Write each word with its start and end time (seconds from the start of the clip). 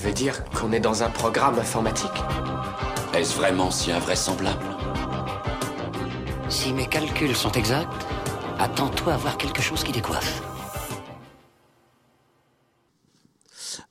Tu 0.00 0.06
veux 0.06 0.14
dire 0.14 0.42
qu'on 0.52 0.72
est 0.72 0.80
dans 0.80 1.02
un 1.02 1.10
programme 1.10 1.58
informatique 1.58 2.10
Est-ce 3.12 3.36
vraiment 3.36 3.70
si 3.70 3.92
invraisemblable 3.92 4.64
Si 6.48 6.72
mes 6.72 6.86
calculs 6.86 7.36
sont 7.36 7.52
exacts, 7.52 7.92
attends-toi 8.58 9.12
à 9.12 9.16
voir 9.18 9.36
quelque 9.36 9.60
chose 9.60 9.84
qui 9.84 9.92
décoiffe. 9.92 10.42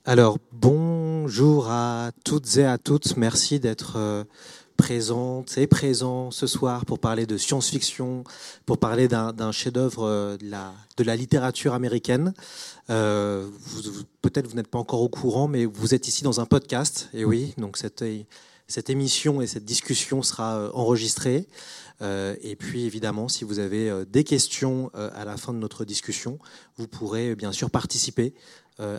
Alors, 0.04 0.38
bonjour 0.50 1.70
à 1.70 2.10
toutes 2.24 2.56
et 2.56 2.64
à 2.66 2.76
toutes. 2.76 3.16
Merci 3.16 3.60
d'être 3.60 4.26
présentes 4.80 5.58
et 5.58 5.66
présents 5.66 6.30
ce 6.30 6.46
soir 6.46 6.86
pour 6.86 6.98
parler 6.98 7.26
de 7.26 7.36
science-fiction, 7.36 8.24
pour 8.64 8.78
parler 8.78 9.08
d'un 9.08 9.52
chef-d'œuvre 9.52 10.04
euh, 10.04 10.38
de 10.38 11.04
la, 11.04 11.16
littérature 11.16 11.74
américaine. 11.74 12.32
Euh, 12.88 13.46
Peut-être 14.22 14.46
vous 14.46 14.56
n'êtes 14.56 14.68
pas 14.68 14.78
encore 14.78 15.02
au 15.02 15.10
courant, 15.10 15.48
mais 15.48 15.66
vous 15.66 15.94
êtes 15.94 16.08
ici 16.08 16.24
dans 16.24 16.40
un 16.40 16.46
podcast. 16.46 17.10
Et 17.12 17.26
oui, 17.26 17.52
donc 17.58 17.76
cette, 17.76 18.02
émission 18.88 19.42
et 19.42 19.46
cette 19.46 19.66
discussion 19.66 20.22
sera 20.22 20.56
euh, 20.56 20.70
enregistrée. 20.72 21.46
Et 22.42 22.56
puis 22.56 22.86
évidemment, 22.86 23.28
si 23.28 23.44
vous 23.44 23.58
avez 23.58 23.92
des 24.06 24.24
questions 24.24 24.90
à 24.94 25.26
la 25.26 25.36
fin 25.36 25.52
de 25.52 25.58
notre 25.58 25.84
discussion, 25.84 26.38
vous 26.78 26.88
pourrez 26.88 27.34
bien 27.34 27.52
sûr 27.52 27.68
participer 27.68 28.32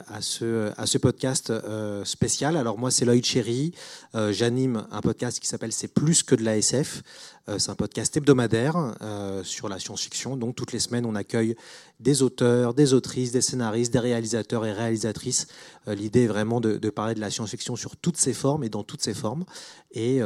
à, 0.07 0.21
ce, 0.21 0.71
à 0.77 0.85
ce 0.85 0.97
podcast 0.97 1.49
euh, 1.49 2.05
spécial. 2.05 2.55
Alors 2.57 2.77
moi, 2.77 2.91
c'est 2.91 3.05
Lloyd 3.05 3.25
Cherry. 3.25 3.73
Euh, 4.15 4.31
J'anime 4.31 4.85
un 4.91 5.01
podcast 5.01 5.39
qui 5.39 5.47
s'appelle 5.47 5.71
C'est 5.71 5.93
plus 5.93 6.23
que 6.23 6.35
de 6.35 6.43
la 6.43 6.57
SF. 6.57 7.01
Euh, 7.49 7.57
c'est 7.57 7.71
un 7.71 7.75
podcast 7.75 8.15
hebdomadaire 8.15 8.95
euh, 9.01 9.43
sur 9.43 9.67
la 9.67 9.79
science-fiction. 9.79 10.37
Donc 10.37 10.55
toutes 10.55 10.71
les 10.71 10.79
semaines, 10.79 11.05
on 11.05 11.15
accueille 11.15 11.55
des 11.99 12.21
auteurs, 12.21 12.73
des 12.73 12.93
autrices, 12.93 13.31
des 13.31 13.41
scénaristes, 13.41 13.93
des 13.93 13.99
réalisateurs 13.99 14.65
et 14.65 14.71
réalisatrices. 14.71 15.47
Euh, 15.87 15.95
L'idée 15.95 16.23
est 16.23 16.27
vraiment 16.27 16.61
de, 16.61 16.77
parler 16.89 17.15
de 17.15 17.19
la 17.19 17.29
science-fiction 17.29 17.75
sur 17.75 17.95
toutes 17.97 18.17
ses 18.17 18.33
formes 18.33 18.63
et 18.63 18.69
dans 18.69 18.83
toutes 18.83 19.01
ses 19.01 19.13
formes. 19.13 19.45
Et, 19.93 20.21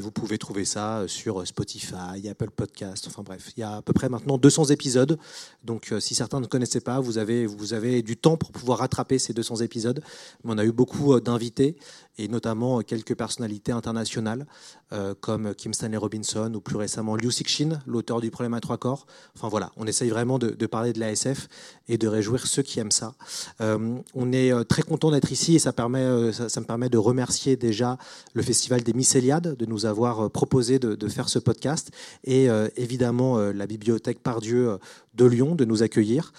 vous 0.00 0.10
pouvez 0.10 0.38
trouver 0.38 0.64
ça 0.64 1.04
sur 1.06 1.46
Spotify, 1.46 2.28
Apple 2.28 2.50
Podcast, 2.50 3.06
enfin 3.06 3.22
bref, 3.22 3.50
il 3.56 3.60
y 3.60 3.62
a 3.62 3.76
à 3.76 3.82
peu 3.82 3.92
près 3.92 4.08
maintenant 4.08 4.38
200 4.38 4.66
épisodes. 4.66 5.18
Donc 5.62 5.92
si 6.00 6.14
certains 6.14 6.40
ne 6.40 6.46
connaissaient 6.46 6.80
pas, 6.80 7.00
vous 7.00 7.18
avez, 7.18 7.46
vous 7.46 7.74
avez 7.74 8.02
du 8.02 8.16
temps 8.16 8.36
pour 8.36 8.50
pouvoir 8.50 8.78
rattraper 8.78 9.18
ces 9.18 9.34
200 9.34 9.56
épisodes. 9.56 10.02
Mais 10.42 10.52
on 10.54 10.58
a 10.58 10.64
eu 10.64 10.72
beaucoup 10.72 11.20
d'invités 11.20 11.76
et 12.18 12.28
notamment 12.28 12.78
euh, 12.78 12.82
quelques 12.82 13.14
personnalités 13.14 13.72
internationales 13.72 14.46
euh, 14.92 15.14
comme 15.20 15.54
Kim 15.54 15.72
Stanley 15.72 15.96
Robinson 15.96 16.52
ou 16.54 16.60
plus 16.60 16.76
récemment 16.76 17.16
Liu 17.16 17.30
Cixin, 17.30 17.80
l'auteur 17.86 18.20
du 18.20 18.30
Problème 18.30 18.54
à 18.54 18.60
trois 18.60 18.78
corps. 18.78 19.06
Enfin 19.36 19.48
voilà, 19.48 19.72
on 19.76 19.86
essaye 19.86 20.10
vraiment 20.10 20.38
de, 20.38 20.66
parler 20.66 20.92
de 20.92 21.00
la 21.00 21.10
SF 21.10 21.48
et 21.88 21.98
de 21.98 22.06
réjouir 22.08 22.46
ceux 22.46 22.62
qui 22.62 22.80
aiment 22.80 22.90
ça. 22.90 23.14
Euh, 23.60 23.98
on 24.14 24.32
est 24.32 24.52
très 24.64 24.82
content 24.82 25.10
d'être 25.10 25.32
ici 25.32 25.56
et 25.56 25.58
ça, 25.58 25.70
me 25.72 26.64
permet 26.64 26.88
de 26.88 26.98
remercier 26.98 27.56
déjà 27.56 27.98
le 28.34 28.42
Festival 28.42 28.82
des 28.82 28.92
Mycéliades 28.92 29.56
de 29.56 29.66
nous 29.66 29.86
avoir 29.86 30.30
proposé 30.30 30.78
de, 30.78 31.08
faire 31.08 31.28
ce 31.28 31.38
podcast 31.38 31.90
et 32.24 32.48
évidemment 32.76 33.38
la 33.38 33.66
Bibliothèque 33.66 34.20
Pardieu 34.22 34.78
de 35.14 35.24
Lyon 35.24 35.54
de 35.54 35.64
nous 35.64 35.82
accueillir 35.82 36.32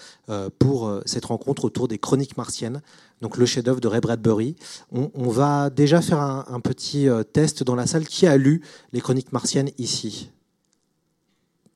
pour 0.58 1.00
cette 1.04 1.26
rencontre 1.26 1.64
autour 1.64 1.88
des 1.88 1.98
Chroniques 1.98 2.36
martiennes, 2.36 2.80
donc 3.22 3.38
le 3.38 3.46
chef-d'œuvre 3.46 3.80
de 3.80 3.88
Ray 3.88 4.00
Bradbury. 4.00 4.56
On, 4.90 5.30
va 5.30 5.70
déjà 5.70 6.02
faire 6.02 6.20
un, 6.20 6.44
un 6.48 6.60
petit 6.60 7.08
euh, 7.08 7.22
test 7.22 7.62
dans 7.62 7.76
la 7.76 7.86
salle. 7.86 8.04
Qui 8.04 8.26
a 8.26 8.36
lu 8.36 8.60
les 8.92 9.00
Chroniques 9.00 9.32
martiennes 9.32 9.70
ici? 9.78 10.30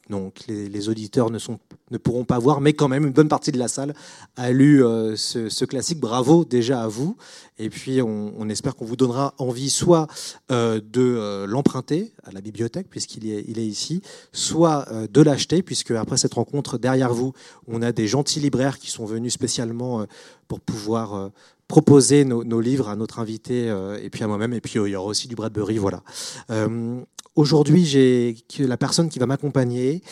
Donc 0.09 0.45
les, 0.47 0.89
auditeurs 0.89 1.31
ne, 1.31 1.99
pourront 1.99 2.25
pas 2.25 2.39
voir, 2.39 2.61
mais 2.61 2.75
quand 2.75 2.89
même 2.89 3.07
une 3.07 3.13
bonne 3.13 3.29
partie 3.29 3.51
de 3.51 3.59
la 3.59 3.67
salle 3.67 3.93
a 4.37 4.53
lu 4.53 4.85
euh, 4.85 5.17
ce, 5.17 5.65
classique. 5.65 5.99
Bravo 5.99 6.45
déjà 6.45 6.83
à 6.83 6.89
vous. 6.89 7.17
Et 7.59 7.71
puis 7.71 8.01
on, 8.03 8.49
espère 8.49 8.77
qu'on 8.77 8.85
vous 8.85 8.97
donnera 8.97 9.35
envie 9.39 9.71
soit 9.71 10.07
euh, 10.53 10.81
de 10.81 11.01
euh, 11.01 11.47
l'emprunter 11.47 12.13
à 12.23 12.31
la 12.31 12.41
bibliothèque 12.41 12.89
puisqu'il 12.89 13.29
est, 13.29 13.39
est 13.39 13.67
ici, 13.67 14.03
soit 14.33 14.87
de 15.11 15.23
l'acheter 15.23 15.63
puisque 15.63 15.91
après 15.91 16.17
cette 16.17 16.35
rencontre 16.35 16.79
derrière 16.79 17.13
vous, 17.13 17.33
on 17.67 17.83
a 17.83 17.93
des 17.93 18.07
gentils 18.07 18.41
libraires 18.41 18.79
qui 18.79 18.91
sont 18.91 19.07
venus 19.07 19.33
spécialement 19.33 20.07
pour 20.49 20.61
pouvoir 20.61 21.31
proposer 21.69 22.25
nos, 22.25 22.61
livres 22.61 22.89
à 22.89 22.97
notre 22.97 23.19
invité 23.19 23.69
euh, 23.69 23.99
et 24.03 24.11
puis 24.11 24.23
à 24.23 24.27
moi-même. 24.27 24.53
Et 24.53 24.61
puis 24.61 24.79
euh, 24.79 24.89
il 24.89 24.93
y 24.93 24.97
aura 24.97 25.09
aussi 25.09 25.29
du 25.29 25.35
Bradbury, 25.35 25.79
voilà. 25.79 26.03
Euh, 26.51 27.01
Aujourd'hui, 27.35 27.85
j'ai 27.85 28.35
la 28.61 28.79
personne 28.79 29.11
qui 29.11 29.19
va 29.19 29.27
m'accompagner. 29.27 30.03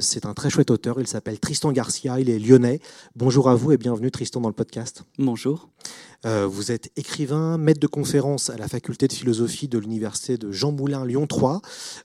c'est 0.00 0.24
un 0.24 0.32
très 0.32 0.48
chouette 0.48 0.70
auteur. 0.70 0.98
Il 0.98 1.06
s'appelle 1.06 1.38
Tristan 1.38 1.72
Garcia. 1.72 2.18
Il 2.20 2.30
est 2.30 2.38
lyonnais. 2.38 2.80
Bonjour 3.16 3.50
à 3.50 3.54
vous 3.54 3.72
et 3.72 3.76
bienvenue 3.76 4.10
Tristan 4.10 4.40
dans 4.40 4.48
le 4.48 4.54
podcast. 4.54 5.02
Bonjour. 5.18 5.68
Euh, 6.26 6.48
vous 6.48 6.72
êtes 6.72 6.90
écrivain, 6.96 7.58
maître 7.58 7.78
de 7.78 7.86
conférence 7.86 8.50
à 8.50 8.56
la 8.56 8.66
faculté 8.66 9.06
de 9.06 9.12
philosophie 9.12 9.68
de 9.68 9.78
l'université 9.78 10.36
de 10.36 10.50
Jean 10.50 10.72
Moulin 10.72 11.04
Lyon 11.04 11.28
3. 11.28 11.62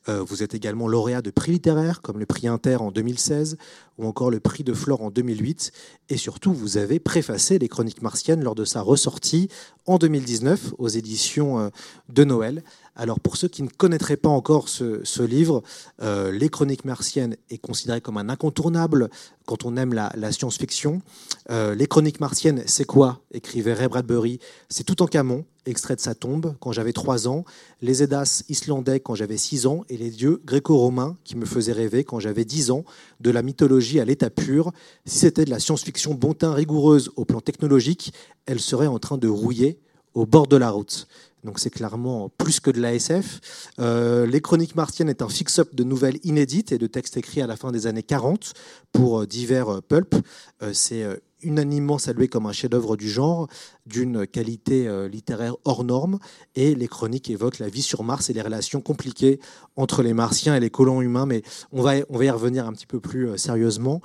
Euh, 0.07 0.21
vous 0.21 0.43
êtes 0.43 0.53
également 0.53 0.87
lauréat 0.87 1.23
de 1.23 1.31
prix 1.31 1.53
littéraires 1.53 2.01
comme 2.01 2.19
le 2.19 2.27
prix 2.27 2.47
Inter 2.47 2.75
en 2.75 2.91
2016 2.91 3.57
ou 3.97 4.05
encore 4.05 4.29
le 4.29 4.39
prix 4.39 4.63
de 4.63 4.73
Flore 4.73 5.01
en 5.01 5.09
2008. 5.09 5.71
Et 6.09 6.17
surtout, 6.17 6.53
vous 6.53 6.77
avez 6.77 6.99
préfacé 6.99 7.57
les 7.57 7.67
Chroniques 7.67 8.03
martiennes 8.03 8.43
lors 8.43 8.55
de 8.55 8.65
sa 8.65 8.81
ressortie 8.81 9.49
en 9.87 9.97
2019 9.97 10.75
aux 10.77 10.89
éditions 10.89 11.59
euh, 11.59 11.69
de 12.09 12.23
Noël. 12.23 12.63
Alors 12.95 13.19
pour 13.19 13.37
ceux 13.37 13.47
qui 13.47 13.63
ne 13.63 13.69
connaîtraient 13.69 14.17
pas 14.17 14.29
encore 14.29 14.69
ce, 14.69 15.23
livre, 15.23 15.63
euh, 16.01 16.31
Les 16.31 16.49
Chroniques 16.49 16.85
martiennes 16.85 17.35
est 17.49 17.57
considéré 17.57 18.01
comme 18.01 18.17
un 18.17 18.29
incontournable 18.29 19.09
quand 19.45 19.65
on 19.65 19.75
aime 19.77 19.93
la, 19.93 20.11
la 20.15 20.31
science-fiction. 20.31 21.01
Euh, 21.49 21.75
les 21.75 21.87
Chroniques 21.87 22.19
martiennes, 22.19 22.63
c'est 22.67 22.85
quoi? 22.85 23.21
écrivait 23.31 23.73
Ray 23.73 23.87
Bradbury. 23.87 24.39
C'est 24.69 24.83
tout 24.83 25.01
en 25.01 25.07
Camon, 25.07 25.43
extrait 25.65 25.95
de 25.95 26.01
sa 26.01 26.13
tombe, 26.13 26.55
quand 26.59 26.71
j'avais 26.71 26.93
3 26.93 27.27
ans, 27.27 27.45
les 27.81 28.03
Edas 28.03 28.43
islandais 28.49 28.99
quand 28.99 29.15
j'avais 29.15 29.37
6 29.37 29.65
ans, 29.65 29.83
et 29.89 29.97
les 29.97 30.09
dieux 30.09 30.41
gréco-romains 30.45 31.17
qui 31.23 31.35
me 31.35 31.45
faisaient 31.45 31.73
rêver 31.73 32.03
quand 32.03 32.19
j'avais 32.19 32.45
10 32.45 32.71
ans, 32.71 32.83
de 33.19 33.31
la 33.31 33.41
mythologie 33.41 33.99
à 33.99 34.05
l'état 34.05 34.29
pur. 34.29 34.71
Si 35.05 35.19
c'était 35.19 35.45
de 35.45 35.49
la 35.49 35.59
science-fiction 35.59 36.13
bon 36.13 36.33
teint 36.33 36.53
rigoureuse 36.53 37.11
au 37.15 37.25
plan 37.25 37.41
technologique, 37.41 38.13
elle 38.45 38.59
serait 38.59 38.87
en 38.87 38.99
train 38.99 39.17
de 39.17 39.27
rouiller 39.27 39.79
au 40.13 40.25
bord 40.25 40.47
de 40.47 40.57
la 40.57 40.69
route. 40.69 41.07
Donc 41.43 41.59
c'est 41.59 41.69
clairement 41.69 42.29
plus 42.37 42.59
que 42.59 42.71
de 42.71 42.79
la 42.79 42.93
SF. 42.93 43.41
Euh, 43.79 44.25
les 44.25 44.41
Chroniques 44.41 44.75
martiennes 44.75 45.09
est 45.09 45.21
un 45.21 45.29
fix-up 45.29 45.75
de 45.75 45.83
nouvelles 45.83 46.19
inédites 46.23 46.71
et 46.71 46.77
de 46.77 46.87
textes 46.87 47.17
écrits 47.17 47.41
à 47.41 47.47
la 47.47 47.55
fin 47.55 47.71
des 47.71 47.87
années 47.87 48.03
40 48.03 48.53
pour 48.93 49.21
euh, 49.21 49.27
divers 49.27 49.69
euh, 49.69 49.81
pulps. 49.81 50.17
Euh, 50.61 50.71
c'est 50.73 51.03
unanimement 51.41 51.97
salué 51.97 52.29
comme 52.29 52.45
un 52.45 52.53
chef-d'œuvre 52.53 52.95
du 52.95 53.09
genre, 53.09 53.49
d'une 53.85 54.25
qualité 54.25 54.87
littéraire 55.11 55.57
hors 55.65 55.83
norme. 55.83 56.19
Et 56.55 56.73
les 56.73 56.87
chroniques 56.87 57.29
évoquent 57.29 57.59
la 57.59 57.67
vie 57.67 57.81
sur 57.81 58.03
Mars 58.03 58.29
et 58.29 58.33
les 58.33 58.41
relations 58.41 58.79
compliquées 58.79 59.41
entre 59.75 60.03
les 60.03 60.13
Martiens 60.13 60.55
et 60.55 60.61
les 60.61 60.69
colons 60.69 61.01
humains. 61.01 61.25
Mais 61.25 61.43
on 61.73 61.81
va, 61.81 61.97
y 61.97 62.29
revenir 62.29 62.65
un 62.65 62.71
petit 62.71 62.87
peu 62.87 63.01
plus 63.01 63.37
sérieusement. 63.37 64.01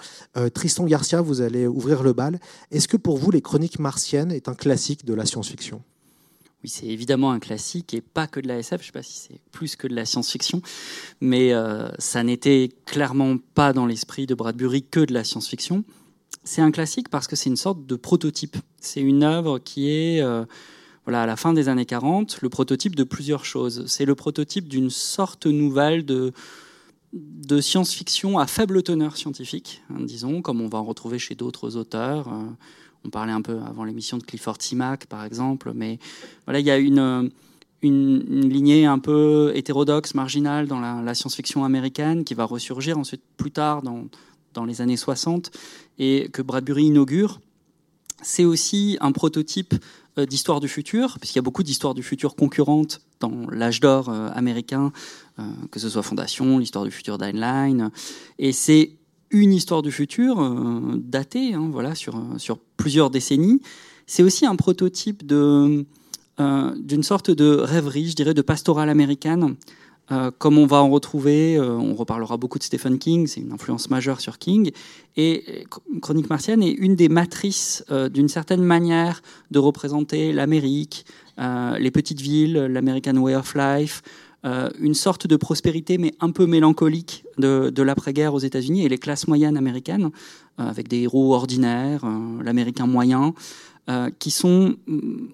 Tristan 0.53 0.85
Garcia, 0.87 1.21
vous 1.21 1.41
allez 1.41 1.69
ouvrir 1.69 2.03
le 2.03 2.13
bal. 2.13 2.41
Est-ce 2.73 2.89
que 2.89 2.97
pour 2.97 3.19
vous, 3.19 3.31
les 3.31 3.41
Chroniques 3.41 3.79
martiennes 3.79 4.33
est 4.33 4.49
un 4.49 4.55
classique 4.55 5.05
de 5.05 5.15
la 5.15 5.25
science-fiction? 5.25 5.81
Oui, 6.65 6.71
c'est 6.71 6.87
évidemment 6.87 7.31
un 7.31 7.39
classique 7.39 7.95
et 7.95 8.01
pas 8.01 8.27
que 8.27 8.41
de 8.41 8.49
la 8.49 8.59
SF. 8.59 8.81
Je 8.81 8.83
ne 8.83 8.87
sais 8.87 8.93
pas 8.93 9.03
si 9.03 9.17
c'est 9.17 9.41
plus 9.53 9.77
que 9.77 9.87
de 9.87 9.95
la 9.95 10.05
science-fiction, 10.05 10.61
mais 11.21 11.53
euh, 11.53 11.89
ça 11.99 12.25
n'était 12.25 12.71
clairement 12.85 13.37
pas 13.55 13.73
dans 13.73 13.87
l'esprit 13.87 14.27
de 14.27 14.35
Bradbury 14.35 14.83
que 14.83 15.01
de 15.01 15.15
la 15.15 15.23
science-fiction. 15.23 15.85
C'est 16.43 16.63
un 16.63 16.73
classique 16.73 17.11
parce 17.11 17.29
que 17.29 17.37
c'est 17.37 17.49
une 17.49 17.57
sorte 17.57 17.87
de 17.87 17.95
prototype. 17.95 18.57
C'est 18.81 19.01
une 19.01 19.23
œuvre 19.23 19.61
qui 19.61 19.91
est, 19.91 20.21
euh, 20.21 20.45
voilà, 21.05 21.23
à 21.23 21.27
la 21.27 21.37
fin 21.37 21.53
des 21.53 21.69
années 21.69 21.87
40, 21.87 22.39
le 22.43 22.49
prototype 22.49 22.97
de 22.97 23.05
plusieurs 23.05 23.45
choses. 23.45 23.85
C'est 23.87 24.05
le 24.05 24.17
prototype 24.17 24.67
d'une 24.69 24.91
sorte 24.91 25.47
nouvelle 25.47 26.05
de 26.05 26.33
science-fiction 27.61 28.39
à 28.39 28.49
faible 28.49 28.83
teneur 28.83 29.17
scientifique, 29.17 29.83
hein, 29.91 30.01
disons, 30.01 30.43
comme 30.43 30.61
on 30.61 30.69
va 30.69 30.79
en 30.79 30.85
retrouver 30.85 31.21
chez 31.21 31.37
d'autres 31.37 31.77
auteurs. 31.77 32.29
Euh, 32.33 32.51
on 33.09 33.11
parlait 33.11 33.33
un 33.33 33.41
peu 33.41 33.59
avant 33.67 33.85
l'émission 33.85 34.19
de 34.19 34.23
Clifford 34.23 34.59
Timac, 34.59 35.07
par 35.07 35.25
exemple, 35.25 35.73
mais 35.75 35.99
voilà, 36.45 36.61
il 36.61 36.67
y 36.67 36.71
a 36.71 36.77
une, 36.77 37.31
une, 37.81 38.49
lignée 38.51 38.85
un 38.85 38.99
peu 38.99 39.51
hétérodoxe, 39.55 40.15
marginale 40.15 40.67
dans 40.67 40.79
la, 40.79 41.01
la 41.01 41.15
science-fiction 41.15 41.65
américaine 41.65 42.25
qui 42.25 42.35
va 42.35 42.45
ressurgir 42.45 42.99
ensuite 42.99 43.23
plus 43.39 43.51
tard 43.51 43.81
dans, 43.81 44.05
dans 44.53 44.67
les 44.67 44.83
années 44.83 44.99
60 44.99 45.51
et 45.99 46.29
que 46.31 46.43
Bradbury 46.43 46.85
inaugure. 46.85 47.41
C'est 48.21 48.45
aussi 48.45 48.99
un 49.01 49.13
prototype 49.13 49.75
euh, 50.19 50.27
d'histoire 50.27 50.61
du 50.61 50.69
futur, 50.69 51.17
puisqu'il 51.19 51.39
y 51.39 51.41
a 51.41 51.43
beaucoup 51.43 51.63
d'histoires 51.63 51.95
du 51.95 52.03
futur 52.03 52.37
concurrentes 52.37 53.01
dans 53.21 53.49
l'âge 53.51 53.81
d'or 53.81 54.11
euh, 54.11 54.29
américain, 54.35 54.93
euh, 55.39 55.45
que 55.71 55.81
ce 55.81 55.89
soit 55.89 56.03
Fondation, 56.03 56.59
l'histoire 56.59 56.85
du 56.85 56.91
futur 56.91 57.17
d'Heinlein. 57.17 57.91
Et 58.39 58.53
c'est 58.53 58.98
une 59.31 59.53
histoire 59.53 59.83
du 59.83 59.93
futur 59.93 60.39
datée, 60.97 61.55
hein, 61.55 61.69
voilà, 61.71 61.95
sur, 61.95 62.23
sur 62.39 62.59
plusieurs 62.77 63.11
décennies. 63.11 63.61
C'est 64.07 64.23
aussi 64.23 64.47
un 64.47 64.57
prototype 64.57 65.27
de, 65.27 65.85
d'une 66.39 67.03
sorte 67.03 67.31
de 67.31 67.57
rêverie, 67.57 68.09
je 68.09 68.17
dirais, 68.17 68.35
de 68.35 68.43
pastorale 68.43 68.89
américaine 68.89 69.57
euh, 70.11 70.31
comme 70.37 70.57
on 70.57 70.67
va 70.67 70.79
en 70.79 70.89
retrouver, 70.89 71.57
euh, 71.57 71.73
on 71.73 71.95
reparlera 71.95 72.39
beaucoup 72.39 72.59
de 72.59 72.65
Stephen 72.65 72.99
King, 72.99 73.27
c'est 73.27 73.41
une 73.41 73.53
influence 73.53 73.91
majeure 73.91 74.21
sur 74.21 74.39
King. 74.39 74.71
Et 75.17 75.67
Chronique 76.01 76.31
martienne 76.31 76.63
est 76.63 76.73
une 76.73 76.97
des 76.97 77.09
matrices 77.09 77.85
euh, 77.91 78.09
d'une 78.09 78.29
certaine 78.29 78.63
manière 78.63 79.23
de 79.51 79.59
représenter 79.59 80.33
l'Amérique, 80.33 81.05
les 81.79 81.93
petites 81.93 82.21
villes, 82.21 82.55
l'American 82.55 83.17
Way 83.17 83.37
of 83.37 83.55
Life, 83.55 84.03
une 84.45 84.95
sorte 84.95 85.27
de 85.27 85.37
prospérité 85.37 85.99
mais 85.99 86.15
un 86.21 86.31
peu 86.31 86.47
mélancolique 86.47 87.25
de, 87.39 87.71
de 87.71 87.83
l'après-guerre 87.83 88.35
aux 88.35 88.39
États-Unis 88.39 88.85
et 88.85 88.89
les 88.89 88.99
classes 88.99 89.27
moyennes 89.27 89.57
américaines, 89.57 90.11
avec 90.59 90.89
des 90.89 91.03
héros 91.03 91.35
ordinaires, 91.35 92.05
l'Américain 92.43 92.87
moyen. 92.87 93.35
Euh, 93.89 94.11
qui 94.19 94.31
sont 94.31 94.77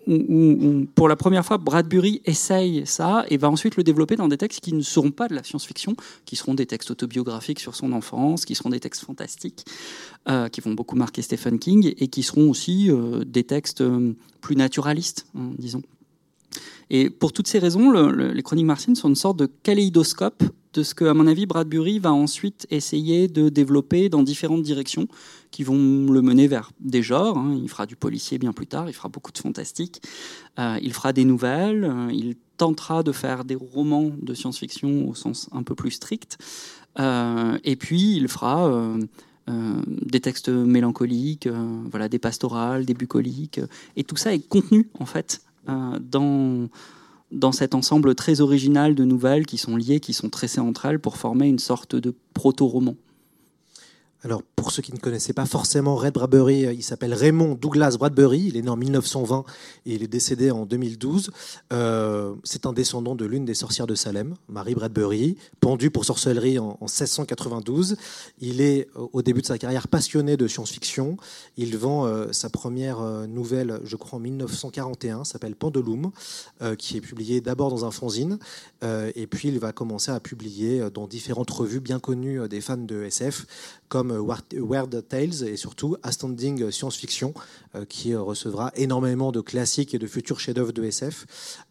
où, 0.07 0.87
pour 0.95 1.09
la 1.09 1.17
première 1.17 1.45
fois 1.45 1.59
Bradbury 1.59 2.23
essaye 2.25 2.87
ça 2.87 3.25
et 3.29 3.37
va 3.37 3.51
ensuite 3.51 3.75
le 3.75 3.83
développer 3.83 4.15
dans 4.15 4.29
des 4.29 4.39
textes 4.39 4.61
qui 4.61 4.73
ne 4.73 4.81
seront 4.81 5.11
pas 5.11 5.27
de 5.27 5.35
la 5.35 5.43
science-fiction, 5.43 5.97
qui 6.25 6.37
seront 6.37 6.55
des 6.55 6.65
textes 6.65 6.93
autobiographiques 6.93 7.59
sur 7.59 7.75
son 7.75 7.91
enfance, 7.91 8.45
qui 8.45 8.55
seront 8.55 8.71
des 8.71 8.79
textes 8.79 9.05
fantastiques, 9.05 9.67
euh, 10.29 10.49
qui 10.49 10.61
vont 10.61 10.73
beaucoup 10.73 10.95
marquer 10.95 11.21
Stephen 11.23 11.59
King 11.59 11.95
et 11.99 12.07
qui 12.07 12.23
seront 12.23 12.49
aussi 12.49 12.93
euh, 12.93 13.25
des 13.25 13.43
textes 13.43 13.83
plus 14.41 14.55
naturalistes, 14.55 15.27
hein, 15.37 15.51
disons. 15.59 15.83
Et 16.97 17.11
pour 17.11 17.33
toutes 17.33 17.49
ces 17.49 17.59
raisons, 17.59 17.91
les 17.91 18.43
chroniques 18.45 18.67
martiennes 18.67 18.95
sont 18.95 19.09
une 19.09 19.17
sorte 19.17 19.37
de 19.37 19.47
kaléidoscope 19.65 20.45
de 20.75 20.85
ce 20.85 20.95
que, 20.95 21.05
à 21.05 21.13
mon 21.13 21.27
avis, 21.27 21.45
Bradbury 21.45 21.99
va 21.99 22.13
ensuite 22.13 22.69
essayer 22.71 23.27
de 23.27 23.49
développer 23.49 24.09
dans 24.09 24.23
différentes 24.23 24.63
directions 24.63 25.09
qui 25.51 25.65
vont 25.65 25.75
le 25.75 26.23
mener 26.23 26.47
vers 26.47 26.71
des 26.79 27.03
genres. 27.03 27.37
Hein. 27.37 27.59
Il 27.61 27.69
fera 27.69 27.87
du 27.87 27.97
policier 27.97 28.39
bien 28.39 28.53
plus 28.53 28.69
tard, 28.69 28.89
il 28.89 28.93
fera 28.93 29.09
beaucoup 29.09 29.33
de 29.33 29.39
fantastique, 29.39 30.03
euh, 30.61 30.79
il 30.83 30.93
fera 30.93 31.13
des 31.13 31.25
nouvelles, 31.25 31.83
euh, 31.83 32.13
il 32.13 32.37
tentera 32.59 33.03
de 33.03 33.11
faire 33.11 33.45
des 33.45 33.57
romans 33.57 34.13
de 34.23 34.33
science-fiction 34.33 35.09
au 35.09 35.17
sens 35.17 35.49
un 35.51 35.65
peu 35.65 35.75
plus 35.75 35.91
strict, 35.91 36.39
euh, 37.01 37.59
et 37.65 37.75
puis 37.75 38.15
il 38.15 38.29
fera 38.29 38.71
des 39.49 40.21
textes 40.21 40.49
mélancoliques, 40.49 41.49
voilà, 41.91 42.09
des 42.09 42.21
pastorales, 42.21 42.87
des 42.87 42.95
bucoliques, 42.95 43.61
et 43.97 44.05
tout 44.05 44.17
ça 44.17 44.33
est 44.33 44.49
contenu 44.49 44.89
en 45.01 45.07
fait 45.07 45.43
dans 45.67 46.69
dans 47.31 47.53
cet 47.53 47.75
ensemble 47.75 48.15
très 48.15 48.41
original 48.41 48.95
de 48.95 49.05
nouvelles 49.05 49.47
qui 49.47 49.59
sont 49.59 49.77
liées, 49.77 50.01
qui 50.01 50.13
sont 50.13 50.31
tressées 50.31 50.61
entre 50.61 50.87
elles 50.87 51.01
pour 51.01 51.17
former 51.17 51.49
une 51.49 51.59
sorte 51.59 51.97
de 51.97 52.15
proto-roman. 52.33 52.95
Alors, 54.25 54.43
pour 54.57 54.73
ceux 54.73 54.81
qui 54.81 54.95
ne 54.95 54.99
connaissaient 54.99 55.35
pas 55.35 55.45
forcément 55.45 55.97
Red 55.97 56.15
Bradbury, 56.15 56.65
euh, 56.65 56.73
il 56.73 56.83
s'appelle 56.83 57.13
Raymond 57.13 57.57
Douglas 57.61 57.97
Bradbury. 57.99 58.45
Il 58.47 58.57
est 58.57 58.63
né 58.63 58.71
en 58.71 58.77
1920 58.77 59.45
et 59.85 59.95
il 59.97 60.03
est 60.03 60.09
décédé 60.09 60.51
en 60.51 60.65
2012. 60.65 61.31
Euh, 61.75 62.35
c'est 62.43 62.65
un 62.65 62.73
descendant 62.73 63.17
de 63.17 63.27
l'une 63.27 63.45
des 63.45 63.53
sorcières 63.53 63.87
de 63.87 63.95
Salem, 63.95 64.35
Marie 64.49 64.75
Bradbury, 64.75 65.37
pendue 65.61 65.91
pour 65.91 66.07
sorcellerie 66.07 66.59
en, 66.59 66.79
1692. 66.81 67.97
Il 68.41 68.63
est, 68.63 68.89
au 68.95 69.21
début 69.21 69.43
de 69.43 69.47
sa 69.47 69.59
carrière, 69.59 69.89
passionné 69.89 70.39
de 70.39 70.49
science-fiction. 70.49 71.19
Il 71.59 71.77
vend 71.77 72.07
euh, 72.07 72.33
sa 72.33 72.49
première 72.49 73.03
nouvelle, 73.29 73.81
je 73.85 73.97
crois, 73.97 74.17
en 74.17 74.23
1941, 74.23 75.25
s'appelle 75.25 75.55
Pendulum, 75.55 76.13
qui 76.79 76.97
est 76.97 77.01
publiée 77.03 77.43
d'abord 77.43 77.69
dans 77.69 77.85
un 77.85 77.91
fanzine. 77.91 78.39
et 78.83 79.27
puis, 79.27 79.49
il 79.49 79.59
va 79.59 79.73
commencer 79.73 80.11
à 80.11 80.21
publier 80.21 80.89
dans 80.93 81.07
différentes 81.07 81.51
revues 81.51 81.81
bien 81.81 81.99
connues 81.99 82.49
des 82.49 82.61
fans 82.61 82.77
de 82.77 83.03
SF, 83.03 83.47
comme 83.95 84.27
Weird 84.53 85.07
Tales 85.07 85.47
et 85.47 85.57
surtout 85.57 85.97
Astounding 86.03 86.69
Science 86.73 86.97
Fiction, 86.97 87.33
euh, 87.77 87.85
qui 87.85 88.13
recevra 88.13 88.73
énormément 88.75 89.31
de 89.31 89.41
classiques 89.41 89.95
et 89.95 90.01
de 90.01 90.09
futurs 90.09 90.41
chefs-d'œuvre 90.41 90.73
de 90.73 90.83
SF. 90.83 91.27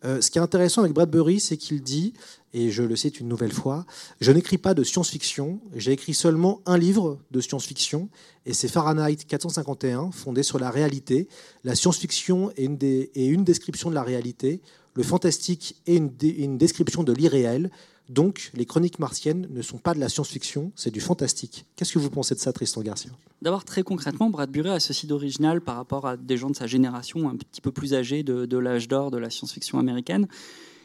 Euh, 0.05 0.21
ce 0.21 0.31
qui 0.31 0.37
est 0.37 0.41
intéressant 0.41 0.83
avec 0.83 0.93
Bradbury, 0.93 1.41
c'est 1.41 1.57
qu'il 1.57 1.83
dit, 1.83 2.13
et 2.53 2.71
je 2.71 2.81
le 2.81 2.95
cite 2.95 3.19
une 3.19 3.27
nouvelle 3.27 3.51
fois, 3.51 3.85
Je 4.21 4.31
n'écris 4.31 4.57
pas 4.57 4.73
de 4.73 4.83
science-fiction, 4.83 5.59
j'ai 5.75 5.91
écrit 5.91 6.13
seulement 6.13 6.61
un 6.65 6.77
livre 6.77 7.19
de 7.31 7.41
science-fiction, 7.41 8.07
et 8.45 8.53
c'est 8.53 8.69
Fahrenheit 8.69 9.17
451, 9.27 10.11
fondé 10.11 10.43
sur 10.43 10.59
la 10.59 10.69
réalité. 10.69 11.27
La 11.65 11.75
science-fiction 11.75 12.51
est 12.55 12.63
une, 12.63 13.43
description 13.43 13.89
de 13.89 13.95
la 13.95 14.03
réalité, 14.03 14.61
le 14.93 15.03
fantastique 15.03 15.75
est 15.87 15.97
une 15.97 16.57
description 16.57 17.03
de 17.03 17.11
l'irréel, 17.11 17.69
donc, 18.09 18.51
les 18.53 18.65
chroniques 18.65 18.99
martiennes 18.99 19.47
ne 19.49 19.61
sont 19.61 19.77
pas 19.77 19.93
de 19.93 19.99
la 19.99 20.09
science-fiction, 20.09 20.71
c'est 20.75 20.91
du 20.91 20.99
fantastique. 20.99 21.65
Qu'est-ce 21.75 21.93
que 21.93 21.99
vous 21.99 22.09
pensez 22.09 22.35
de 22.35 22.39
ça, 22.39 22.51
Tristan 22.51 22.81
Garcia? 22.81 23.11
D'abord, 23.41 23.63
très 23.63 23.83
concrètement, 23.83 24.29
Bradbury 24.29 24.69
a 24.69 24.79
ceci 24.79 25.07
d'original 25.07 25.61
par 25.61 25.77
rapport 25.77 26.05
à 26.05 26.17
des 26.17 26.35
gens 26.35 26.49
de 26.49 26.55
sa 26.55 26.67
génération 26.67 27.29
un 27.29 27.35
petit 27.35 27.61
peu 27.61 27.71
plus 27.71 27.93
âgés 27.93 28.23
de, 28.23 28.57
l'âge 28.57 28.89
d'or 28.89 29.09
de 29.09 29.17
la 29.17 29.29
science-fiction 29.29 29.79
américaine, 29.79 30.27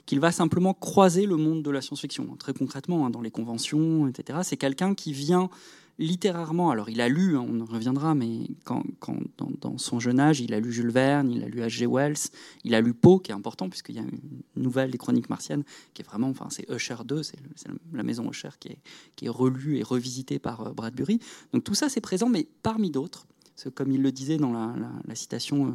qu'il 0.07 0.21
va 0.21 0.31
simplement 0.31 0.75
croiser 0.75 1.27
le 1.27 1.37
monde 1.37 1.63
de 1.63 1.71
la 1.71 1.83
science-fiction. 1.83 2.37
Très 2.39 2.53
concrètement, 2.53 3.05
hein, 3.05 3.11
dans 3.11 3.21
les 3.21 3.33
conventions, 3.33 4.07
etc. 4.07 4.39
C'est 4.45 4.57
quelqu'un 4.57 4.95
qui 4.95 5.13
vient 5.13 5.51
littérairement, 5.99 6.71
alors 6.71 6.91
il 6.91 7.01
a 7.01 7.09
lu, 7.09 7.37
hein, 7.37 7.45
on 7.49 7.61
en 7.61 7.65
reviendra, 7.65 8.15
mais 8.15 8.47
quand, 8.65 8.85
dans, 9.61 9.79
son 9.79 10.01
jeune 10.01 10.21
âge, 10.21 10.41
il 10.41 10.55
a 10.55 10.61
lu 10.61 10.73
Jules 10.73 10.91
Verne, 10.91 11.31
il 11.31 11.43
a 11.43 11.49
lu 11.49 11.61
H.G. 11.61 11.87
Wells, 11.87 12.31
il 12.65 12.75
a 12.75 12.81
lu 12.81 12.95
Poe, 12.95 13.21
qui 13.21 13.33
est 13.33 13.35
important, 13.35 13.69
puisqu'il 13.69 13.97
y 13.97 13.99
a 13.99 14.03
une 14.03 14.43
nouvelle 14.57 14.91
des 14.91 14.99
Chroniques 14.99 15.29
martiennes, 15.29 15.65
qui 15.95 16.03
est 16.03 16.05
vraiment, 16.05 16.29
enfin, 16.29 16.49
c'est 16.51 16.69
Usher 16.71 16.97
2, 17.05 17.23
c'est 17.23 17.39
la 17.93 18.03
maison 18.03 18.31
Usher 18.31 18.51
qui 18.61 18.69
est, 18.69 18.79
qui 19.17 19.27
est 19.27 19.31
relue 19.31 19.79
et 19.79 19.83
revisitée 19.83 20.39
par 20.39 20.69
euh, 20.69 20.73
Bradbury. 20.73 21.21
Donc 21.53 21.65
tout 21.65 21.75
ça, 21.75 21.89
c'est 21.89 22.01
présent, 22.01 22.29
mais 22.29 22.47
parmi 22.63 22.91
d'autres, 22.91 23.27
comme 23.75 23.91
il 23.91 24.03
le 24.03 24.13
disait 24.13 24.37
dans 24.37 24.53
la, 24.53 25.15
citation 25.15 25.67
euh, 25.67 25.71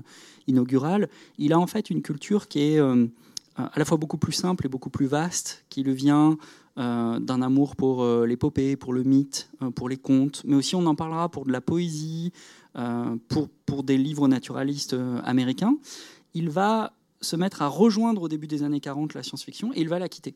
inaugurale, 0.48 1.10
il 1.38 1.54
a 1.54 1.60
en 1.60 1.68
fait 1.68 1.90
une 1.90 2.02
culture 2.02 2.48
qui 2.48 2.60
est 2.60 2.80
euh, 2.80 3.08
à 3.56 3.78
la 3.78 3.86
fois 3.86 3.98
beaucoup 3.98 4.18
plus 4.18 4.32
simple 4.32 4.66
et 4.66 4.70
beaucoup 4.70 4.90
plus 4.90 5.06
vaste, 5.06 5.66
qui 5.70 5.84
le 5.84 5.92
vient 5.92 6.38
euh, 6.80 7.20
d'un 7.20 7.44
amour 7.44 7.76
pour 7.76 8.02
euh, 8.02 8.26
l'épopée, 8.26 8.76
pour 8.76 8.94
le 8.94 9.04
mythe, 9.04 9.48
euh, 9.62 9.70
pour 9.70 9.90
les 9.90 9.98
contes, 9.98 10.42
mais 10.44 10.56
aussi 10.56 10.76
on 10.76 10.84
en 10.88 10.96
parlera 10.96 11.30
pour 11.30 11.46
de 11.46 11.52
la 11.52 11.62
poésie, 11.62 12.32
pour, 13.28 13.50
pour 13.68 13.84
des 13.84 14.00
livres 14.00 14.28
naturalistes 14.28 14.96
américains. 15.24 15.78
Il 16.34 16.50
va 16.50 16.94
se 17.22 17.36
mettre 17.36 17.62
à 17.62 17.68
rejoindre 17.68 18.24
au 18.24 18.28
début 18.28 18.48
des 18.48 18.64
années 18.64 18.80
40 18.80 19.14
la 19.14 19.22
science-fiction 19.22 19.72
et 19.76 19.82
il 19.82 19.90
va 19.90 20.00
la 20.00 20.10
quitter. 20.10 20.34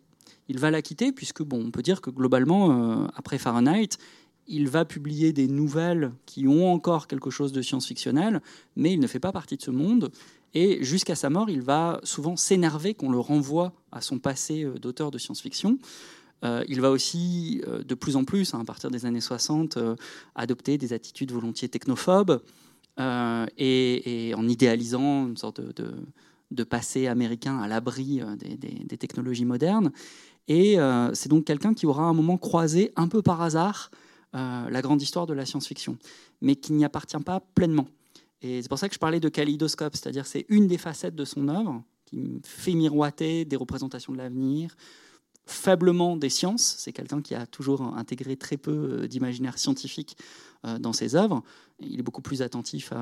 Il 0.48 0.60
va 0.60 0.70
la 0.70 0.84
quitter 0.84 1.12
puisque, 1.12 1.42
bon, 1.42 1.66
on 1.66 1.72
peut 1.72 1.82
dire 1.82 2.00
que 2.00 2.12
globalement, 2.12 3.08
après 3.16 3.40
Fahrenheit, 3.40 3.98
il 4.46 4.70
va 4.70 4.86
publier 4.86 5.34
des 5.34 5.48
nouvelles 5.48 6.12
qui 6.28 6.48
ont 6.48 6.72
encore 6.72 7.08
quelque 7.08 7.32
chose 7.32 7.54
de 7.54 7.64
science-fictionnel, 7.64 8.40
mais 8.76 8.94
il 8.94 9.00
ne 9.00 9.08
fait 9.08 9.20
pas 9.20 9.32
partie 9.32 9.58
de 9.58 9.64
ce 9.64 9.72
monde. 9.72 10.12
Et 10.54 10.84
jusqu'à 10.84 11.16
sa 11.16 11.32
mort, 11.32 11.50
il 11.50 11.64
va 11.64 12.00
souvent 12.04 12.36
s'énerver 12.36 12.94
qu'on 12.94 13.10
le 13.10 13.20
renvoie 13.20 13.74
à 13.92 14.02
son 14.02 14.20
passé 14.20 14.64
d'auteur 14.80 15.10
de 15.10 15.18
science-fiction. 15.18 15.80
Euh, 16.44 16.64
il 16.68 16.82
va 16.82 16.92
aussi, 16.92 17.62
euh, 17.68 17.84
de 17.84 17.96
plus 17.96 18.16
en 18.16 18.24
plus, 18.24 18.54
hein, 18.54 18.60
à 18.62 18.64
partir 18.64 18.92
des 18.92 19.06
années 19.06 19.22
60, 19.22 19.78
euh, 19.78 19.96
adopter 20.36 20.78
des 20.78 20.94
attitudes 20.94 21.32
volontiers 21.32 21.70
technophobes 21.70 22.42
et, 23.00 24.34
en 24.36 24.48
idéalisant 24.48 25.28
une 25.28 25.38
sorte 25.38 25.62
de, 25.62 26.64
passé 26.64 27.08
américain 27.08 27.60
à 27.60 27.68
l'abri 27.68 28.22
des, 28.40 28.98
technologies 28.98 29.46
modernes. 29.46 29.92
Et 30.48 30.78
c'est 31.14 31.30
donc 31.30 31.46
quelqu'un 31.46 31.76
qui 31.76 31.86
aura 31.86 32.06
un 32.06 32.14
moment 32.14 32.40
croisé, 32.40 32.92
un 32.96 33.08
peu 33.08 33.22
par 33.22 33.44
hasard, 33.44 33.92
la 34.34 34.82
grande 34.82 35.00
histoire 35.00 35.28
de 35.28 35.36
la 35.36 35.46
science-fiction, 35.46 36.00
mais 36.42 36.56
qui 36.56 36.74
n'y 36.74 36.86
appartient 36.86 37.24
pas 37.24 37.40
pleinement. 37.54 37.88
Et 38.42 38.64
c'est 38.64 38.70
pour 38.70 38.80
ça 38.80 38.88
que 38.88 38.96
je 38.96 39.00
parlais 39.00 39.20
de 39.20 39.30
kaléidoscope, 39.30 39.96
c'est-à-dire 39.96 40.26
c'est 40.26 40.48
une 40.50 40.66
des 40.66 40.80
facettes 40.80 41.16
de 41.16 41.26
son 41.26 41.50
œuvre 41.50 41.84
qui 42.06 42.42
fait 42.44 42.74
miroiter 42.74 43.46
des 43.46 43.58
représentations 43.58 44.12
de 44.12 44.18
l'avenir, 44.18 44.76
faiblement 45.48 46.18
des 46.18 46.30
sciences. 46.30 46.76
C'est 46.78 46.94
quelqu'un 46.94 47.22
qui 47.22 47.34
a 47.34 47.46
toujours 47.46 47.82
intégré 47.82 48.36
très 48.36 48.58
peu 48.58 48.72
euh, 48.72 49.08
d'imaginaire 49.08 49.58
scientifique 49.58 50.18
euh, 50.66 50.78
dans 50.78 50.94
ses 50.94 51.16
œuvres. 51.16 51.44
Il 51.80 52.00
est 52.00 52.04
beaucoup 52.04 52.22
plus 52.22 52.42
attentif 52.42 52.94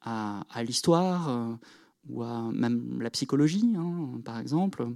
à, 0.00 0.62
l'histoire 0.62 1.28
euh, 1.28 1.54
ou 2.08 2.22
à 2.22 2.50
même 2.52 3.00
la 3.00 3.10
psychologie, 3.10 3.74
hein, 3.76 4.20
par 4.24 4.38
exemple, 4.38 4.88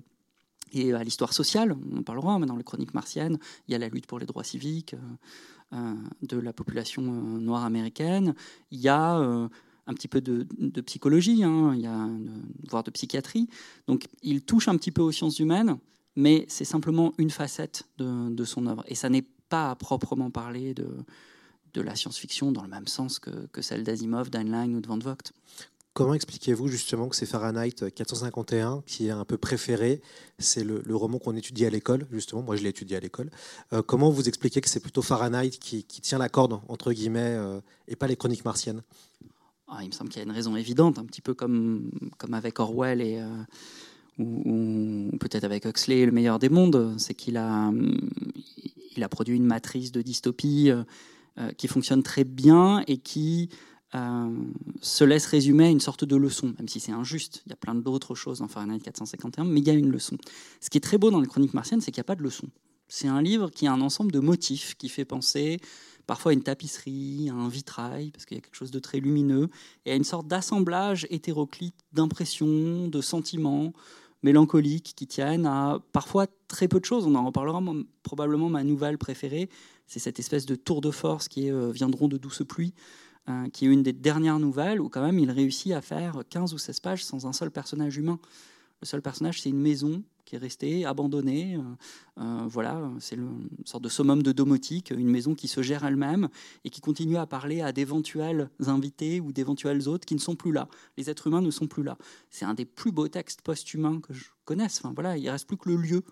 et 0.73 0.93
à 0.93 1.05
l'histoire 1.05 1.33
sociale. 1.33 1.77
On 1.93 1.99
en 1.99 2.03
parlera, 2.03 2.39
mais 2.39 2.47
dans 2.47 2.57
les 2.57 2.65
chroniques 2.65 2.95
martiennes, 2.95 3.39
il 3.67 3.73
y 3.73 3.75
a 3.75 3.79
la 3.79 3.89
lutte 3.89 4.07
pour 4.07 4.19
les 4.19 4.27
droits 4.27 4.45
civiques 4.45 4.95
de 6.23 6.39
la 6.39 6.53
population 6.55 7.03
noire 7.03 7.65
américaine. 7.65 8.35
Il 8.71 8.81
y 8.81 8.89
a 8.89 9.17
un 9.89 9.95
petit 9.95 10.09
peu 10.09 10.21
de, 10.21 10.81
psychologie, 10.83 11.43
hein. 11.43 11.73
il 11.75 11.81
y 11.81 11.87
a, 11.87 12.09
voire 12.69 12.85
de 12.85 12.91
psychiatrie. 12.91 13.49
Donc 13.87 14.07
il 14.23 14.43
touche 14.43 14.69
un 14.69 14.77
petit 14.77 14.91
peu 14.91 15.03
aux 15.03 15.13
sciences 15.13 15.39
humaines, 15.39 15.79
mais 16.19 16.45
c'est 16.49 16.65
simplement 16.65 17.15
une 17.17 17.31
facette 17.31 17.85
de, 17.99 18.45
son 18.45 18.67
œuvre. 18.67 18.83
Et 18.89 18.97
ça 18.97 19.09
n'est 19.09 19.25
pas 19.49 19.71
à 19.71 19.77
proprement 19.77 20.31
parler 20.31 20.75
de, 20.75 20.89
de 21.75 21.81
la 21.81 21.95
science-fiction 21.95 22.51
dans 22.51 22.63
le 22.63 22.69
même 22.69 22.89
sens 22.89 23.21
que, 23.21 23.47
que 23.53 23.63
celle 23.63 23.85
d'Asimov, 23.85 24.29
d'Heinlein 24.29 24.75
ou 24.75 24.81
de 24.81 24.89
Van 24.89 24.99
Vogt 24.99 25.33
comment 25.99 26.15
expliquez-vous 26.15 26.69
justement 26.69 27.09
que 27.09 27.17
c'est 27.17 27.27
Fahrenheit 27.27 27.91
451 27.93 28.85
qui 28.87 29.09
est 29.09 29.11
un 29.11 29.25
peu 29.25 29.37
préféré? 29.37 30.01
C'est 30.39 30.63
le, 30.63 30.95
roman 30.95 31.19
qu'on 31.19 31.35
étudie 31.35 31.67
à 31.67 31.71
l'école, 31.71 32.07
justement. 32.13 32.41
Moi, 32.41 32.55
je 32.55 32.63
l'ai 32.63 32.69
étudié 32.69 32.97
à 32.97 33.01
l'école. 33.01 33.33
Euh, 33.73 33.83
comment 33.83 34.09
vous 34.09 34.29
expliquez 34.29 34.61
que 34.61 34.69
c'est 34.69 34.79
plutôt 34.79 35.03
Fahrenheit 35.03 35.51
qui, 35.51 35.83
tient 35.85 36.19
la 36.19 36.29
corde, 36.29 36.61
entre 36.69 36.93
guillemets, 36.93 37.35
euh, 37.37 37.61
et 37.89 37.97
pas 37.97 38.07
les 38.07 38.15
chroniques 38.15 38.45
martiennes? 38.45 38.85
Ah, 39.67 39.79
Il 39.83 39.89
me 39.89 39.93
semble 39.93 40.11
qu'il 40.11 40.21
y 40.21 40.23
a 40.23 40.25
une 40.25 40.31
raison 40.31 40.55
évidente, 40.55 41.01
un 41.01 41.05
petit 41.05 41.21
peu 41.21 41.35
comme, 41.35 41.91
comme 42.17 42.35
avec 42.35 42.61
Orwell 42.61 43.01
et. 43.01 43.19
Euh, 43.19 43.27
ou, 44.19 45.11
peut-être 45.21 45.45
avec 45.45 45.65
Huxley, 45.65 46.07
le 46.07 46.13
meilleur 46.13 46.39
des 46.39 46.49
mondes, 46.49 46.95
c'est 46.99 47.15
qu'il 47.15 47.37
a, 47.37 47.73
il 48.97 49.03
a 49.03 49.09
produit 49.09 49.37
une 49.37 49.47
matrice 49.47 49.93
de 49.93 50.03
dystopie 50.03 50.71
qui 51.57 51.69
fonctionne 51.69 52.03
très 52.03 52.25
bien 52.25 52.83
et 52.89 52.97
qui 52.99 53.49
euh, 53.95 54.31
se 54.83 55.03
laisse 55.03 55.25
résumer 55.25 55.65
à 55.65 55.71
une 55.71 55.81
sorte 55.81 56.05
de 56.05 56.15
leçon, 56.15 56.55
même 56.59 56.69
si 56.69 56.79
c'est 56.79 56.93
injuste. 56.93 57.43
Il 57.47 57.51
y 57.51 57.53
a 57.55 57.57
plein 57.57 57.75
d'autres 57.75 58.15
choses 58.15 58.41
dans 58.41 58.49
Fahrenheit 58.49 58.81
451, 58.81 59.45
mais 59.45 59.61
il 59.61 59.67
y 59.67 59.71
a 59.71 59.75
une 59.75 59.91
leçon. 59.91 60.19
Ce 60.61 60.69
qui 60.69 60.77
est 60.77 60.83
très 60.83 60.99
beau 60.99 61.11
dans 61.11 61.21
les 61.21 61.27
chroniques 61.27 61.55
martiennes, 61.55 61.81
c'est 61.81 61.91
qu'il 61.91 62.01
n'y 62.01 62.05
a 62.05 62.11
pas 62.13 62.15
de 62.15 62.23
leçon. 62.23 62.49
C'est 62.89 63.09
un 63.09 63.23
livre 63.23 63.51
qui 63.51 63.67
a 63.67 63.73
un 63.73 63.81
ensemble 63.81 64.13
de 64.13 64.19
motifs 64.19 64.75
qui 64.75 64.91
fait 64.91 65.07
penser 65.07 65.59
parfois 66.07 66.33
à 66.33 66.35
une 66.35 66.43
tapisserie, 66.43 67.31
à 67.31 67.35
un 67.35 67.49
vitrail, 67.49 68.11
parce 68.11 68.27
qu'il 68.27 68.37
y 68.37 68.39
a 68.39 68.43
quelque 68.43 68.57
chose 68.57 68.71
de 68.71 68.79
très 68.79 69.01
lumineux, 69.01 69.49
et 69.87 69.93
à 69.93 69.95
une 69.95 70.05
sorte 70.05 70.27
d'assemblage 70.27 71.07
hétéroclite 71.11 71.77
d'impressions, 71.93 72.89
de 72.89 73.01
sentiments 73.01 73.73
mélancoliques 74.23 74.95
qui 74.97 75.07
tiennent 75.07 75.47
à 75.47 75.79
parfois 75.93 76.27
très 76.49 76.69
peu 76.69 76.81
de 76.81 76.85
choses. 76.85 77.07
On 77.07 77.15
en 77.15 77.25
reparlera 77.25 77.63
probablement 78.03 78.49
ma 78.49 78.65
nouvelle 78.65 78.99
préférée, 78.99 79.49
c'est 79.87 79.99
cette 79.99 80.19
espèce 80.19 80.47
de 80.47 80.55
tour 80.55 80.81
de 80.81 80.91
force 80.91 81.29
qui 81.29 81.47
est 81.47 81.53
euh, 81.53 81.71
Viendront 81.71 82.09
de 82.09 82.19
douces 82.19 82.43
pluies, 82.47 82.75
euh, 83.29 83.49
qui 83.51 83.67
est 83.67 83.69
une 83.69 83.83
des 83.83 83.93
dernières 83.93 84.39
nouvelles 84.39 84.81
où 84.81 84.89
quand 84.89 85.03
même 85.03 85.19
il 85.19 85.31
réussit 85.31 85.73
à 85.73 85.81
faire 85.81 86.23
15 86.29 86.55
ou 86.55 86.59
16 86.59 86.81
pages 86.81 87.05
sans 87.05 87.27
un 87.27 87.33
seul 87.33 87.51
personnage 87.51 87.97
humain. 87.97 88.19
Le 88.81 88.87
seul 88.87 89.03
personnage, 89.03 89.41
c'est 89.41 89.51
une 89.51 89.61
maison 89.61 90.03
qui 90.29 90.37
est 90.37 90.39
restée 90.39 90.85
abandonnée. 90.85 91.57
Euh, 91.57 91.63
euh, 92.21 92.47
voilà, 92.47 92.91
c'est 93.01 93.17
une 93.17 93.49
sorte 93.65 93.83
de 93.83 93.89
summum 93.89 94.23
de 94.23 94.31
domotique, 94.33 94.91
une 94.91 95.09
maison 95.09 95.35
qui 95.35 95.49
se 95.49 95.63
gère 95.63 95.85
elle-même 95.85 96.29
et 96.65 96.71
qui 96.71 96.83
continue 96.83 97.17
à 97.17 97.27
parler 97.27 97.63
à 97.63 97.73
d'éventuels 97.73 98.51
invités 98.67 99.21
ou 99.21 99.33
d'éventuels 99.33 99.89
autres 99.89 100.05
qui 100.05 100.15
ne 100.15 100.21
sont 100.21 100.37
plus 100.37 100.53
là. 100.53 100.69
Les 100.99 101.09
êtres 101.09 101.29
humains 101.29 101.41
ne 101.41 101.51
sont 101.51 101.67
plus 101.67 101.83
là. 101.83 101.97
C'est 102.29 102.45
un 102.45 102.53
des 102.53 102.67
plus 102.67 102.93
beaux 102.93 103.09
textes 103.09 103.41
post-humains 103.41 104.01
que 104.01 104.13
je 104.13 104.27
connaisse. 104.45 104.81
Enfin, 104.85 104.93
voilà, 104.95 105.17
il 105.17 105.29
reste 105.31 105.47
plus 105.47 105.57
que 105.57 105.71
le 105.71 105.77
lieu 105.77 106.03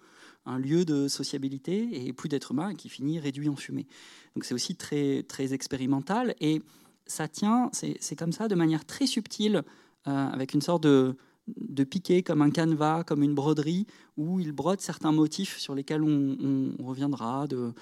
un 0.49 0.59
lieu 0.59 0.85
de 0.85 1.09
sociabilité 1.09 2.07
et 2.07 2.13
plus 2.13 2.29
d'êtres 2.29 2.53
humains 2.53 2.77
qui 2.77 2.89
finit 2.89 3.19
réduit 3.19 3.49
en 3.49 3.57
fumée. 3.57 3.89
Donc 4.37 4.45
c'est 4.45 4.55
aussi 4.55 4.77
très, 4.77 5.25
très 5.25 5.53
expérimental 5.53 6.37
et 6.41 6.63
ça 7.05 7.27
tient, 7.27 7.69
c'est 7.73 8.17
comme 8.17 8.31
ça, 8.31 8.47
de 8.47 8.55
manière 8.55 8.85
très 8.85 9.07
subtile, 9.07 9.65
euh, 10.07 10.29
avec 10.29 10.55
une 10.55 10.61
sorte 10.61 10.85
de, 10.85 11.17
de 11.49 11.85
piqué, 11.85 12.23
comme 12.23 12.43
un 12.43 12.51
canevas, 12.51 13.05
comme 13.05 13.23
une 13.23 13.35
broderie, 13.35 13.87
où 14.17 14.41
il 14.41 14.53
brode 14.53 14.81
certains 14.81 15.13
motifs 15.13 15.59
sur 15.59 15.75
lesquels 15.75 16.03
on, 16.03 16.75
reviendra, 16.85 17.47
de, 17.47 17.75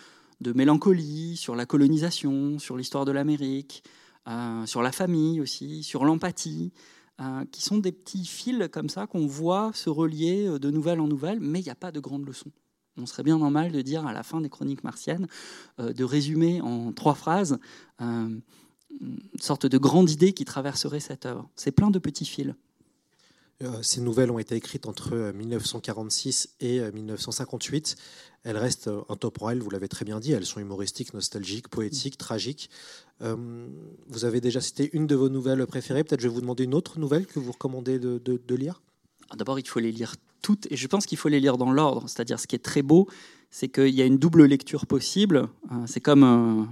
mélancolie, 0.52 1.36
sur 1.36 1.56
la 1.56 1.66
colonisation, 1.66 2.58
sur 2.58 2.76
l'histoire 2.76 3.04
de 3.04 3.12
l'Amérique, 3.12 3.82
euh, 4.28 4.66
sur 4.66 4.82
la 4.82 4.92
famille 4.92 5.40
aussi, 5.40 5.82
sur 5.82 6.04
l'empathie, 6.04 6.72
euh, 7.20 7.44
qui 7.52 7.62
sont 7.62 7.78
des 7.78 7.92
petits 7.92 8.26
fils 8.26 8.68
comme 8.72 8.88
ça 8.88 9.06
qu'on 9.06 9.26
voit 9.26 9.70
se 9.74 9.88
relier 9.88 10.58
de 10.58 10.70
nouvelle 10.70 11.00
en 11.00 11.06
nouvelle, 11.06 11.40
mais 11.40 11.60
il 11.60 11.64
n'y 11.64 11.70
a 11.70 11.76
pas 11.76 11.92
de 11.92 12.00
grande 12.00 12.26
leçon. 12.26 12.50
On 12.96 13.06
serait 13.06 13.22
bien 13.22 13.38
normal 13.38 13.72
de 13.72 13.82
dire 13.82 14.06
à 14.06 14.12
la 14.12 14.22
fin 14.22 14.40
des 14.40 14.48
chroniques 14.48 14.84
martiennes, 14.84 15.26
de 15.78 16.04
résumer 16.04 16.60
en 16.60 16.92
trois 16.92 17.14
phrases 17.14 17.58
une 19.00 19.40
sorte 19.40 19.66
de 19.66 19.78
grande 19.78 20.10
idée 20.10 20.32
qui 20.32 20.44
traverserait 20.44 21.00
cette 21.00 21.26
œuvre. 21.26 21.48
C'est 21.56 21.72
plein 21.72 21.90
de 21.90 21.98
petits 21.98 22.26
fils. 22.26 22.54
Euh, 23.62 23.82
ces 23.82 24.00
nouvelles 24.00 24.30
ont 24.30 24.38
été 24.38 24.56
écrites 24.56 24.86
entre 24.86 25.32
1946 25.34 26.56
euh, 26.62 26.88
et 26.88 26.92
1958. 26.92 27.96
Euh, 27.96 28.50
elles 28.50 28.56
restent 28.58 28.90
intemporelles, 29.08 29.60
vous 29.60 29.70
l'avez 29.70 29.88
très 29.88 30.04
bien 30.04 30.20
dit. 30.20 30.32
Elles 30.32 30.44
sont 30.44 30.60
humoristiques, 30.60 31.14
nostalgiques, 31.14 31.68
poétiques, 31.68 32.18
tragiques. 32.18 32.68
vous 33.20 34.24
avez 34.26 34.42
déjà 34.42 34.60
cité 34.60 34.90
une 34.92 35.06
de 35.06 35.14
vos 35.14 35.30
nouvelles 35.30 35.66
préférées. 35.66 36.04
Peut-être 36.04 36.20
je 36.20 36.28
vais 36.28 36.34
vous 36.34 36.42
demander 36.42 36.64
une 36.64 36.74
autre 36.74 36.98
nouvelle 36.98 37.26
que 37.26 37.38
vous 37.38 37.52
recommandez 37.52 37.98
de, 37.98 38.18
de 38.18 38.54
lire. 38.54 38.82
Ah, 39.30 39.36
d'abord, 39.36 39.58
il 39.58 39.66
faut 39.66 39.80
les 39.80 39.92
lire 39.92 40.16
toutes, 40.42 40.70
et 40.70 40.76
je 40.76 40.86
pense 40.86 41.06
qu'il 41.06 41.16
faut 41.16 41.30
les 41.30 41.40
lire 41.40 41.56
dans 41.56 41.72
l'ordre. 41.72 42.06
C'est-à-dire, 42.06 42.38
ce 42.38 42.46
qui 42.46 42.54
est 42.54 42.62
très 42.62 42.82
beau, 42.82 43.08
c'est 43.48 43.68
qu'il 43.68 43.94
y 43.94 44.02
a 44.02 44.04
une 44.04 44.18
double 44.18 44.44
lecture 44.44 44.84
possible. 44.84 45.48
C'est 45.86 46.02
comme 46.02 46.68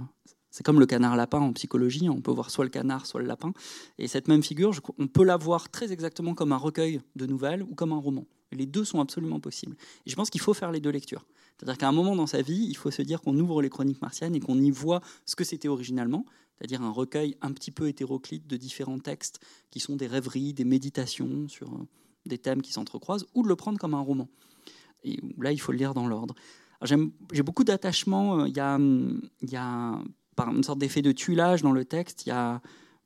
c'est 0.53 0.63
comme 0.63 0.79
le 0.79 0.85
canard-lapin 0.85 1.39
en 1.39 1.51
psychologie, 1.51 2.07
on 2.09 2.21
peut 2.21 2.31
voir 2.31 2.51
soit 2.51 2.63
le 2.63 2.69
canard, 2.69 3.07
soit 3.07 3.19
le 3.19 3.25
lapin. 3.25 3.53
Et 3.97 4.07
cette 4.07 4.27
même 4.27 4.43
figure, 4.43 4.71
on 4.99 5.07
peut 5.07 5.23
la 5.23 5.35
voir 5.35 5.71
très 5.71 5.91
exactement 5.91 6.35
comme 6.35 6.51
un 6.51 6.57
recueil 6.57 7.01
de 7.15 7.25
nouvelles 7.25 7.63
ou 7.63 7.73
comme 7.73 7.91
un 7.91 7.97
roman. 7.97 8.27
les 8.51 8.67
deux 8.67 8.85
sont 8.85 9.01
absolument 9.01 9.39
possibles. 9.39 9.75
Et 10.05 10.11
je 10.11 10.15
pense 10.15 10.29
qu'il 10.29 10.41
faut 10.41 10.53
faire 10.53 10.71
les 10.71 10.79
deux 10.79 10.91
lectures. 10.91 11.25
C'est-à-dire 11.57 11.79
qu'à 11.79 11.89
un 11.89 11.91
moment 11.91 12.15
dans 12.15 12.27
sa 12.27 12.43
vie, 12.43 12.67
il 12.69 12.77
faut 12.77 12.91
se 12.91 13.01
dire 13.01 13.21
qu'on 13.21 13.35
ouvre 13.39 13.63
les 13.63 13.69
chroniques 13.71 13.99
martiennes 13.99 14.35
et 14.35 14.39
qu'on 14.39 14.59
y 14.59 14.69
voit 14.69 15.01
ce 15.25 15.35
que 15.35 15.43
c'était 15.43 15.69
originalement, 15.69 16.23
c'est-à-dire 16.55 16.83
un 16.83 16.91
recueil 16.91 17.35
un 17.41 17.51
petit 17.51 17.71
peu 17.71 17.87
hétéroclite 17.87 18.45
de 18.45 18.55
différents 18.55 18.99
textes 18.99 19.39
qui 19.71 19.79
sont 19.79 19.95
des 19.95 20.05
rêveries, 20.05 20.53
des 20.53 20.65
méditations 20.65 21.47
sur 21.47 21.73
euh, 21.73 21.87
des 22.27 22.37
thèmes 22.37 22.61
qui 22.61 22.73
s'entrecroisent, 22.73 23.25
ou 23.33 23.41
de 23.41 23.47
le 23.47 23.55
prendre 23.55 23.79
comme 23.79 23.95
un 23.95 24.01
roman. 24.01 24.29
Et 25.03 25.19
là, 25.39 25.51
il 25.51 25.59
faut 25.59 25.71
le 25.71 25.79
lire 25.79 25.95
dans 25.95 26.05
l'ordre. 26.05 26.35
J'ai 26.83 27.43
beaucoup 27.43 27.63
d'attachement. 27.63 28.41
Euh, 28.41 28.47
il 28.47 28.55
y 28.55 28.59
a, 28.59 28.77
il 28.77 29.49
y 29.49 29.55
a 29.55 29.99
par 30.35 30.49
une 30.49 30.63
sorte 30.63 30.79
d'effet 30.79 31.01
de 31.01 31.11
tuilage 31.11 31.61
dans 31.61 31.71
le 31.71 31.85
texte. 31.85 32.25
Il 32.25 32.29
y 32.29 32.31
a, 32.31 32.61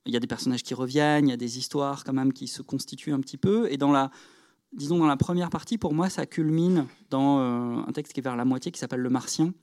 des 0.05 0.27
personnages 0.27 0.63
qui 0.63 0.73
reviennent, 0.73 1.27
il 1.27 1.31
y 1.31 1.33
a 1.33 1.37
des 1.37 1.57
histoires 1.57 2.03
quand 2.03 2.13
même 2.13 2.33
qui 2.33 2.47
se 2.47 2.61
constituent 2.61 3.13
un 3.13 3.19
petit 3.19 3.37
peu. 3.37 3.71
Et 3.71 3.77
dans 3.77 3.91
la, 3.91 4.11
disons 4.73 4.97
dans 4.97 5.07
la 5.07 5.17
première 5.17 5.49
partie, 5.49 5.77
pour 5.77 5.93
moi, 5.93 6.09
ça 6.09 6.25
culmine 6.25 6.87
dans 7.09 7.39
euh, 7.39 7.83
un 7.87 7.91
texte 7.91 8.13
qui 8.13 8.19
est 8.19 8.23
vers 8.23 8.35
la 8.35 8.45
moitié, 8.45 8.71
qui 8.71 8.79
s'appelle 8.79 9.01
Le 9.01 9.09
Martien, 9.09 9.53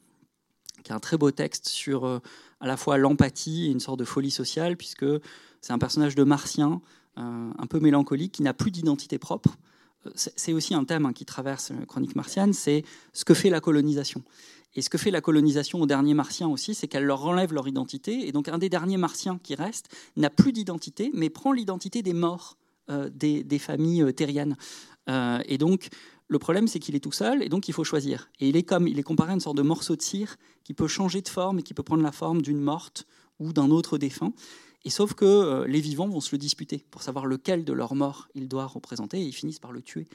qui 0.83 0.93
est 0.93 0.95
un 0.95 1.01
très 1.01 1.17
beau 1.17 1.31
texte 1.31 1.69
sur 1.69 2.05
euh, 2.05 2.19
à 2.61 2.67
la 2.67 2.77
fois 2.77 2.99
l'empathie 2.99 3.67
et 3.67 3.71
une 3.71 3.81
sorte 3.81 3.99
de 3.99 4.05
folie 4.05 4.31
sociale, 4.31 4.77
puisque 4.77 5.07
c'est 5.61 5.73
un 5.73 5.79
personnage 5.79 6.15
de 6.15 6.25
martien, 6.25 6.81
euh, 7.19 7.51
un 7.57 7.67
peu 7.67 7.81
mélancolique, 7.81 8.33
qui 8.33 8.43
n'a 8.43 8.55
plus 8.55 8.71
d'identité 8.71 9.19
propre. 9.19 9.57
C'est 10.15 10.53
aussi 10.53 10.75
un 10.75 10.85
thème 10.85 11.07
hein, 11.07 11.13
qui 11.13 11.25
traverse 11.25 11.73
Chronique 11.89 12.17
martienne, 12.17 12.53
c'est 12.53 12.85
ce 13.13 13.25
que 13.25 13.35
fait 13.35 13.51
la 13.51 13.61
colonisation. 13.61 14.23
Et 14.77 14.83
ce 14.83 14.91
que 14.91 14.99
fait 14.99 15.11
la 15.11 15.21
colonisation 15.21 15.81
aux 15.81 15.87
derniers 15.87 16.15
martiens 16.15 16.49
aussi, 16.49 16.75
c'est 16.75 16.89
qu'elle 16.89 17.05
leur 17.05 17.25
enlève 17.25 17.53
leur 17.53 17.69
identité. 17.69 18.27
Et 18.27 18.33
donc 18.33 18.49
un 18.49 18.59
des 18.59 18.69
derniers 18.69 18.97
martiens 18.97 19.39
qui 19.43 19.55
reste 19.55 19.89
n'a 20.17 20.31
plus 20.31 20.53
d'identité, 20.53 21.11
mais 21.15 21.31
prend 21.31 21.53
l'identité 21.53 22.03
des 22.03 22.13
morts 22.13 22.57
euh, 22.91 23.09
des, 23.09 23.59
familles 23.59 24.03
euh, 24.03 24.13
terriennes. 24.13 24.57
Euh, 25.09 25.39
et 25.47 25.57
donc 25.57 25.89
le 26.29 26.39
problème, 26.39 26.69
c'est 26.69 26.79
qu'il 26.79 26.95
est 26.95 27.01
tout 27.01 27.13
seul, 27.13 27.43
et 27.43 27.49
donc 27.49 27.69
il 27.69 27.73
faut 27.73 27.85
choisir. 27.85 28.29
Et 28.41 28.49
il 28.49 28.57
est 28.57 28.63
comme, 28.63 28.89
il 28.89 28.99
est 28.99 29.03
comparé 29.03 29.31
à 29.31 29.35
une 29.35 29.41
sorte 29.41 29.57
de 29.57 29.63
morceau 29.63 29.97
de 29.97 30.03
cire 30.03 30.37
qui 30.65 30.75
peut 30.75 30.89
changer 30.89 31.23
de 31.23 31.29
forme 31.29 31.61
et 31.61 31.63
qui 31.63 31.73
peut 31.73 31.83
prendre 31.83 32.03
la 32.03 32.13
forme 32.13 32.43
d'une 32.43 32.61
morte 32.61 33.07
ou 33.39 33.53
d'un 33.53 33.71
autre 33.71 33.97
défunt. 33.97 34.33
Et 34.85 34.91
sauf 34.91 35.15
que 35.15 35.65
les 35.67 35.81
vivants 35.81 36.09
vont 36.09 36.21
se 36.21 36.35
le 36.35 36.39
disputer 36.39 36.85
pour 36.91 37.03
savoir 37.03 37.25
lequel 37.25 37.65
de 37.65 37.73
leurs 37.73 37.95
morts 37.95 38.29
il 38.35 38.49
doit 38.49 38.67
représenter, 38.67 39.19
et 39.19 39.25
ils 39.25 39.33
finissent 39.33 39.59
par 39.59 39.73
le 39.73 39.81
tuer. 39.81 40.07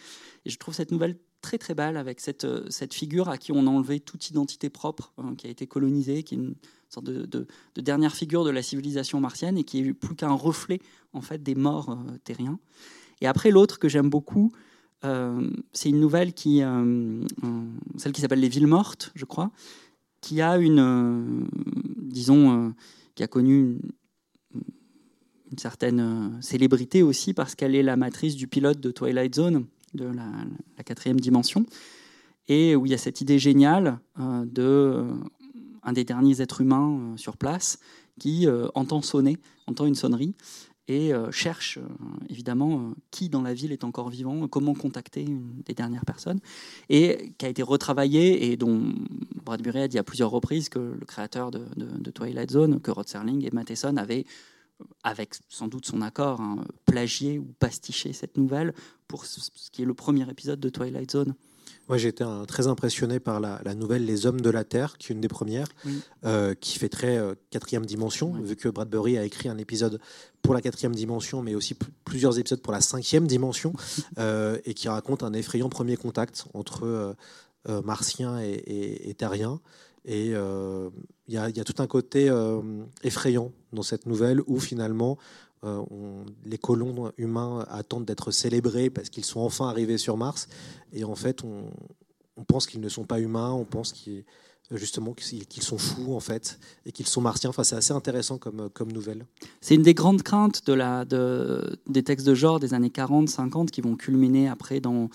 Et 0.46 0.50
je 0.50 0.58
trouve 0.58 0.76
cette 0.76 0.92
nouvelle 0.92 1.18
très 1.42 1.58
très 1.58 1.74
belle 1.74 1.98
avec 1.98 2.20
cette, 2.20 2.44
euh, 2.44 2.66
cette 2.70 2.94
figure 2.94 3.30
à 3.30 3.38
qui 3.38 3.52
on 3.52 3.66
a 3.68 3.70
enlevé 3.70 4.00
toute 4.00 4.30
identité 4.30 4.70
propre, 4.70 5.14
hein, 5.18 5.36
qui 5.38 5.48
a 5.48 5.50
été 5.50 5.68
colonisée, 5.68 6.24
qui 6.24 6.36
est 6.36 6.38
une 6.38 6.56
sorte 6.90 7.06
de, 7.06 7.26
de, 7.26 7.48
dernière 7.82 8.14
figure 8.14 8.44
de 8.44 8.50
la 8.50 8.62
civilisation 8.62 9.20
martienne 9.20 9.58
et 9.58 9.64
qui 9.64 9.80
est 9.80 9.94
plus 9.94 10.16
qu'un 10.16 10.34
reflet 10.34 10.80
en 11.14 11.22
fait 11.22 11.42
des 11.42 11.56
morts 11.56 11.92
euh, 11.92 12.18
terriens. 12.24 12.60
Et 13.22 13.28
après 13.28 13.52
l'autre 13.52 13.80
que 13.80 13.90
j'aime 13.90 14.10
beaucoup, 14.10 14.52
euh, 15.06 15.50
c'est 15.72 15.90
une 15.90 16.00
nouvelle 16.00 16.34
qui, 16.34 16.62
celle 17.98 18.12
qui 18.12 18.22
s'appelle 18.22 18.40
Les 18.40 18.50
Villes 18.50 18.68
mortes, 18.68 19.12
je 19.16 19.26
crois, 19.26 19.52
qui 20.22 20.42
a 20.42 20.58
une, 20.58 21.48
disons, 21.98 22.74
qui 23.16 23.24
a 23.24 23.28
connu 23.28 23.60
une 23.60 23.80
certaine 25.60 26.40
célébrité 26.42 27.04
aussi 27.04 27.34
parce 27.34 27.54
qu'elle 27.54 27.76
est 27.76 27.84
la 27.84 27.96
matrice 27.96 28.36
du 28.36 28.48
pilote 28.48 28.80
de 28.80 28.90
Twilight 28.90 29.36
Zone 29.36 29.66
de 29.94 30.06
la, 30.06 30.84
quatrième 30.84 31.20
dimension, 31.20 31.66
et 32.48 32.76
où 32.76 32.86
il 32.86 32.92
y 32.92 32.96
a 32.96 32.98
cette 32.98 33.22
idée 33.22 33.40
géniale 33.40 34.00
euh, 34.20 34.46
de 34.46 34.64
euh, 34.64 35.14
un 35.84 35.94
des 35.94 36.04
derniers 36.04 36.42
êtres 36.42 36.62
humains 36.62 37.00
euh, 37.00 37.18
sur 37.18 37.38
place 37.38 37.80
qui 38.20 38.48
entend 38.76 39.02
sonner, 39.02 39.38
entend 39.66 39.86
une 39.86 39.96
sonnerie 39.96 40.36
et 40.90 41.14
cherche 41.32 41.80
évidemment 42.28 42.92
qui 43.12 43.30
dans 43.30 43.42
la 43.42 43.54
ville 43.54 43.72
est 43.72 43.86
encore 43.86 44.10
vivant, 44.10 44.50
comment 44.50 44.74
contacter 44.74 45.26
des 45.66 45.74
dernières 45.74 46.04
personnes, 46.04 46.42
et 46.90 47.32
qui 47.38 47.46
a 47.46 47.48
été 47.48 47.64
retravaillé 47.64 48.52
et 48.52 48.58
dont 48.58 48.94
Bradbury 49.46 49.80
a 49.80 49.88
dit 49.88 49.98
à 49.98 50.04
plusieurs 50.04 50.32
reprises 50.32 50.68
que 50.68 50.80
le 50.80 51.06
créateur 51.06 51.50
de, 51.50 51.64
de 51.78 52.12
Twilight 52.12 52.52
Zone, 52.52 52.82
que 52.82 52.92
Rod 52.92 53.08
Serling 53.08 53.48
et 53.48 53.52
Matheson 53.54 53.96
avaient 53.96 54.26
avec 55.04 55.36
sans 55.48 55.68
doute 55.68 55.86
son 55.86 56.02
accord, 56.02 56.42
hein, 56.42 56.64
plagier 56.86 57.40
ou 57.40 57.54
pasticher 57.60 58.14
cette 58.14 58.38
nouvelle 58.38 58.74
pour 59.08 59.26
ce, 59.26 59.40
qui 59.72 59.82
est 59.82 59.86
le 59.86 59.94
premier 59.94 60.30
épisode 60.30 60.60
de 60.60 60.70
Twilight 60.70 61.12
Zone. 61.12 61.36
Moi, 61.88 61.98
j'ai 61.98 62.10
été 62.10 62.26
très 62.48 62.68
impressionné 62.68 63.20
par 63.20 63.40
la, 63.40 63.76
nouvelle 63.76 64.06
Les 64.06 64.28
Hommes 64.28 64.42
de 64.42 64.50
la 64.52 64.64
Terre, 64.64 64.98
qui 64.98 65.12
est 65.12 65.16
une 65.16 65.22
des 65.22 65.28
premières, 65.28 65.68
euh, 66.24 66.54
qui 66.54 66.78
fait 66.78 66.90
très 66.90 67.18
euh, 67.18 67.34
quatrième 67.50 67.86
dimension, 67.86 68.34
vu 68.34 68.56
que 68.56 68.70
Bradbury 68.70 69.18
a 69.18 69.24
écrit 69.24 69.50
un 69.50 69.58
épisode 69.58 70.00
pour 70.44 70.54
la 70.54 70.62
quatrième 70.62 70.94
dimension, 70.94 71.42
mais 71.42 71.56
aussi 71.56 71.76
plusieurs 72.06 72.38
épisodes 72.38 72.62
pour 72.62 72.74
la 72.74 72.82
cinquième 72.82 73.26
dimension 73.26 73.74
et 74.66 74.74
qui 74.76 74.88
raconte 74.88 75.24
un 75.24 75.34
effrayant 75.34 75.70
premier 75.70 75.98
contact 75.98 76.46
entre 76.54 77.16
martiens 77.84 78.40
et, 78.40 78.52
et, 78.52 79.10
et 79.10 79.14
terriens. 79.16 79.60
Et 80.12 80.32
il 80.32 81.34
y, 81.34 81.38
a 81.38 81.64
tout 81.64 81.82
un 81.82 81.88
côté 81.88 82.34
effrayant 83.04 83.52
dans 83.74 83.84
cette 83.84 84.08
nouvelle 84.08 84.42
où 84.48 84.60
finalement 84.60 85.20
euh, 85.66 85.84
les 86.46 86.58
colons 86.58 87.12
humains 87.18 87.66
attendent 87.70 88.06
d'être 88.06 88.32
célébrés 88.32 88.90
parce 88.90 89.10
qu'ils 89.10 89.26
sont 89.26 89.42
enfin 89.42 89.68
arrivés 89.68 89.98
sur 89.98 90.16
Mars. 90.16 90.48
Et 90.94 91.04
en 91.04 91.16
fait, 91.16 91.44
on, 91.44 92.44
pense 92.48 92.66
qu'ils 92.66 92.80
ne 92.80 92.88
sont 92.88 93.04
pas 93.04 93.20
humains, 93.20 93.52
on 93.52 93.66
pense 93.66 93.94
justement 94.72 95.14
qu'ils 95.14 95.64
sont 95.64 95.78
fous 95.78 96.16
en 96.16 96.22
fait 96.22 96.60
et 96.86 96.94
qu'ils 96.94 97.08
sont 97.08 97.20
martiens. 97.20 97.50
Enfin, 97.50 97.64
c'est 97.64 97.76
assez 97.76 97.92
intéressant 97.92 98.38
comme, 98.38 98.92
nouvelle. 98.92 99.26
C'est 99.60 99.76
une 99.76 99.84
des 99.84 99.94
grandes 99.94 100.24
craintes 100.24 100.64
des 100.66 102.04
textes 102.04 102.26
de 102.26 102.34
genre 102.34 102.60
des 102.62 102.74
années 102.74 102.90
40-50 102.90 103.68
qui 103.68 103.82
vont 103.82 103.98
culminer 103.98 104.48
après 104.48 104.80
dans, 104.80 105.10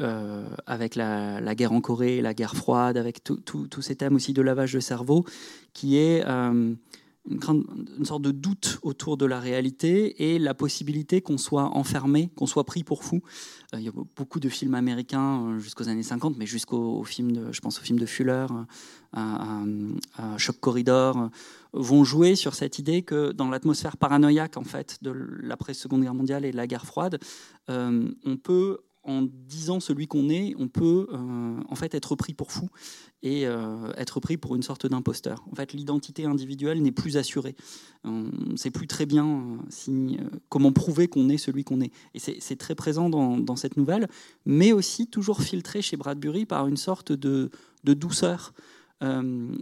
euh, 0.00 0.44
avec 0.66 0.96
la, 0.96 1.54
guerre 1.54 1.72
en 1.72 1.80
Corée, 1.80 2.20
la 2.20 2.34
guerre 2.34 2.56
froide, 2.56 2.96
avec 2.96 3.22
tous 3.22 3.80
ces 3.80 3.94
thèmes 3.94 4.16
aussi 4.16 4.32
de 4.32 4.42
lavage 4.42 4.72
de 4.72 4.80
cerveau, 4.80 5.24
qui 5.72 5.98
est 5.98 6.24
euh, 6.26 6.74
une, 7.30 8.04
sorte 8.04 8.22
de 8.22 8.32
doute 8.32 8.80
autour 8.82 9.16
de 9.16 9.24
la 9.24 9.38
réalité 9.38 10.34
et 10.34 10.40
la 10.40 10.52
possibilité 10.52 11.20
qu'on 11.20 11.38
soit 11.38 11.76
enfermé, 11.76 12.28
qu'on 12.34 12.46
soit 12.46 12.64
pris 12.64 12.82
pour 12.82 13.04
fou. 13.04 13.22
Euh, 13.72 13.78
il 13.78 13.84
y 13.84 13.88
a 13.88 13.92
beaucoup 14.16 14.40
de 14.40 14.48
films 14.48 14.74
américains 14.74 15.60
jusqu'aux 15.60 15.88
années 15.88 16.02
50, 16.02 16.38
mais 16.38 16.46
jusqu'au 16.46 17.04
film 17.04 17.30
de, 17.30 17.52
je 17.52 17.60
pense 17.60 17.78
au 17.78 17.82
film 17.82 18.00
de 18.00 18.06
Fuller, 18.06 18.46
euh, 19.16 19.92
Shock 20.38 20.58
Corridor, 20.58 21.30
vont 21.72 22.02
jouer 22.02 22.34
sur 22.34 22.56
cette 22.56 22.80
idée 22.80 23.02
que 23.02 23.30
dans 23.30 23.48
l'atmosphère 23.48 23.96
paranoïaque 23.96 24.56
en 24.56 24.64
fait 24.64 24.98
de 25.02 25.12
l'après-seconde 25.12 26.02
guerre 26.02 26.14
mondiale 26.14 26.44
et 26.44 26.50
de 26.50 26.56
la 26.56 26.66
guerre 26.66 26.84
froide, 26.84 27.20
on 27.68 28.36
peut 28.42 28.80
en 29.04 29.22
disant 29.22 29.80
celui 29.80 30.06
qu'on 30.06 30.28
est, 30.28 30.54
on 30.58 30.68
peut 30.68 31.08
euh, 31.12 31.60
en 31.68 31.74
fait 31.74 31.94
être 31.94 32.16
pris 32.16 32.32
pour 32.32 32.52
fou 32.52 32.68
et 33.22 33.46
euh, 33.46 33.92
être 33.96 34.18
pris 34.20 34.36
pour 34.36 34.56
une 34.56 34.62
sorte 34.62 34.86
d'imposteur. 34.86 35.44
En 35.52 35.54
fait, 35.54 35.72
l'identité 35.72 36.24
individuelle 36.24 36.82
n'est 36.82 36.92
plus 36.92 37.16
assurée. 37.16 37.54
On 38.04 38.30
ne 38.50 38.56
sait 38.56 38.70
plus 38.70 38.86
très 38.86 39.06
bien 39.06 39.58
euh, 39.88 40.16
comment 40.48 40.72
prouver 40.72 41.08
qu'on 41.08 41.28
est 41.28 41.38
celui 41.38 41.64
qu'on 41.64 41.80
est. 41.80 41.92
Et 42.14 42.18
c'est 42.18 42.56
très 42.56 42.74
présent 42.74 43.08
dans, 43.08 43.56
cette 43.56 43.76
nouvelle, 43.76 44.08
mais 44.46 44.72
aussi 44.72 45.06
toujours 45.06 45.42
filtré 45.42 45.80
chez 45.80 45.96
Bradbury 45.96 46.44
par 46.46 46.66
une 46.66 46.76
sorte 46.76 47.12
de 47.12 47.50
douceur. 47.84 48.52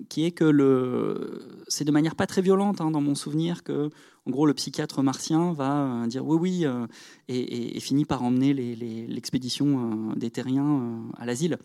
Qui 0.08 0.24
est 0.24 0.30
que 0.30 0.44
le, 0.44 1.64
c'est 1.66 1.84
de 1.84 1.90
manière 1.90 2.14
pas 2.14 2.28
très 2.28 2.42
violente 2.42 2.80
hein, 2.80 2.92
dans 2.92 3.00
mon 3.00 3.16
souvenir 3.16 3.64
que 3.64 3.90
en 4.24 4.30
gros, 4.30 4.46
le 4.46 4.54
psychiatre 4.54 5.02
martien 5.02 5.52
va 5.52 6.02
euh, 6.02 6.06
dire 6.06 6.24
oui, 6.24 6.38
oui, 6.38 6.66
euh, 6.66 6.86
et, 7.28 7.80
finit 7.80 8.04
par 8.04 8.22
emmener 8.22 8.54
l'expédition 8.54 10.12
euh, 10.12 10.14
des 10.14 10.30
terriens 10.30 11.02
à 11.16 11.26
l'asile. 11.26 11.58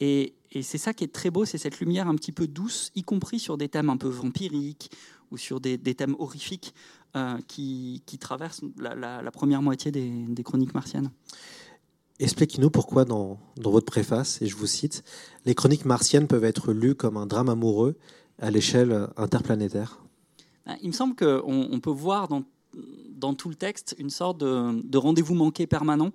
Et, 0.00 0.34
c'est 0.62 0.78
ça 0.78 0.94
qui 0.94 1.04
est 1.04 1.12
très 1.12 1.30
beau, 1.30 1.44
c'est 1.44 1.58
cette 1.58 1.78
lumière 1.78 2.08
un 2.08 2.14
petit 2.14 2.32
peu 2.32 2.46
douce, 2.46 2.90
y 2.94 3.02
compris 3.02 3.38
sur 3.38 3.58
des 3.58 3.68
thèmes 3.68 3.90
un 3.90 3.98
peu 3.98 4.08
vampiriques 4.08 4.90
ou 5.30 5.36
sur 5.36 5.60
des, 5.60 5.76
thèmes 5.78 6.16
horrifiques 6.18 6.72
qui, 7.46 8.02
traversent 8.18 8.62
la, 8.78 9.30
première 9.30 9.60
moitié 9.60 9.90
des, 9.90 10.42
chroniques 10.42 10.72
martiennes. 10.72 11.10
Expliquez-nous 12.20 12.70
pourquoi 12.70 13.04
dans, 13.04 13.38
votre 13.56 13.86
préface, 13.86 14.42
et 14.42 14.46
je 14.46 14.56
vous 14.56 14.66
cite, 14.66 15.04
les 15.44 15.54
chroniques 15.54 15.84
martiennes 15.84 16.26
peuvent 16.26 16.44
être 16.44 16.72
lues 16.72 16.94
comme 16.94 17.16
un 17.16 17.26
drame 17.26 17.48
amoureux 17.48 17.96
à 18.40 18.50
l'échelle 18.50 19.08
interplanétaire. 19.16 20.02
Hein, 20.66 20.76
il 20.82 20.88
me 20.88 20.92
semble 20.92 21.14
qu'on 21.14 21.80
peut 21.80 21.90
voir 21.90 22.28
dans, 22.28 23.34
tout 23.34 23.48
le 23.48 23.54
texte 23.54 23.94
une 23.98 24.10
sorte 24.10 24.38
de, 24.38 24.98
rendez-vous 24.98 25.34
manqué 25.34 25.66
permanent, 25.66 26.10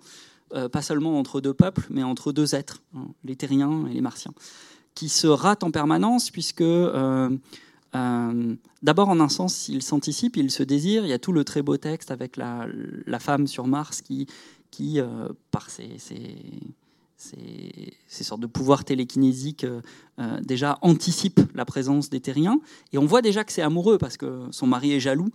euh, 0.53 0.67
pas 0.69 0.81
seulement 0.81 1.17
entre 1.17 1.41
deux 1.41 1.53
peuples, 1.53 1.87
mais 1.89 2.03
entre 2.03 2.31
deux 2.31 2.53
êtres, 2.53 2.83
hein, 2.95 3.07
les 3.23 3.35
terriens 3.35 3.87
et 3.87 3.93
les 3.93 4.01
martiens, 4.01 4.33
qui 4.95 5.09
se 5.09 5.27
ratent 5.27 5.63
en 5.63 5.71
permanence, 5.71 6.29
puisque 6.29 6.61
euh, 6.61 7.29
euh, 7.95 8.55
d'abord, 8.81 9.09
en 9.09 9.19
un 9.19 9.29
sens, 9.29 9.69
ils 9.69 9.83
s'anticipent, 9.83 10.37
ils 10.37 10.51
se 10.51 10.63
désirent. 10.63 11.05
Il 11.05 11.09
y 11.09 11.13
a 11.13 11.19
tout 11.19 11.31
le 11.31 11.43
très 11.43 11.61
beau 11.61 11.77
texte 11.77 12.11
avec 12.11 12.37
la, 12.37 12.67
femme 13.19 13.47
sur 13.47 13.67
Mars 13.67 14.01
qui, 14.01 14.27
qui 14.73 14.99
par 15.51 15.69
ses 15.69 15.99
ces, 18.07 18.23
sortes 18.23 18.41
de 18.41 18.47
pouvoirs 18.47 18.83
télékinésiques 18.83 19.63
euh, 19.63 19.81
euh, 20.19 20.39
déjà 20.41 20.77
anticipent 20.81 21.41
la 21.53 21.65
présence 21.65 22.09
des 22.09 22.19
terriens. 22.19 22.59
Et 22.91 22.97
on 22.97 23.05
voit 23.05 23.21
déjà 23.21 23.43
que 23.43 23.51
c'est 23.51 23.61
amoureux 23.61 23.97
parce 23.97 24.17
que 24.17 24.47
son 24.51 24.67
mari 24.67 24.93
est 24.93 24.99
jaloux. 24.99 25.29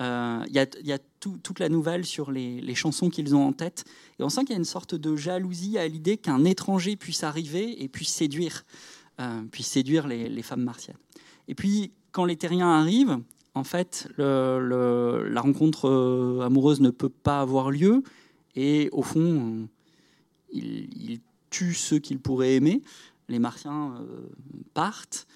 Euh, 0.00 0.42
il 0.48 0.54
y 0.54 0.92
a, 0.92 0.98
toute 1.20 1.58
la 1.58 1.68
nouvelle 1.68 2.04
sur 2.04 2.30
les, 2.30 2.74
chansons 2.74 3.10
qu'ils 3.10 3.34
ont 3.34 3.46
en 3.46 3.52
tête. 3.52 3.84
Et 4.18 4.22
on 4.22 4.28
sent 4.28 4.42
qu'il 4.42 4.50
y 4.50 4.54
a 4.54 4.58
une 4.58 4.64
sorte 4.64 4.94
de 4.94 5.16
jalousie 5.16 5.78
à 5.78 5.88
l'idée 5.88 6.16
qu'un 6.16 6.44
étranger 6.44 6.96
puisse 6.96 7.24
arriver 7.24 7.82
et 7.82 7.88
puisse 7.88 8.10
séduire, 8.10 8.64
puisse 9.50 9.66
séduire 9.66 10.06
les, 10.06 10.42
femmes 10.42 10.62
martiennes. 10.62 10.98
Et 11.48 11.56
puis, 11.56 11.90
quand 12.12 12.24
les 12.24 12.36
terriens 12.36 12.70
arrivent, 12.70 13.18
en 13.54 13.64
fait, 13.64 14.06
la 14.18 15.40
rencontre 15.40 16.40
amoureuse 16.44 16.80
ne 16.80 16.90
peut 16.90 17.08
pas 17.08 17.40
avoir 17.40 17.72
lieu. 17.72 18.04
Et 18.60 18.88
au 18.90 19.02
fond, 19.02 19.68
ils, 20.50 21.20
tue 21.48 21.74
ceux 21.74 22.00
qu'il 22.00 22.18
pourrait 22.18 22.56
aimer. 22.56 22.82
Les 23.28 23.38
Martiens 23.38 23.94
euh, 24.00 24.28
partent. 24.74 25.28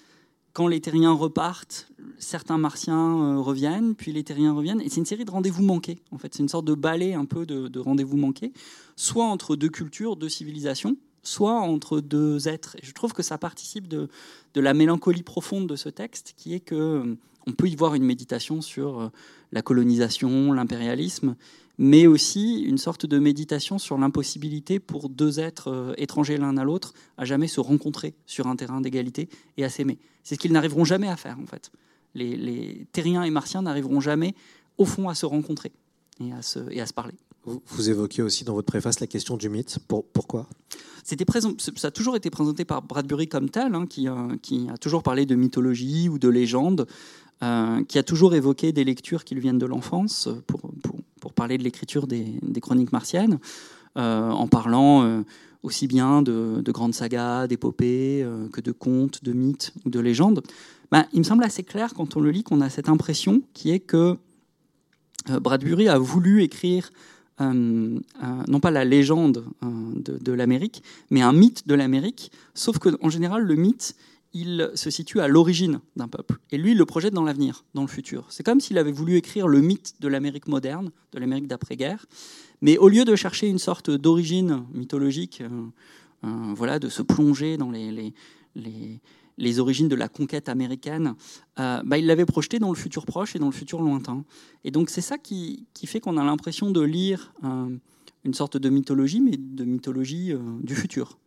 Quand 0.51 0.67
les 0.67 0.81
Terriens 0.81 1.13
repartent, 1.13 1.89
certains 2.19 2.57
Martiens 2.57 3.17
euh, 3.17 3.39
reviennent, 3.39 3.95
puis 3.95 4.11
les 4.11 4.25
Terriens 4.25 4.53
reviennent. 4.53 4.81
Et 4.81 4.89
c'est 4.89 4.99
une 4.99 5.05
série 5.05 5.23
de 5.23 5.31
rendez-vous 5.31 5.63
manqués. 5.63 5.99
En 6.11 6.17
fait, 6.17 6.35
c'est 6.35 6.43
une 6.43 6.49
sorte 6.49 6.65
de 6.65 6.75
balai 6.75 7.13
un 7.13 7.23
peu 7.23 7.45
de, 7.45 7.79
rendez-vous 7.79 8.17
manqués, 8.17 8.51
soit 8.97 9.25
entre 9.25 9.55
deux 9.55 9.69
cultures, 9.69 10.17
deux 10.17 10.29
civilisations, 10.29 10.97
soit 11.23 11.61
entre 11.61 12.01
deux 12.01 12.49
êtres. 12.49 12.75
Et 12.83 12.85
je 12.85 12.91
trouve 12.91 13.13
que 13.13 13.23
ça 13.23 13.37
participe 13.37 13.87
de, 13.87 14.09
de 14.53 14.61
la 14.61 14.73
mélancolie 14.73 15.23
profonde 15.23 15.67
de 15.67 15.77
ce 15.77 15.87
texte, 15.87 16.33
qui 16.35 16.53
est 16.53 16.59
que 16.59 16.75
euh, 16.75 17.15
on 17.47 17.53
peut 17.53 17.69
y 17.69 17.75
voir 17.75 17.95
une 17.95 18.03
méditation 18.03 18.61
sur 18.61 19.11
la 19.51 19.61
colonisation, 19.61 20.53
l'impérialisme, 20.53 21.35
mais 21.77 22.07
aussi 22.07 22.61
une 22.61 22.77
sorte 22.77 23.05
de 23.05 23.19
méditation 23.19 23.79
sur 23.79 23.97
l'impossibilité 23.97 24.79
pour 24.79 25.09
deux 25.09 25.39
êtres 25.39 25.69
euh, 25.69 25.93
étrangers 25.97 26.37
l'un 26.37 26.57
à 26.57 26.63
l'autre 26.63 26.93
à 27.17 27.25
jamais 27.25 27.47
se 27.47 27.59
rencontrer 27.59 28.13
sur 28.25 28.47
un 28.47 28.55
terrain 28.55 28.81
d'égalité 28.81 29.29
et 29.57 29.63
à 29.63 29.69
s'aimer. 29.69 29.97
C'est 30.23 30.35
ce 30.35 30.39
qu'ils 30.39 30.51
n'arriveront 30.51 30.85
jamais 30.85 31.07
à 31.07 31.17
faire, 31.17 31.37
en 31.39 31.45
fait. 31.45 31.71
Les, 32.15 32.85
terriens 32.91 33.23
et 33.23 33.31
martiens 33.31 33.63
n'arriveront 33.63 33.99
jamais, 33.99 34.35
au 34.77 34.85
fond, 34.85 35.09
à 35.09 35.15
se 35.15 35.25
rencontrer 35.25 35.71
et 36.19 36.31
à 36.31 36.41
se, 36.41 36.59
et 36.71 36.79
à 36.79 36.85
se 36.85 36.93
parler. 36.93 37.15
Vous, 37.45 37.89
évoquez 37.89 38.21
aussi 38.21 38.45
dans 38.45 38.53
votre 38.53 38.67
préface 38.67 38.99
la 39.01 39.07
question 39.07 39.35
du 39.35 39.49
mythe. 39.49 39.79
pourquoi? 39.87 40.47
C'était 41.03 41.25
Ça 41.57 41.87
a 41.87 41.91
toujours 41.91 42.15
été 42.15 42.29
présenté 42.29 42.63
par 42.63 42.81
Bradbury 42.81 43.27
comme 43.27 43.49
tel, 43.49 43.75
hein, 43.75 43.85
qui, 43.85 44.07
qui, 44.41 44.69
a 44.69 44.77
toujours 44.77 45.03
parlé 45.03 45.25
de 45.25 45.35
mythologie 45.35 46.07
ou 46.07 46.17
de 46.17 46.29
légende, 46.29 46.87
euh, 47.43 47.83
qui 47.83 47.99
a 47.99 48.03
toujours 48.03 48.35
évoqué 48.35 48.71
des 48.71 48.85
lectures 48.85 49.25
qui 49.25 49.33
lui 49.33 49.41
viennent 49.41 49.57
de 49.57 49.65
l'enfance 49.65 50.29
pour, 50.47 50.61
pour, 50.81 50.95
parler 51.33 51.57
de 51.57 51.63
l'écriture 51.63 52.07
des, 52.07 52.39
chroniques 52.61 52.91
martiennes, 52.91 53.39
euh, 53.97 54.29
en 54.29 54.47
parlant 54.47 55.03
euh, 55.03 55.21
aussi 55.61 55.87
bien 55.87 56.21
de, 56.21 56.61
de 56.61 56.71
grandes 56.71 56.93
sagas, 56.93 57.47
d'épopées, 57.47 58.25
que 58.51 58.61
de 58.61 58.71
contes, 58.71 59.23
de 59.23 59.33
mythes 59.33 59.73
ou 59.85 59.89
de 59.89 59.99
légendes. 59.99 60.41
Ben, 60.91 61.05
il 61.13 61.19
me 61.19 61.23
semble 61.23 61.43
assez 61.43 61.63
clair 61.63 61.93
quand 61.93 62.15
on 62.17 62.19
le 62.19 62.31
lit 62.31 62.43
qu'on 62.43 62.61
a 62.61 62.69
cette 62.69 62.89
impression 62.89 63.41
qui 63.53 63.71
est 63.71 63.79
que 63.79 64.17
Bradbury 65.27 65.87
a 65.87 65.97
voulu 65.97 66.43
écrire 66.43 66.91
non 67.39 68.59
pas 68.61 68.71
la 68.71 68.85
légende 68.85 69.45
de, 69.61 70.17
de 70.17 70.31
l'Amérique, 70.33 70.83
mais 71.09 71.21
un 71.21 71.33
mythe 71.33 71.67
de 71.67 71.75
l'Amérique, 71.75 72.31
sauf 72.53 72.77
qu'en 72.77 73.09
général, 73.09 73.43
le 73.43 73.55
mythe, 73.55 73.95
il 74.33 74.71
se 74.73 74.89
situe 74.89 75.19
à 75.19 75.27
l'origine 75.27 75.79
d'un 75.95 76.07
peuple. 76.07 76.37
Et 76.51 76.57
lui, 76.57 76.71
il 76.71 76.77
le 76.77 76.85
projette 76.85 77.13
dans 77.13 77.23
l'avenir, 77.23 77.65
dans 77.73 77.83
le 77.83 77.87
futur. 77.87 78.25
C'est 78.29 78.43
comme 78.43 78.59
s'il 78.59 78.77
avait 78.77 78.91
voulu 78.91 79.15
écrire 79.15 79.47
le 79.47 79.61
mythe 79.61 79.95
de 79.99 80.07
l'Amérique 80.07 80.47
moderne, 80.47 80.91
de 81.11 81.19
l'Amérique 81.19 81.47
d'après-guerre. 81.47 82.05
Mais 82.61 82.77
au 82.77 82.89
lieu 82.89 83.05
de 83.05 83.15
chercher 83.15 83.47
une 83.47 83.59
sorte 83.59 83.91
d'origine 83.91 84.65
mythologique, 84.73 85.41
euh, 85.41 85.49
euh, 86.23 86.53
voilà, 86.55 86.79
de 86.79 86.89
se 86.89 87.01
plonger 87.01 87.57
dans 87.57 87.69
les, 87.69 88.13
les, 89.37 89.59
origines 89.59 89.87
de 89.87 89.95
la 89.95 90.07
conquête 90.07 90.49
américaine, 90.49 91.13
euh, 91.59 91.81
bah, 91.85 91.97
il 91.97 92.07
l'avait 92.07 92.25
projeté 92.25 92.59
dans 92.59 92.69
le 92.69 92.75
futur 92.75 93.05
proche 93.05 93.35
et 93.35 93.39
dans 93.39 93.47
le 93.47 93.51
futur 93.51 93.81
lointain. 93.81 94.23
Et 94.63 94.71
donc 94.71 94.89
c'est 94.89 95.01
ça 95.01 95.17
qui, 95.17 95.67
qui, 95.73 95.85
fait 95.85 95.99
qu'on 95.99 96.17
a 96.17 96.23
l'impression 96.23 96.71
de 96.71 96.81
lire 96.81 97.33
une 98.23 98.33
sorte 98.33 98.57
de 98.57 98.69
mythologie, 98.69 99.19
mais 99.19 99.37
de 99.37 99.65
mythologie 99.65 100.33
du 100.61 100.75
futur. 100.75 101.17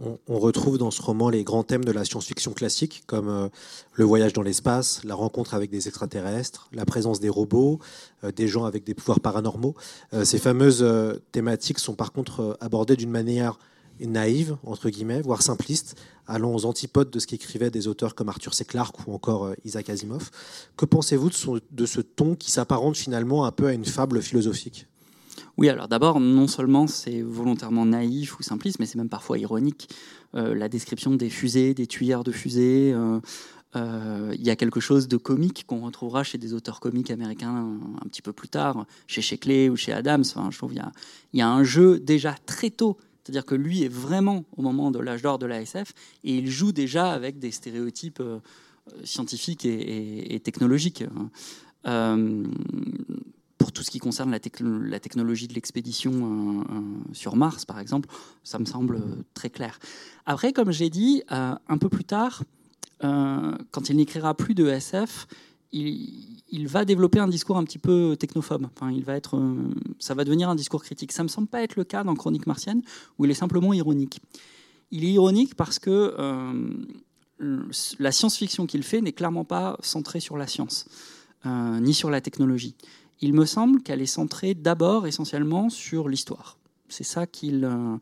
On, 0.00 0.38
retrouve 0.38 0.78
dans 0.78 0.92
ce 0.92 1.02
roman 1.02 1.28
les 1.28 1.42
grands 1.42 1.64
thèmes 1.64 1.84
de 1.84 1.90
la 1.90 2.04
science-fiction 2.04 2.52
classique, 2.52 3.02
comme 3.06 3.28
euh, 3.28 3.48
le 3.94 4.04
voyage 4.04 4.32
dans 4.32 4.42
l'espace, 4.42 5.02
la 5.02 5.16
rencontre 5.16 5.54
avec 5.54 5.70
des 5.70 5.88
extraterrestres, 5.88 6.68
la 6.72 6.84
présence 6.84 7.18
des 7.18 7.28
robots, 7.28 7.80
euh, 8.22 8.30
des 8.30 8.46
gens 8.46 8.64
avec 8.64 8.84
des 8.84 8.94
pouvoirs 8.94 9.18
paranormaux. 9.18 9.74
Euh, 10.14 10.24
ces 10.24 10.38
fameuses 10.38 10.86
thématiques 11.32 11.80
sont 11.80 11.94
par 11.94 12.12
contre 12.12 12.56
abordées 12.60 12.94
d'une 12.94 13.10
manière 13.10 13.58
naïve, 14.00 14.56
entre 14.64 14.88
guillemets, 14.88 15.20
voire 15.20 15.42
simpliste, 15.42 15.96
allant 16.28 16.54
aux 16.54 16.64
antipodes 16.64 17.10
de 17.10 17.18
ce 17.18 17.26
qu'écrivaient 17.26 17.70
des 17.70 17.88
auteurs 17.88 18.14
comme 18.14 18.28
Arthur 18.28 18.54
C. 18.54 18.64
Clarke 18.64 18.96
ou 19.08 19.12
encore 19.12 19.50
Isaac 19.64 19.90
Asimov. 19.90 20.30
Que 20.76 20.84
pensez-vous 20.84 21.30
de, 21.30 21.62
de 21.72 21.86
ce 21.86 22.00
ton 22.00 22.36
qui 22.36 22.52
s'apparente 22.52 22.96
finalement 22.96 23.44
un 23.46 23.50
peu 23.50 23.66
à 23.66 23.72
une 23.72 23.84
fable 23.84 24.22
philosophique? 24.22 24.86
Oui, 25.56 25.68
alors 25.68 25.88
d'abord, 25.88 26.20
non 26.20 26.46
seulement 26.46 26.86
c'est 26.86 27.22
volontairement 27.22 27.86
naïf 27.86 28.38
ou 28.38 28.42
simpliste, 28.42 28.78
mais 28.78 28.86
c'est 28.86 28.98
même 28.98 29.08
parfois 29.08 29.38
ironique. 29.38 29.88
Euh, 30.34 30.54
la 30.54 30.68
description 30.68 31.14
des 31.14 31.30
fusées, 31.30 31.74
des 31.74 31.86
tuyères 31.86 32.24
de 32.24 32.32
fusées, 32.32 32.92
euh, 32.94 33.20
euh, 33.76 34.34
il 34.34 34.46
y 34.46 34.50
a 34.50 34.56
quelque 34.56 34.80
chose 34.80 35.08
de 35.08 35.16
comique 35.16 35.64
qu'on 35.66 35.80
retrouvera 35.80 36.22
chez 36.22 36.38
des 36.38 36.54
auteurs 36.54 36.80
comiques 36.80 37.10
américains 37.10 37.78
un, 38.02 38.08
petit 38.08 38.22
peu 38.22 38.32
plus 38.32 38.48
tard, 38.48 38.86
chez 39.06 39.20
Sheckley 39.20 39.68
ou 39.68 39.76
chez 39.76 39.92
Adams. 39.92 40.24
Enfin, 40.34 40.50
je 40.50 40.58
trouve 40.58 40.72
qu'il 40.72 40.82
y, 41.34 41.40
a 41.40 41.48
un 41.48 41.64
jeu 41.64 41.98
déjà 41.98 42.34
très 42.46 42.70
tôt. 42.70 42.96
C'est-à-dire 43.22 43.44
que 43.44 43.54
lui 43.54 43.82
est 43.82 43.92
vraiment 43.92 44.44
au 44.56 44.62
moment 44.62 44.90
de 44.90 44.98
l'âge 44.98 45.20
d'or 45.20 45.38
de 45.38 45.44
la 45.44 45.60
SF 45.60 45.92
et 46.24 46.38
il 46.38 46.48
joue 46.48 46.72
déjà 46.72 47.12
avec 47.12 47.38
des 47.38 47.50
stéréotypes 47.50 48.22
scientifiques 49.04 49.66
et, 49.66 50.40
technologiques 50.42 51.04
pour 53.58 53.72
tout 53.72 53.82
ce 53.82 53.90
qui 53.90 53.98
concerne 53.98 54.30
la, 54.30 54.38
technologie 55.00 55.48
de 55.48 55.54
l'expédition 55.54 56.12
euh, 56.12 56.62
euh, 56.72 56.80
sur 57.12 57.36
Mars, 57.36 57.64
par 57.64 57.80
exemple, 57.80 58.08
ça 58.44 58.58
me 58.58 58.64
semble 58.64 58.96
euh, 58.96 59.24
très 59.34 59.50
clair. 59.50 59.78
Après, 60.24 60.52
comme 60.52 60.70
j'ai 60.70 60.90
dit, 60.90 61.22
un 61.28 61.78
peu 61.78 61.88
plus 61.88 62.04
tard, 62.04 62.44
quand 63.00 63.88
il 63.88 63.96
n'écrira 63.96 64.34
plus 64.34 64.54
de 64.54 64.66
SF, 64.68 65.26
il, 65.72 66.66
va 66.68 66.84
développer 66.84 67.18
un 67.18 67.28
discours 67.28 67.56
un 67.56 67.64
petit 67.64 67.78
peu 67.78 68.14
technophobe. 68.18 68.66
Enfin, 68.76 68.92
il 68.92 69.04
va 69.04 69.14
être, 69.14 69.40
ça 69.98 70.14
va 70.14 70.24
devenir 70.24 70.50
un 70.50 70.54
discours 70.54 70.82
critique. 70.82 71.12
Ça 71.12 71.22
me 71.22 71.28
semble 71.28 71.48
pas 71.48 71.62
être 71.62 71.76
le 71.76 71.84
cas 71.84 72.04
dans 72.04 72.14
Chronique 72.14 72.46
martienne, 72.46 72.82
où 73.18 73.24
il 73.24 73.30
est 73.30 73.34
simplement 73.34 73.72
ironique. 73.72 74.20
Il 74.90 75.04
est 75.04 75.12
ironique 75.12 75.54
parce 75.54 75.78
que 75.78 76.14
la 77.98 78.12
science-fiction 78.12 78.66
qu'il 78.66 78.82
fait 78.82 79.00
n'est 79.00 79.12
clairement 79.12 79.44
pas 79.44 79.78
centrée 79.80 80.20
sur 80.20 80.36
la 80.36 80.46
science, 80.46 80.88
ni 81.46 81.94
sur 81.94 82.10
la 82.10 82.20
technologie 82.20 82.74
il 83.20 83.32
me 83.32 83.44
semble 83.44 83.82
qu'elle 83.82 84.00
est 84.00 84.06
centrée 84.06 84.54
d'abord 84.54 85.06
essentiellement 85.06 85.70
sur 85.70 86.08
l'histoire. 86.08 86.58
C'est 86.88 87.04
ça 87.04 87.26
qu'il 87.26 87.64
euh, 87.64 87.96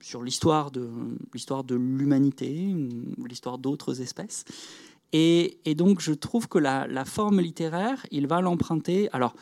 sur 0.00 0.22
l'histoire 0.22 0.70
de 0.70 1.74
l'humanité, 1.74 2.74
l'histoire 3.26 3.58
d'autres 3.58 4.00
espèces. 4.00 4.44
Et, 5.12 5.60
donc 5.76 6.00
je 6.00 6.12
trouve 6.12 6.48
que 6.48 6.58
la, 6.58 7.04
forme 7.04 7.40
littéraire, 7.40 8.04
il 8.10 8.26
va 8.26 8.40
l'emprunter. 8.40 9.08
Alors 9.12 9.34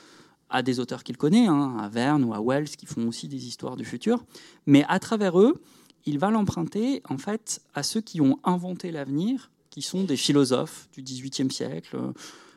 à 0.51 0.62
des 0.62 0.81
auteurs 0.81 1.03
qu'il 1.03 1.16
connaît, 1.16 1.46
hein, 1.46 1.79
à 1.81 1.88
Verne 1.88 2.25
ou 2.25 2.35
à 2.35 2.40
Wells, 2.42 2.68
qui 2.68 2.85
font 2.85 3.09
aussi 3.09 3.27
des 3.27 3.46
histoires 3.46 3.75
du 3.75 3.87
futur, 3.87 4.22
mais 4.66 4.85
à 4.87 4.98
travers 4.98 5.40
eux, 5.40 5.62
il 6.05 6.18
va 6.18 6.31
l'emprunter 6.31 7.03
en 7.09 7.16
fait 7.16 7.62
à 7.72 7.83
ceux 7.83 8.03
qui 8.03 8.20
ont 8.20 8.38
inventé 8.44 8.90
l'avenir, 8.90 9.51
qui 9.70 9.81
sont 9.81 10.05
des 10.05 10.18
philosophes 10.18 10.90
du 10.92 11.01
XVIIIe 11.01 11.51
siècle, 11.51 11.96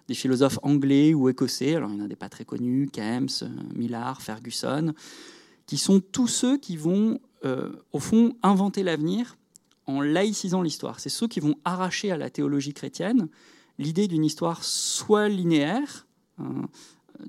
des 0.08 0.14
philosophes 0.14 0.60
anglais 0.62 1.14
ou 1.14 1.30
écossais, 1.30 1.76
alors 1.76 1.90
il 1.92 1.98
y 1.98 2.02
en 2.02 2.06
a 2.06 2.08
des 2.08 2.16
pas 2.16 2.30
très 2.30 2.46
connus, 2.46 2.90
euh, 2.98 3.28
Millard, 3.74 4.22
Ferguson, 4.22 4.94
qui 5.66 5.78
sont 5.78 6.00
tous 6.00 6.28
ceux 6.28 6.58
qui 6.58 6.78
vont, 6.78 7.20
euh, 7.44 7.72
au 7.92 8.00
fond, 8.00 8.36
inventer 8.44 8.84
l'avenir 8.84 9.36
en 9.88 10.02
laïcisant 10.02 10.62
l'histoire. 10.62 11.00
C'est 11.00 11.10
ceux 11.10 11.28
qui 11.28 11.40
vont 11.40 11.56
arracher 11.66 12.12
à 12.12 12.18
la 12.18 12.30
théologie 12.30 12.74
chrétienne 12.74 13.30
l'idée 13.78 14.08
d'une 14.08 14.24
histoire 14.24 14.64
soit 14.64 15.28
linéaire, 15.28 16.08
hein, 16.40 16.70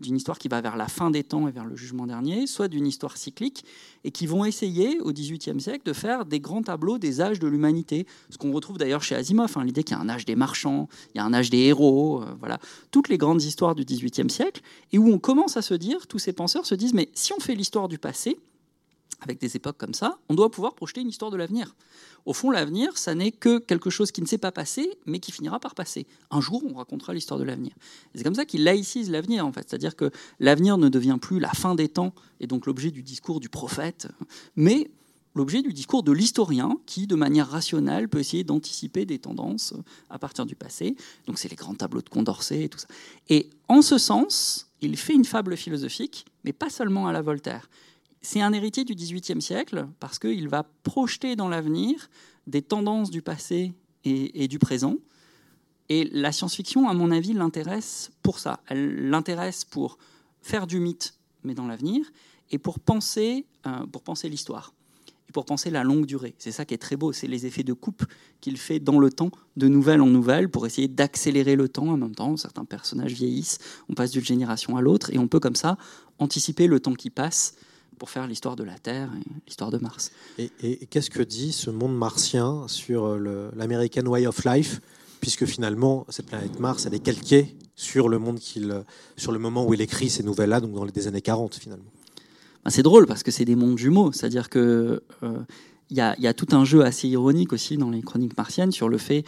d'une 0.00 0.16
histoire 0.16 0.38
qui 0.38 0.48
va 0.48 0.60
vers 0.60 0.76
la 0.76 0.88
fin 0.88 1.10
des 1.10 1.24
temps 1.24 1.48
et 1.48 1.50
vers 1.50 1.64
le 1.64 1.76
jugement 1.76 2.06
dernier, 2.06 2.46
soit 2.46 2.68
d'une 2.68 2.86
histoire 2.86 3.16
cyclique, 3.16 3.64
et 4.04 4.10
qui 4.10 4.26
vont 4.26 4.44
essayer 4.44 5.00
au 5.00 5.12
XVIIIe 5.12 5.60
siècle 5.60 5.82
de 5.84 5.92
faire 5.92 6.24
des 6.24 6.40
grands 6.40 6.62
tableaux 6.62 6.98
des 6.98 7.20
âges 7.20 7.38
de 7.38 7.48
l'humanité. 7.48 8.06
Ce 8.30 8.38
qu'on 8.38 8.52
retrouve 8.52 8.78
d'ailleurs 8.78 9.02
chez 9.02 9.14
Asimov, 9.14 9.52
hein, 9.56 9.64
l'idée 9.64 9.82
qu'il 9.82 9.96
y 9.96 10.00
a 10.00 10.02
un 10.02 10.08
âge 10.08 10.24
des 10.24 10.36
marchands, 10.36 10.88
il 11.14 11.18
y 11.18 11.20
a 11.20 11.24
un 11.24 11.34
âge 11.34 11.50
des 11.50 11.58
héros, 11.58 12.22
euh, 12.22 12.34
voilà, 12.38 12.58
toutes 12.90 13.08
les 13.08 13.18
grandes 13.18 13.42
histoires 13.42 13.74
du 13.74 13.84
XVIIIe 13.84 14.30
siècle, 14.30 14.62
et 14.92 14.98
où 14.98 15.08
on 15.08 15.18
commence 15.18 15.56
à 15.56 15.62
se 15.62 15.74
dire, 15.74 16.06
tous 16.06 16.18
ces 16.18 16.32
penseurs 16.32 16.66
se 16.66 16.74
disent, 16.74 16.94
mais 16.94 17.08
si 17.14 17.32
on 17.32 17.40
fait 17.40 17.54
l'histoire 17.54 17.88
du 17.88 17.98
passé, 17.98 18.38
avec 19.20 19.40
des 19.40 19.56
époques 19.56 19.78
comme 19.78 19.94
ça, 19.94 20.18
on 20.28 20.34
doit 20.34 20.50
pouvoir 20.50 20.74
projeter 20.74 21.00
une 21.00 21.08
histoire 21.08 21.30
de 21.30 21.36
l'avenir. 21.36 21.74
Au 22.26 22.32
fond, 22.32 22.50
l'avenir, 22.50 22.98
ça 22.98 23.14
n'est 23.14 23.30
que 23.30 23.58
quelque 23.58 23.88
chose 23.88 24.10
qui 24.10 24.20
ne 24.20 24.26
s'est 24.26 24.38
pas 24.38 24.52
passé, 24.52 24.98
mais 25.06 25.20
qui 25.20 25.32
finira 25.32 25.60
par 25.60 25.74
passer. 25.74 26.06
Un 26.30 26.40
jour, 26.40 26.62
on 26.68 26.74
racontera 26.74 27.14
l'histoire 27.14 27.38
de 27.38 27.44
l'avenir. 27.44 27.72
C'est 28.14 28.24
comme 28.24 28.34
ça 28.34 28.44
qu'il 28.44 28.64
laïcise 28.64 29.10
l'avenir, 29.10 29.46
en 29.46 29.52
fait. 29.52 29.68
C'est-à-dire 29.68 29.94
que 29.96 30.10
l'avenir 30.40 30.76
ne 30.76 30.88
devient 30.88 31.18
plus 31.20 31.38
la 31.38 31.50
fin 31.50 31.74
des 31.74 31.88
temps, 31.88 32.14
et 32.40 32.46
donc 32.46 32.66
l'objet 32.66 32.90
du 32.90 33.02
discours 33.02 33.40
du 33.40 33.48
prophète, 33.48 34.08
mais 34.56 34.90
l'objet 35.36 35.62
du 35.62 35.72
discours 35.72 36.02
de 36.02 36.12
l'historien, 36.12 36.78
qui, 36.86 37.06
de 37.06 37.14
manière 37.14 37.48
rationnelle, 37.48 38.08
peut 38.08 38.18
essayer 38.18 38.42
d'anticiper 38.42 39.06
des 39.06 39.18
tendances 39.18 39.74
à 40.10 40.18
partir 40.18 40.46
du 40.46 40.56
passé. 40.56 40.96
Donc, 41.26 41.38
c'est 41.38 41.48
les 41.48 41.56
grands 41.56 41.74
tableaux 41.74 42.02
de 42.02 42.08
Condorcet 42.08 42.64
et 42.64 42.68
tout 42.68 42.78
ça. 42.78 42.88
Et 43.28 43.50
en 43.68 43.82
ce 43.82 43.98
sens, 43.98 44.68
il 44.80 44.96
fait 44.96 45.14
une 45.14 45.24
fable 45.24 45.56
philosophique, 45.56 46.26
mais 46.44 46.52
pas 46.52 46.70
seulement 46.70 47.06
à 47.06 47.12
la 47.12 47.22
Voltaire. 47.22 47.68
C'est 48.28 48.40
un 48.40 48.52
héritier 48.52 48.82
du 48.82 48.96
XVIIIe 48.96 49.40
siècle 49.40 49.86
parce 50.00 50.18
qu'il 50.18 50.48
va 50.48 50.64
projeter 50.82 51.36
dans 51.36 51.48
l'avenir 51.48 52.10
des 52.48 52.60
tendances 52.60 53.08
du 53.12 53.22
passé 53.22 53.72
et, 54.04 54.48
du 54.48 54.58
présent. 54.58 54.96
Et 55.88 56.10
la 56.12 56.32
science-fiction, 56.32 56.88
à 56.88 56.92
mon 56.92 57.12
avis, 57.12 57.34
l'intéresse 57.34 58.10
pour 58.24 58.40
ça. 58.40 58.58
Elle 58.66 59.10
l'intéresse 59.10 59.64
pour 59.64 59.96
faire 60.42 60.66
du 60.66 60.80
mythe, 60.80 61.14
mais 61.44 61.54
dans 61.54 61.68
l'avenir, 61.68 62.04
et 62.50 62.58
pour 62.58 62.80
penser, 62.80 63.46
euh, 63.64 63.86
pour 63.86 64.02
penser 64.02 64.28
l'histoire, 64.28 64.74
et 65.28 65.32
pour 65.32 65.44
penser 65.44 65.70
la 65.70 65.84
longue 65.84 66.04
durée. 66.04 66.34
C'est 66.38 66.50
ça 66.50 66.64
qui 66.64 66.74
est 66.74 66.78
très 66.78 66.96
beau, 66.96 67.12
c'est 67.12 67.28
les 67.28 67.46
effets 67.46 67.62
de 67.62 67.74
coupe 67.74 68.04
qu'il 68.40 68.58
fait 68.58 68.80
dans 68.80 68.98
le 68.98 69.08
temps, 69.08 69.30
de 69.56 69.68
nouvelle 69.68 70.02
en 70.02 70.08
nouvelle, 70.08 70.48
pour 70.48 70.66
essayer 70.66 70.88
d'accélérer 70.88 71.54
le 71.54 71.68
temps 71.68 71.90
en 71.90 71.96
même 71.96 72.16
temps. 72.16 72.36
Certains 72.36 72.64
personnages 72.64 73.12
vieillissent, 73.12 73.58
on 73.88 73.94
passe 73.94 74.10
d'une 74.10 74.24
génération 74.24 74.76
à 74.76 74.80
l'autre, 74.80 75.10
et 75.12 75.18
on 75.18 75.28
peut 75.28 75.38
comme 75.38 75.54
ça 75.54 75.78
anticiper 76.18 76.66
le 76.66 76.80
temps 76.80 76.94
qui 76.94 77.10
passe 77.10 77.54
pour 77.98 78.10
faire 78.10 78.26
l'histoire 78.26 78.56
de 78.56 78.64
la 78.64 78.78
Terre 78.78 79.10
et 79.20 79.28
l'histoire 79.46 79.70
de 79.70 79.78
Mars. 79.78 80.12
Et, 80.38 80.86
qu'est-ce 80.90 81.10
que 81.10 81.22
dit 81.22 81.52
ce 81.52 81.70
monde 81.70 81.96
martien 81.96 82.64
sur 82.68 83.04
euh, 83.04 83.50
l'American 83.56 84.06
Way 84.06 84.26
of 84.26 84.44
Life 84.44 84.80
Puisque 85.20 85.46
finalement, 85.46 86.06
cette 86.08 86.26
planète 86.26 86.60
Mars, 86.60 86.86
elle 86.86 86.94
est 86.94 87.00
calquée 87.00 87.56
sur 87.74 88.08
le, 88.08 88.18
monde 88.18 88.38
qu'il, 88.38 88.82
sur 89.16 89.32
le 89.32 89.38
moment 89.38 89.66
où 89.66 89.74
il 89.74 89.80
écrit 89.80 90.10
ces 90.10 90.22
nouvelles-là, 90.22 90.60
donc 90.60 90.72
dans 90.72 90.84
les 90.84 91.06
années 91.08 91.22
40 91.22 91.54
finalement. 91.54 91.90
Ben, 92.64 92.70
c'est 92.70 92.82
drôle 92.82 93.06
parce 93.06 93.22
que 93.22 93.30
c'est 93.30 93.44
des 93.44 93.54
mondes 93.54 93.78
jumeaux, 93.78 94.12
c'est-à-dire 94.12 94.48
que 94.48 95.02
euh, 95.22 95.38
il 95.90 95.96
y, 95.96 96.00
a 96.00 96.34
tout 96.34 96.48
un 96.50 96.64
jeu 96.64 96.84
assez 96.84 97.06
ironique 97.06 97.52
aussi 97.52 97.76
dans 97.76 97.90
les 97.90 98.02
chroniques 98.02 98.36
martiennes 98.36 98.72
sur 98.72 98.88
le 98.88 98.98
fait 98.98 99.24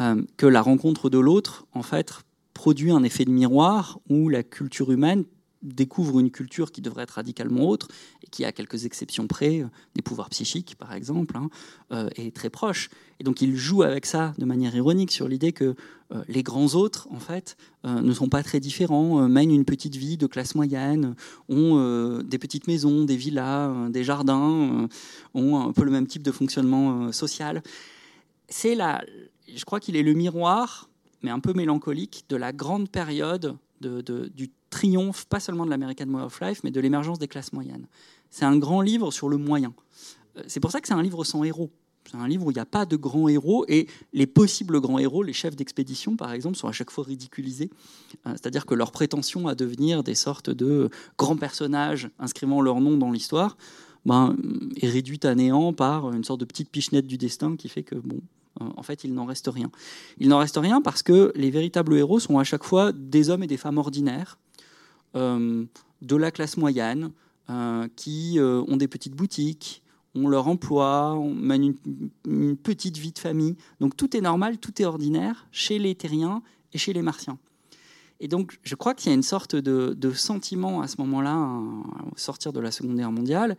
euh, 0.00 0.22
que 0.36 0.46
la 0.46 0.62
rencontre 0.62 1.10
de 1.10 1.18
l'autre, 1.18 1.66
en 1.72 1.82
fait, 1.82 2.12
produit 2.54 2.92
un 2.92 3.02
effet 3.02 3.24
de 3.24 3.30
miroir 3.30 3.98
où 4.08 4.28
la 4.28 4.44
culture 4.44 4.92
humaine 4.92 5.24
découvre 5.62 6.20
une 6.20 6.30
culture 6.30 6.70
qui 6.70 6.80
devrait 6.80 7.02
être 7.02 7.12
radicalement 7.12 7.68
autre 7.68 7.88
et 8.22 8.28
qui, 8.28 8.44
à 8.44 8.52
quelques 8.52 8.84
exceptions 8.84 9.26
près, 9.26 9.60
euh, 9.60 9.66
des 9.94 10.02
pouvoirs 10.02 10.30
psychiques 10.30 10.76
par 10.76 10.92
exemple, 10.92 11.36
hein, 11.36 11.48
euh, 11.92 12.08
est 12.16 12.34
très 12.34 12.50
proche. 12.50 12.90
Et 13.20 13.24
donc 13.24 13.42
il 13.42 13.56
joue 13.56 13.82
avec 13.82 14.06
ça 14.06 14.34
de 14.38 14.44
manière 14.44 14.74
ironique 14.74 15.10
sur 15.10 15.26
l'idée 15.26 15.52
que 15.52 15.74
euh, 16.12 16.22
les 16.28 16.42
grands 16.42 16.74
autres, 16.74 17.08
en 17.10 17.18
fait, 17.18 17.56
ne 17.84 18.12
sont 18.12 18.28
pas 18.28 18.42
très 18.42 18.60
différents, 18.60 19.28
mènent 19.28 19.50
une 19.50 19.64
petite 19.64 19.96
vie 19.96 20.16
de 20.16 20.26
classe 20.26 20.54
moyenne, 20.54 21.14
ont 21.48 22.20
des 22.22 22.38
petites 22.38 22.66
maisons, 22.66 23.04
des 23.04 23.16
villas, 23.16 23.90
des 23.90 24.04
jardins, 24.04 24.88
ont 25.34 25.58
un 25.58 25.72
peu 25.72 25.84
le 25.84 25.90
même 25.90 26.06
type 26.06 26.22
de 26.22 26.32
fonctionnement 26.32 27.12
social. 27.12 27.62
C'est 28.48 28.74
là, 28.74 29.02
je 29.54 29.64
crois 29.64 29.80
qu'il 29.80 29.96
est 29.96 30.02
le 30.02 30.12
miroir, 30.12 30.88
mais 31.22 31.30
un 31.30 31.40
peu 31.40 31.52
mélancolique, 31.52 32.24
de 32.28 32.36
la 32.36 32.52
grande 32.52 32.90
période 32.90 33.56
de, 33.80 34.30
du 34.34 34.50
triomphe, 34.70 35.26
pas 35.26 35.40
seulement 35.40 35.64
de 35.64 35.70
l'American 35.70 36.08
Way 36.08 36.22
of 36.22 36.40
Life, 36.40 36.60
mais 36.64 36.70
de 36.70 36.80
l'émergence 36.80 37.18
des 37.18 37.28
classes 37.28 37.52
moyennes. 37.52 37.86
C'est 38.30 38.44
un 38.44 38.56
grand 38.56 38.80
livre 38.80 39.10
sur 39.10 39.28
le 39.28 39.36
moyen. 39.36 39.72
Euh, 40.36 40.42
c'est 40.46 40.60
pour 40.60 40.70
ça 40.70 40.80
que 40.80 40.88
c'est 40.88 40.94
un 40.94 41.02
livre 41.02 41.24
sans 41.24 41.44
héros. 41.44 41.70
C'est 42.10 42.16
un 42.16 42.28
livre 42.28 42.46
où 42.46 42.50
il 42.50 42.54
n'y 42.54 42.60
a 42.60 42.66
pas 42.66 42.86
de 42.86 42.96
grands 42.96 43.28
héros 43.28 43.66
et 43.68 43.86
les 44.14 44.26
possibles 44.26 44.80
grands 44.80 44.98
héros, 44.98 45.22
les 45.22 45.34
chefs 45.34 45.56
d'expédition 45.56 46.16
par 46.16 46.32
exemple, 46.32 46.56
sont 46.56 46.68
à 46.68 46.72
chaque 46.72 46.90
fois 46.90 47.04
ridiculisés. 47.04 47.70
Euh, 48.26 48.30
c'est-à-dire 48.30 48.64
que 48.64 48.74
leur 48.74 48.92
prétention 48.92 49.46
à 49.46 49.54
devenir 49.54 50.02
des 50.02 50.14
sortes 50.14 50.50
de 50.50 50.88
grands 51.18 51.36
personnages 51.36 52.08
inscrivant 52.18 52.62
leur 52.62 52.80
nom 52.80 52.96
dans 52.96 53.10
l'histoire 53.10 53.58
ben, 54.06 54.36
est 54.80 54.88
réduite 54.88 55.24
à 55.26 55.34
néant 55.34 55.72
par 55.74 56.12
une 56.12 56.24
sorte 56.24 56.40
de 56.40 56.46
petite 56.46 56.70
pichenette 56.70 57.06
du 57.06 57.18
destin 57.18 57.56
qui 57.56 57.68
fait 57.68 57.82
que 57.82 57.96
bon, 57.96 58.20
en 58.60 58.82
fait, 58.82 59.04
il 59.04 59.14
n'en 59.14 59.24
reste 59.24 59.48
rien. 59.52 59.70
Il 60.18 60.28
n'en 60.28 60.38
reste 60.38 60.56
rien 60.56 60.80
parce 60.80 61.02
que 61.02 61.32
les 61.36 61.50
véritables 61.50 61.96
héros 61.96 62.18
sont 62.18 62.38
à 62.38 62.44
chaque 62.44 62.64
fois 62.64 62.92
des 62.92 63.30
hommes 63.30 63.42
et 63.42 63.46
des 63.46 63.56
femmes 63.56 63.78
ordinaires, 63.78 64.38
de 65.14 66.16
la 66.16 66.30
classe 66.30 66.56
moyenne, 66.56 67.10
euh, 67.50 67.88
qui 67.96 68.38
euh, 68.38 68.62
ont 68.68 68.76
des 68.76 68.88
petites 68.88 69.14
boutiques, 69.14 69.82
ont 70.14 70.28
leur 70.28 70.48
emploi, 70.48 71.18
mènent 71.34 71.72
une, 72.26 72.56
petite 72.58 72.98
vie 72.98 73.12
de 73.12 73.18
famille. 73.18 73.56
Donc 73.80 73.96
tout 73.96 74.14
est 74.14 74.20
normal, 74.20 74.58
tout 74.58 74.82
est 74.82 74.84
ordinaire 74.84 75.46
chez 75.50 75.78
les 75.78 75.94
terriens 75.94 76.42
et 76.74 76.78
chez 76.78 76.92
les 76.92 77.00
martiens. 77.00 77.38
Et 78.20 78.28
donc 78.28 78.58
je 78.62 78.74
crois 78.74 78.92
qu'il 78.92 79.08
y 79.08 79.12
a 79.12 79.14
une 79.14 79.22
sorte 79.22 79.56
de, 79.56 80.12
sentiment 80.12 80.82
à 80.82 80.88
ce 80.88 80.96
moment-là, 80.98 81.38
au 82.12 82.18
sortir 82.18 82.52
de 82.52 82.60
la 82.60 82.70
Seconde 82.70 82.96
Guerre 82.96 83.12
mondiale, 83.12 83.56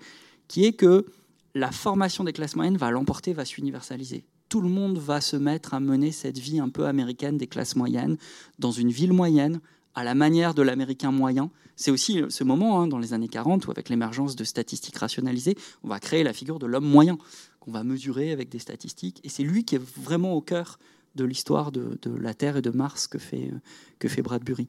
qui 0.48 0.66
est 0.66 0.74
que 0.74 1.08
la 1.56 1.72
formation 1.72 2.24
des 2.24 2.34
classes 2.34 2.56
moyennes 2.56 2.78
va 2.78 2.92
l'emporter, 2.92 3.34
va 3.34 3.44
s'universaliser. 3.44 4.24
Tout 4.50 4.62
le 4.62 4.70
monde 4.70 5.00
va 5.00 5.20
se 5.20 5.36
mettre 5.36 5.74
à 5.74 5.80
mener 5.80 6.12
cette 6.12 6.38
vie 6.38 6.60
un 6.60 6.70
peu 6.70 6.86
américaine 6.86 7.38
des 7.40 7.48
classes 7.48 7.76
moyennes, 7.76 8.18
dans 8.60 8.72
une 8.72 8.92
ville 8.92 9.14
moyenne, 9.14 9.62
à 9.96 10.04
la 10.04 10.16
manière 10.16 10.54
de 10.54 10.62
l'américain 10.62 11.12
moyen. 11.12 11.50
C'est 11.76 11.92
aussi 11.92 12.22
ce 12.30 12.44
moment, 12.44 12.82
hein, 12.82 12.88
dans 12.88 13.00
les 13.00 13.14
années 13.14 13.28
40, 13.28 13.68
où 13.68 13.72
avec 13.72 13.90
l'émergence 13.90 14.36
de 14.36 14.44
statistiques 14.44 14.98
rationalisées, 14.98 15.56
on 15.84 15.88
va 15.88 16.00
créer 16.00 16.24
la 16.24 16.34
figure 16.34 16.60
de 16.60 16.66
l'homme 16.66 16.86
moyen, 16.86 17.18
qu'on 17.60 17.72
va 17.72 17.84
mesurer 17.84 18.32
avec 18.32 18.50
des 18.50 18.60
statistiques. 18.60 19.20
Et 19.24 19.30
c'est 19.30 19.44
lui 19.44 19.64
qui 19.64 19.76
est 19.76 19.84
vraiment 20.00 20.34
au 20.34 20.42
cœur 20.42 20.80
de 21.16 21.26
l'histoire 21.26 21.72
de, 21.72 21.98
la 22.06 22.34
Terre 22.34 22.58
et 22.58 22.62
de 22.62 22.70
Mars 22.70 23.08
que 23.08 23.18
fait, 23.18 23.52
que 23.98 24.08
fait 24.08 24.22
Bradbury. 24.22 24.68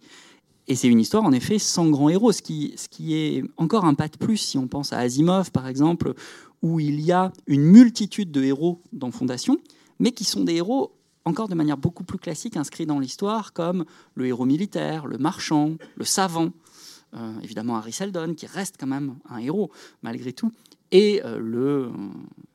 Et 0.69 0.77
c'est 0.77 0.89
une 0.89 1.01
histoire, 1.01 1.25
en 1.25 1.33
effet, 1.33 1.59
sans 1.59 1.89
grand 1.91 2.09
héros, 2.09 2.33
ce 2.33 2.43
qui 2.43 3.15
est 3.15 3.43
encore 3.57 3.85
un 3.85 3.95
pas 3.95 4.09
de 4.09 4.17
plus 4.17 4.37
si 4.37 4.59
on 4.59 4.69
pense 4.69 4.93
à 4.93 4.99
Asimov, 4.99 5.51
par 5.51 5.67
exemple, 5.67 6.15
où 6.63 6.81
il 6.81 7.01
y 7.01 7.13
a 7.13 7.33
une 7.47 7.63
multitude 7.63 8.31
de 8.31 8.43
héros 8.43 8.81
dans 8.93 9.11
Fondation, 9.11 9.59
mais 9.99 10.13
qui 10.13 10.25
sont 10.25 10.45
des 10.45 10.55
héros 10.55 10.93
encore 11.25 11.49
de 11.49 11.55
manière 11.55 11.77
beaucoup 11.77 12.05
plus 12.05 12.19
classique 12.19 12.57
inscrits 12.57 12.87
dans 12.87 12.99
l'histoire, 12.99 13.53
comme 13.53 13.85
le 14.15 14.27
héros 14.27 14.47
militaire, 14.47 15.07
le 15.07 15.19
marchand, 15.19 15.77
le 15.97 16.05
savant, 16.05 16.51
euh, 17.15 17.41
évidemment 17.43 17.77
Harry 17.77 17.93
Seldon, 17.93 18.35
qui 18.35 18.47
reste 18.47 18.77
quand 18.79 18.87
même 18.87 19.17
un 19.29 19.39
héros 19.39 19.71
malgré 20.03 20.33
tout, 20.33 20.53
et 20.93 21.23
euh, 21.25 21.39
le 21.39 21.85
euh, 21.85 21.91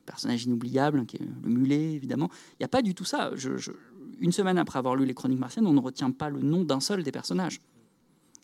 personnage 0.06 0.46
inoubliable, 0.46 1.06
qui 1.06 1.18
est 1.18 1.22
le 1.44 1.50
mulet, 1.50 1.94
évidemment. 1.94 2.30
Il 2.54 2.58
n'y 2.62 2.66
a 2.66 2.70
pas 2.70 2.82
du 2.82 2.94
tout 2.94 3.06
ça. 3.06 3.32
une 4.20 4.32
semaine 4.32 4.58
après 4.58 4.80
avoir 4.80 4.96
lu 4.96 5.06
les 5.06 5.14
Chroniques 5.14 5.40
martiennes, 5.40 5.68
on 5.68 5.74
ne 5.74 5.80
retient 5.80 6.12
pas 6.12 6.30
le 6.30 6.42
nom 6.42 6.64
d'un 6.64 6.80
seul 6.80 7.04
des 7.04 7.12
personnages. 7.12 7.62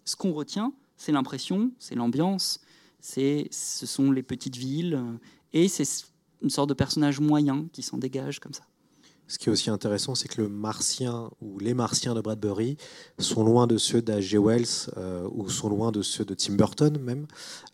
Ce 0.06 0.16
qu'on 0.16 0.34
retient, 0.34 0.74
c'est 0.98 1.12
l'impression, 1.12 1.72
c'est 1.80 1.96
l'ambiance, 1.96 2.60
c'est, 3.00 3.48
ce 3.52 3.86
sont 3.86 4.12
les 4.12 4.24
petites 4.24 4.58
villes, 4.58 5.02
et 5.54 5.68
c'est 5.68 6.06
une 6.42 6.50
sorte 6.50 6.70
de 6.70 6.74
personnage 6.74 7.20
moyen 7.20 7.68
qui 7.72 7.84
s'en 7.84 7.98
dégage 7.98 8.40
comme 8.40 8.54
ça. 8.54 8.64
Ce 9.32 9.38
qui 9.38 9.48
est 9.48 9.52
aussi 9.54 9.70
intéressant, 9.70 10.14
c'est 10.14 10.28
que 10.28 10.42
le 10.42 10.50
martien 10.50 11.30
ou 11.40 11.58
les 11.58 11.74
martiens 11.74 12.14
de 12.14 12.20
Bradbury 12.20 12.76
sont 13.18 13.46
loin 13.46 13.66
de 13.66 13.78
ceux 13.78 14.02
d'H.G. 14.02 14.38
Wells 14.38 14.92
euh, 14.98 15.26
ou 15.32 15.50
sont 15.50 15.70
loin 15.70 15.94
de 15.94 16.02
ceux 16.02 16.26
de 16.26 16.34
Tim 16.34 16.56
Burton 16.56 17.00
même. 17.00 17.28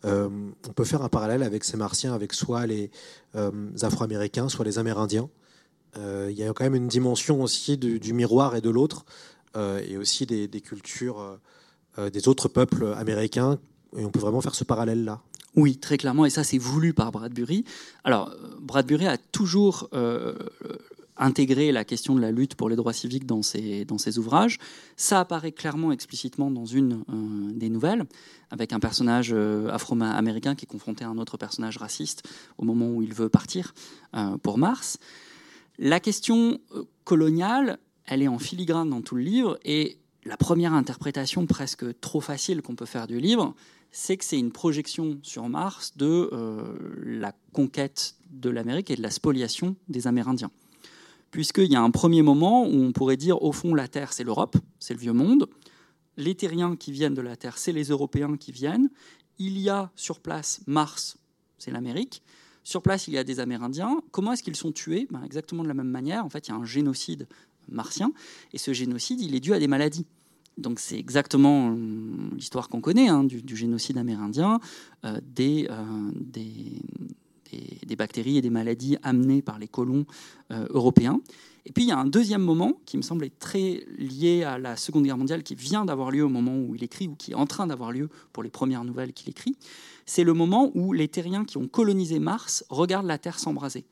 Euh, 0.04 0.28
on 0.68 0.72
peut 0.72 0.84
faire 0.84 1.02
un 1.02 1.08
parallèle 1.08 1.42
avec 1.42 1.64
ces 1.64 1.76
martiens 1.76 2.14
avec 2.14 2.32
soit 2.32 2.64
les 2.68 2.92
euh, 3.34 3.50
Afro-Américains, 3.82 4.48
soit 4.48 4.64
les 4.64 4.78
Amérindiens. 4.78 5.28
Il 5.96 6.38
y 6.38 6.44
a 6.44 6.52
quand 6.52 6.62
même 6.62 6.76
une 6.76 6.86
dimension 6.86 7.42
aussi 7.42 7.76
du, 7.76 8.12
miroir 8.12 8.54
et 8.54 8.60
de 8.60 8.70
l'autre, 8.70 9.04
et 9.56 9.96
aussi 9.96 10.26
des, 10.26 10.46
des 10.46 10.60
cultures 10.60 11.40
des 12.12 12.28
autres 12.28 12.46
peuples 12.46 12.94
américains. 12.96 13.58
Et 13.96 14.04
on 14.04 14.10
peut 14.10 14.20
vraiment 14.20 14.40
faire 14.40 14.54
ce 14.54 14.62
parallèle-là. 14.62 15.20
Oui, 15.56 15.76
très 15.78 15.98
clairement, 15.98 16.24
et 16.24 16.30
ça 16.30 16.44
c'est 16.44 16.58
voulu 16.58 16.94
par 16.94 17.10
Bradbury. 17.10 17.64
Alors, 18.04 18.32
Bradbury 18.60 19.08
a 19.08 19.16
toujours 19.16 19.88
intégrer 21.18 21.72
la 21.72 21.84
question 21.84 22.14
de 22.14 22.20
la 22.20 22.30
lutte 22.30 22.54
pour 22.54 22.68
les 22.68 22.76
droits 22.76 22.92
civiques 22.92 23.26
dans 23.26 23.42
ses, 23.42 24.18
ouvrages. 24.18 24.58
Ça 24.96 25.20
apparaît 25.20 25.52
clairement, 25.52 25.92
explicitement 25.92 26.50
dans 26.50 26.64
une 26.64 27.04
euh, 27.08 27.52
des 27.52 27.68
nouvelles, 27.68 28.04
avec 28.50 28.72
un 28.72 28.80
personnage 28.80 29.32
euh, 29.32 29.68
afro-américain 29.68 30.54
qui 30.54 30.64
est 30.64 30.68
confronté 30.68 31.04
à 31.04 31.08
un 31.08 31.18
autre 31.18 31.36
personnage 31.36 31.76
raciste 31.76 32.26
au 32.56 32.64
moment 32.64 32.88
où 32.90 33.02
il 33.02 33.12
veut 33.12 33.28
partir 33.28 33.74
euh, 34.14 34.38
pour 34.38 34.58
Mars. 34.58 34.98
La 35.78 36.00
question 36.00 36.58
coloniale, 37.04 37.78
elle 38.06 38.22
est 38.22 38.28
en 38.28 38.38
filigrane 38.38 38.90
dans 38.90 39.02
tout 39.02 39.14
le 39.14 39.22
livre, 39.22 39.58
et 39.64 39.98
la 40.24 40.36
première 40.36 40.72
interprétation 40.72 41.46
presque 41.46 42.00
trop 42.00 42.20
facile 42.20 42.62
qu'on 42.62 42.74
peut 42.74 42.86
faire 42.86 43.06
du 43.06 43.20
livre, 43.20 43.54
c'est 43.92 44.16
que 44.16 44.24
c'est 44.24 44.38
une 44.38 44.50
projection 44.50 45.18
sur 45.22 45.48
Mars 45.48 45.96
de 45.96 46.28
la 47.04 47.32
conquête 47.52 48.16
de 48.30 48.50
l'Amérique 48.50 48.90
et 48.90 48.96
de 48.96 49.02
la 49.02 49.10
spoliation 49.10 49.76
des 49.88 50.08
Amérindiens 50.08 50.50
puisqu'il 51.30 51.70
y 51.70 51.76
a 51.76 51.82
un 51.82 51.90
premier 51.90 52.22
moment 52.22 52.66
où 52.66 52.82
on 52.82 52.92
pourrait 52.92 53.16
dire, 53.16 53.42
au 53.42 53.52
fond, 53.52 53.74
la 53.74 53.88
Terre, 53.88 54.12
c'est 54.12 54.24
l'Europe, 54.24 54.56
c'est 54.78 54.94
le 54.94 55.00
vieux 55.00 55.12
monde. 55.12 55.48
Les 56.16 56.34
terriens 56.34 56.76
qui 56.76 56.92
viennent 56.92 57.14
de 57.14 57.22
la 57.22 57.36
Terre, 57.36 57.58
c'est 57.58 57.72
les 57.72 57.84
Européens 57.84 58.36
qui 58.36 58.52
viennent. 58.52 58.90
Il 59.38 59.58
y 59.58 59.68
a 59.68 59.90
sur 59.94 60.20
place 60.20 60.60
Mars, 60.66 61.16
c'est 61.58 61.70
l'Amérique. 61.70 62.22
Sur 62.64 62.82
place, 62.82 63.08
il 63.08 63.14
y 63.14 63.18
a 63.18 63.24
des 63.24 63.40
Amérindiens. 63.40 64.00
Comment 64.10 64.32
est-ce 64.32 64.42
qu'ils 64.42 64.56
sont 64.56 64.72
tués? 64.72 65.06
Ben, 65.10 65.22
Exactement 65.24 65.62
de 65.62 65.68
la 65.68 65.74
même 65.74 65.88
manière. 65.88 66.24
En 66.24 66.28
fait, 66.28 66.48
il 66.48 66.50
y 66.50 66.54
a 66.54 66.56
un 66.56 66.64
génocide 66.64 67.26
martien. 67.68 68.12
Et 68.52 68.58
ce 68.58 68.72
génocide, 68.72 69.20
il 69.20 69.34
est 69.34 69.40
dû 69.40 69.54
à 69.54 69.58
des 69.58 69.68
maladies. 69.68 70.06
Donc 70.58 70.80
c'est 70.80 70.98
exactement 70.98 71.70
euh, 71.70 71.76
l'histoire 72.34 72.68
qu'on 72.68 72.80
connaît 72.80 73.08
hein, 73.08 73.22
du, 73.22 73.56
génocide 73.56 73.96
amérindien, 73.96 74.58
euh, 75.04 75.20
des, 75.22 75.68
euh, 75.70 75.84
des, 76.14 76.82
des, 77.50 77.96
bactéries 77.96 78.38
et 78.38 78.42
des 78.42 78.50
maladies 78.50 78.96
amenées 79.02 79.42
par 79.42 79.58
les 79.58 79.68
colons 79.68 80.06
euh, 80.50 80.66
européens. 80.70 81.20
Et 81.66 81.72
puis 81.72 81.84
il 81.84 81.88
y 81.88 81.92
a 81.92 81.98
un 81.98 82.06
deuxième 82.06 82.42
moment 82.42 82.80
qui 82.86 82.96
me 82.96 83.02
semble 83.02 83.28
très 83.30 83.84
lié 83.98 84.42
à 84.42 84.58
la 84.58 84.76
Seconde 84.76 85.04
Guerre 85.04 85.18
mondiale, 85.18 85.42
qui 85.42 85.54
vient 85.54 85.84
d'avoir 85.84 86.10
lieu 86.10 86.24
au 86.24 86.28
moment 86.28 86.56
où 86.56 86.74
il 86.74 86.82
écrit, 86.82 87.08
ou 87.08 87.14
qui 87.14 87.32
est 87.32 87.34
en 87.34 87.46
train 87.46 87.66
d'avoir 87.66 87.92
lieu 87.92 88.08
pour 88.32 88.42
les 88.42 88.50
premières 88.50 88.84
nouvelles 88.84 89.12
qu'il 89.12 89.28
écrit. 89.28 89.56
C'est 90.06 90.24
le 90.24 90.32
moment 90.32 90.70
où 90.74 90.92
les 90.92 91.08
terriens 91.08 91.44
qui 91.44 91.58
ont 91.58 91.68
colonisé 91.68 92.18
Mars 92.18 92.64
regardent 92.70 93.06
la 93.06 93.18
Terre 93.18 93.38
s'embraser. 93.38 93.84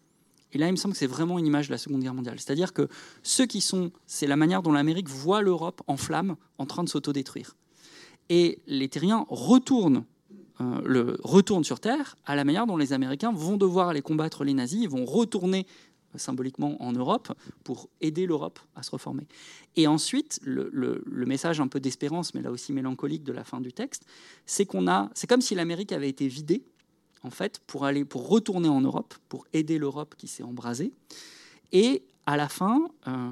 Et 0.52 0.58
là, 0.58 0.68
il 0.68 0.72
me 0.72 0.76
semble 0.76 0.94
que 0.94 0.98
c'est 0.98 1.06
vraiment 1.06 1.38
une 1.38 1.46
image 1.46 1.66
de 1.66 1.72
la 1.72 1.78
Seconde 1.78 2.00
Guerre 2.00 2.14
mondiale. 2.14 2.38
C'est-à-dire 2.38 2.72
que 2.72 2.88
ceux 3.22 3.44
qui 3.44 3.60
sont, 3.60 3.90
c'est 4.06 4.26
la 4.26 4.36
manière 4.36 4.62
dont 4.62 4.72
l'Amérique 4.72 5.08
voit 5.08 5.42
l'Europe 5.42 5.82
en 5.86 5.98
flammes, 5.98 6.36
en 6.56 6.64
train 6.64 6.82
de 6.82 6.88
s'autodétruire. 6.88 7.56
Et 8.30 8.60
les 8.66 8.88
terriens 8.88 9.26
retournent 9.28 10.04
euh, 10.60 10.80
le 10.84 11.18
retourne 11.22 11.64
sur 11.64 11.80
Terre 11.80 12.16
à 12.24 12.34
la 12.34 12.44
manière 12.44 12.66
dont 12.66 12.76
les 12.76 12.92
Américains 12.92 13.32
vont 13.32 13.56
devoir 13.56 13.88
aller 13.88 14.02
combattre 14.02 14.44
les 14.44 14.54
nazis, 14.54 14.80
ils 14.82 14.88
vont 14.88 15.04
retourner 15.04 15.66
euh, 16.14 16.18
symboliquement 16.18 16.82
en 16.82 16.92
Europe 16.92 17.32
pour 17.64 17.88
aider 18.00 18.26
l'Europe 18.26 18.58
à 18.74 18.82
se 18.82 18.90
reformer. 18.90 19.26
Et 19.76 19.86
ensuite, 19.86 20.40
le, 20.42 21.02
message 21.26 21.60
un 21.60 21.68
peu 21.68 21.80
d'espérance, 21.80 22.34
mais 22.34 22.42
là 22.42 22.50
aussi 22.50 22.72
mélancolique 22.72 23.24
de 23.24 23.32
la 23.32 23.44
fin 23.44 23.60
du 23.60 23.72
texte, 23.72 24.04
c'est 24.46 24.64
qu'on 24.64 24.88
a, 24.88 25.10
c'est 25.14 25.26
comme 25.26 25.40
si 25.40 25.54
l'Amérique 25.54 25.92
avait 25.92 26.08
été 26.08 26.28
vidée 26.28 26.64
en 27.22 27.30
fait 27.30 27.60
pour 27.66 27.84
aller, 27.84 28.04
pour 28.04 28.28
retourner 28.28 28.68
en 28.68 28.80
Europe, 28.80 29.14
pour 29.28 29.46
aider 29.52 29.78
l'Europe 29.78 30.14
qui 30.16 30.28
s'est 30.28 30.42
embrasée. 30.42 30.92
Et 31.72 32.04
à 32.24 32.36
la 32.36 32.48
fin, 32.48 32.88
euh, 33.08 33.30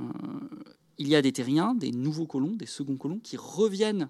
il 0.98 1.08
y 1.08 1.16
a 1.16 1.22
des 1.22 1.32
terriens, 1.32 1.74
des 1.74 1.92
nouveaux 1.92 2.26
colons, 2.26 2.54
des 2.54 2.66
seconds 2.66 2.96
colons 2.96 3.20
qui 3.22 3.36
reviennent 3.36 4.08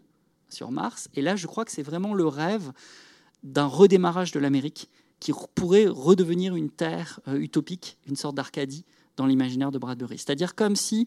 sur 0.48 0.70
Mars. 0.70 1.09
Et 1.14 1.22
là, 1.22 1.37
je 1.37 1.46
crois 1.46 1.64
que 1.64 1.72
c'est 1.72 1.83
vraiment 1.83 2.14
le 2.14 2.26
rêve 2.26 2.72
d'un 3.42 3.66
redémarrage 3.66 4.33
de 4.33 4.40
l'Amérique 4.40 4.88
qui 5.20 5.33
pourrait 5.54 5.87
redevenir 5.87 6.54
une 6.54 6.70
terre 6.70 7.20
euh, 7.28 7.38
utopique, 7.38 7.98
une 8.07 8.16
sorte 8.16 8.35
d'Arcadie 8.35 8.85
dans 9.16 9.26
l'imaginaire 9.26 9.70
de 9.70 9.78
Bradbury. 9.78 10.18
C'est-à-dire 10.18 10.54
comme 10.54 10.76
si 10.76 11.07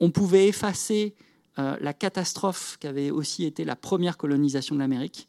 on 0.00 0.10
pouvait 0.10 0.48
effacer 0.48 1.14
euh, 1.58 1.76
la 1.80 1.94
catastrophe 1.94 2.76
qu'avait 2.80 3.10
aussi 3.10 3.44
été 3.44 3.64
la 3.64 3.76
première 3.76 4.18
colonisation 4.18 4.74
de 4.74 4.80
l'Amérique, 4.80 5.28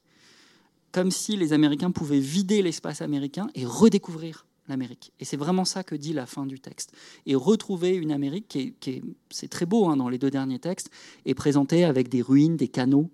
comme 0.92 1.12
si 1.12 1.38
les 1.38 1.54
Américains 1.54 1.92
pouvaient 1.92 2.20
vider 2.20 2.62
l'espace 2.62 3.02
américain 3.02 3.48
et 3.56 3.66
redécouvrir 3.66 4.46
l'Amérique. 4.68 5.14
Et 5.20 5.26
c'est 5.26 5.38
vraiment 5.38 5.64
ça 5.64 5.84
que 5.84 5.96
dit 5.96 6.12
la 6.12 6.26
fin 6.26 6.46
du 6.46 6.60
texte. 6.60 6.92
Et 7.26 7.36
retrouver 7.36 7.96
une 7.96 8.12
Amérique 8.12 8.48
qui 8.50 8.76
est, 8.88 9.04
c'est 9.30 9.48
très 9.48 9.66
beau 9.66 9.88
hein, 9.88 9.96
dans 9.96 10.10
les 10.10 10.18
deux 10.18 10.32
derniers 10.32 10.60
textes, 10.60 10.90
est 11.26 11.36
présentée 11.36 11.86
avec 11.86 12.10
des 12.10 12.22
ruines, 12.22 12.58
des 12.58 12.68
canaux, 12.68 13.10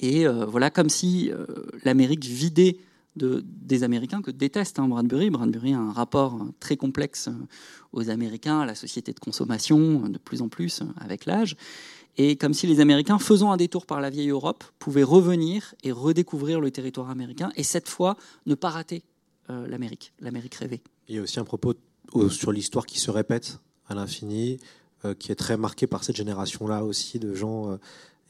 et 0.00 0.26
euh, 0.26 0.46
voilà, 0.46 0.70
comme 0.70 0.88
si 0.88 1.30
euh, 1.30 1.46
l'Amérique 1.84 2.24
vidait 2.24 2.78
de, 3.16 3.44
des 3.46 3.84
Américains 3.84 4.22
que 4.22 4.30
déteste 4.30 4.78
hein, 4.78 4.88
Bradbury. 4.88 5.30
Bradbury 5.30 5.74
a 5.74 5.78
un 5.78 5.92
rapport 5.92 6.34
euh, 6.34 6.46
très 6.58 6.76
complexe 6.76 7.28
aux 7.92 8.08
Américains, 8.08 8.60
à 8.60 8.66
la 8.66 8.74
société 8.74 9.12
de 9.12 9.20
consommation, 9.20 10.08
de 10.08 10.18
plus 10.18 10.40
en 10.40 10.48
plus 10.48 10.82
avec 10.96 11.26
l'âge. 11.26 11.56
Et 12.16 12.36
comme 12.36 12.54
si 12.54 12.66
les 12.66 12.80
Américains, 12.80 13.18
faisant 13.18 13.52
un 13.52 13.56
détour 13.56 13.84
par 13.84 14.00
la 14.00 14.08
vieille 14.10 14.30
Europe, 14.30 14.64
pouvaient 14.78 15.02
revenir 15.02 15.74
et 15.84 15.92
redécouvrir 15.92 16.60
le 16.60 16.70
territoire 16.70 17.10
américain, 17.10 17.50
et 17.56 17.62
cette 17.62 17.88
fois 17.88 18.16
ne 18.46 18.54
pas 18.54 18.70
rater 18.70 19.02
l'Amérique, 19.48 20.12
l'Amérique 20.20 20.54
rêvée. 20.56 20.80
Il 21.08 21.16
y 21.16 21.18
a 21.18 21.22
aussi 21.22 21.40
un 21.40 21.44
propos 21.44 21.74
sur 22.28 22.52
l'histoire 22.52 22.86
qui 22.86 23.00
se 23.00 23.10
répète 23.10 23.58
à 23.88 23.94
l'infini, 23.94 24.58
qui 25.18 25.32
est 25.32 25.36
très 25.36 25.56
marqué 25.56 25.86
par 25.86 26.04
cette 26.04 26.16
génération-là 26.16 26.84
aussi 26.84 27.18
de 27.18 27.34
gens 27.34 27.78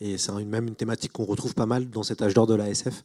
et 0.00 0.18
c'est 0.18 0.32
même 0.32 0.68
une 0.68 0.74
thématique 0.74 1.12
qu'on 1.12 1.24
retrouve 1.24 1.54
pas 1.54 1.66
mal 1.66 1.90
dans 1.90 2.02
cet 2.02 2.22
âge 2.22 2.34
d'or 2.34 2.46
de 2.46 2.54
la 2.54 2.70
SF, 2.70 3.02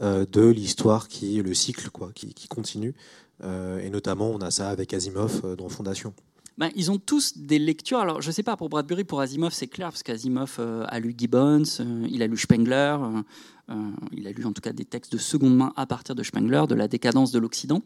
euh, 0.00 0.26
de 0.30 0.46
l'histoire 0.46 1.08
qui 1.08 1.42
le 1.42 1.54
cycle, 1.54 1.90
quoi, 1.90 2.10
qui, 2.14 2.48
continue. 2.48 2.94
Euh, 3.42 3.80
et 3.80 3.90
notamment, 3.90 4.30
on 4.30 4.38
a 4.38 4.50
ça 4.50 4.70
avec 4.70 4.94
Asimov 4.94 5.42
euh, 5.44 5.56
dans 5.56 5.68
Fondation. 5.68 6.14
Ben, 6.56 6.70
ils 6.74 6.90
ont 6.90 6.98
tous 6.98 7.36
des 7.36 7.58
lectures. 7.58 7.98
Alors, 7.98 8.22
je 8.22 8.28
ne 8.28 8.32
sais 8.32 8.42
pas, 8.42 8.56
pour 8.56 8.68
Bradbury, 8.68 9.04
pour 9.04 9.20
Asimov, 9.20 9.52
c'est 9.52 9.66
clair, 9.66 9.88
parce 9.88 10.02
qu'Asimov 10.02 10.58
a 10.58 11.00
lu 11.00 11.14
Gibbons, 11.16 11.64
il 12.08 12.22
a 12.22 12.26
lu 12.26 12.38
Spengler, 12.38 12.96
il 14.12 14.26
a 14.26 14.30
lu 14.30 14.46
en 14.46 14.52
tout 14.52 14.62
cas 14.62 14.72
des 14.72 14.86
textes 14.86 15.12
de 15.12 15.18
seconde 15.18 15.54
main 15.54 15.74
à 15.76 15.84
partir 15.84 16.14
de 16.14 16.22
Spengler, 16.22 16.64
de 16.66 16.74
la 16.74 16.88
décadence 16.88 17.30
de 17.30 17.38
l'Occident. 17.38 17.82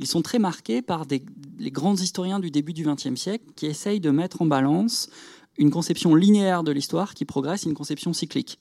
Ils 0.00 0.06
sont 0.06 0.20
très 0.20 0.38
marqués 0.38 0.82
par 0.82 1.06
des, 1.06 1.24
les 1.58 1.70
grands 1.70 1.94
historiens 1.94 2.40
du 2.40 2.50
début 2.50 2.74
du 2.74 2.84
XXe 2.84 3.14
siècle 3.14 3.44
qui 3.56 3.64
essayent 3.64 4.00
de 4.00 4.10
mettre 4.10 4.42
en 4.42 4.46
balance 4.46 5.08
une 5.60 5.70
conception 5.70 6.14
linéaire 6.14 6.64
de 6.64 6.72
l'histoire 6.72 7.14
qui 7.14 7.24
progresse, 7.24 7.64
une 7.64 7.74
conception 7.74 8.12
cyclique, 8.12 8.58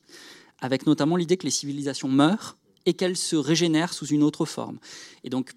avec 0.60 0.86
notamment 0.86 1.16
l'idée 1.16 1.38
que 1.38 1.46
les 1.46 1.52
civilisations 1.52 2.10
meurent 2.10 2.58
et 2.86 2.94
qu'elles 2.94 3.18
se 3.18 3.38
régénèrent 3.38 3.94
sous 3.94 4.08
une 4.08 4.22
autre 4.22 4.46
forme. 4.46 4.80
Et 5.24 5.30
donc, 5.30 5.54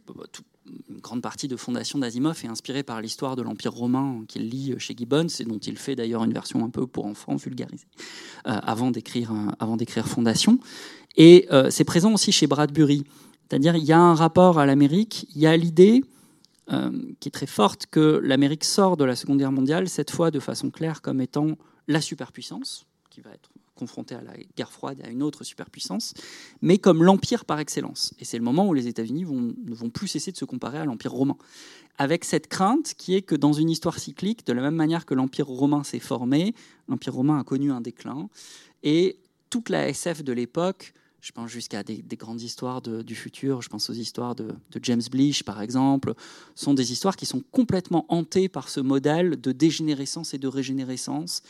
une 0.89 1.01
grande 1.01 1.21
partie 1.21 1.49
de 1.49 1.57
Fondation 1.57 1.99
d'Asimov 1.99 2.41
est 2.45 2.49
inspirée 2.49 2.85
par 2.85 3.01
l'histoire 3.01 3.35
de 3.35 3.43
l'Empire 3.43 3.73
romain 3.73 4.23
qu'il 4.29 4.49
lit 4.49 4.75
chez 4.79 4.95
Gibbons 4.97 5.27
et 5.41 5.45
dont 5.45 5.59
il 5.59 5.77
fait 5.77 5.97
d'ailleurs 5.97 6.23
une 6.23 6.33
version 6.33 6.65
un 6.65 6.71
peu 6.71 6.87
pour 6.87 7.07
enfants 7.07 7.35
vulgarisée 7.35 7.89
euh, 8.47 8.53
avant 8.63 8.93
d'écrire 8.93 10.07
Fondation. 10.07 10.61
Et 11.17 11.49
euh, 11.51 11.71
c'est 11.71 11.85
présent 11.85 12.15
aussi 12.15 12.31
chez 12.31 12.47
Bradbury, 12.47 13.05
c'est-à-dire 13.49 13.75
il 13.75 13.85
y 13.85 13.93
a 13.93 13.99
un 13.99 14.15
rapport 14.15 14.61
à 14.61 14.67
l'Amérique, 14.67 15.27
il 15.35 15.43
y 15.43 15.47
a 15.49 15.57
l'idée 15.57 16.05
euh, 16.71 16.91
qui 17.19 17.29
est 17.29 17.33
très 17.33 17.47
forte 17.47 17.87
que 17.87 18.21
l'Amérique 18.23 18.65
sort 18.65 18.97
de 18.97 19.05
la 19.05 19.17
Seconde 19.17 19.39
Guerre 19.39 19.53
mondiale 19.53 19.89
cette 19.89 20.11
fois 20.11 20.31
de 20.31 20.41
façon 20.41 20.71
claire 20.71 21.03
comme 21.03 21.21
étant 21.21 21.57
la 21.89 22.01
superpuissance 22.01 22.87
qui 23.11 23.21
va 23.21 23.31
être 23.31 23.51
confronté 23.75 24.15
à 24.15 24.23
la 24.23 24.35
guerre 24.57 24.71
froide 24.71 25.01
et 25.01 25.09
à 25.09 25.11
une 25.11 25.23
autre 25.23 25.43
superpuissance, 25.45 26.15
mais 26.61 26.79
comme 26.79 27.03
l'empire 27.03 27.45
par 27.45 27.59
excellence. 27.59 28.15
Et 28.21 28.25
c'est 28.25 28.39
le 28.39 28.45
moment 28.45 28.69
où 28.69 28.75
les 28.75 28.87
États-Unis 28.87 29.25
ne 29.25 29.75
vont 29.75 29.91
plus 29.91 30.07
cesser 30.07 30.31
de 30.31 30.37
se 30.37 30.45
comparer 30.45 30.79
à 30.79 30.85
l'empire 30.85 31.13
romain. 31.13 31.37
Avec 31.99 32.25
cette 32.25 32.47
crainte 32.47 32.95
qui 32.97 33.15
est 33.17 33.23
que 33.23 33.35
dans 33.35 33.53
une 33.53 33.71
histoire 33.71 33.99
cyclique, 33.99 34.47
de 34.47 34.53
la 34.53 34.63
même 34.63 34.77
manière 34.77 35.05
que 35.05 35.15
l'empire 35.15 35.49
romain 35.49 35.83
s'est 35.83 35.99
formé, 35.99 36.55
l'empire 36.89 37.15
romain 37.15 37.41
a 37.41 37.45
connu 37.45 37.73
un 37.73 37.81
déclin, 37.81 38.29
et 38.83 39.19
toute 39.51 39.69
la 39.69 39.89
SF 39.89 40.23
de 40.23 40.33
l'époque 40.33 40.95
je 41.23 41.31
pense 41.31 41.51
jusqu'à 41.51 41.85
des, 41.85 42.03
grandes 42.17 42.43
histoires 42.43 42.83
du 42.83 43.15
futur, 43.15 43.63
je 43.63 43.69
pense 43.69 43.89
aux 43.89 43.95
histoires 43.95 44.35
de, 44.35 44.49
James 44.83 45.03
Blish 45.09 45.45
par 45.45 45.63
exemple, 45.63 46.15
sont 46.57 46.75
des 46.75 46.91
histoires 46.91 47.15
qui 47.15 47.27
sont 47.27 47.43
complètement 47.53 48.05
hantées 48.09 48.49
par 48.49 48.69
ce 48.69 48.81
modèle 48.81 49.41
de 49.41 49.53
dégénérescence 49.53 50.35
et 50.35 50.39
de 50.39 50.49
régénérescence. 50.49 51.43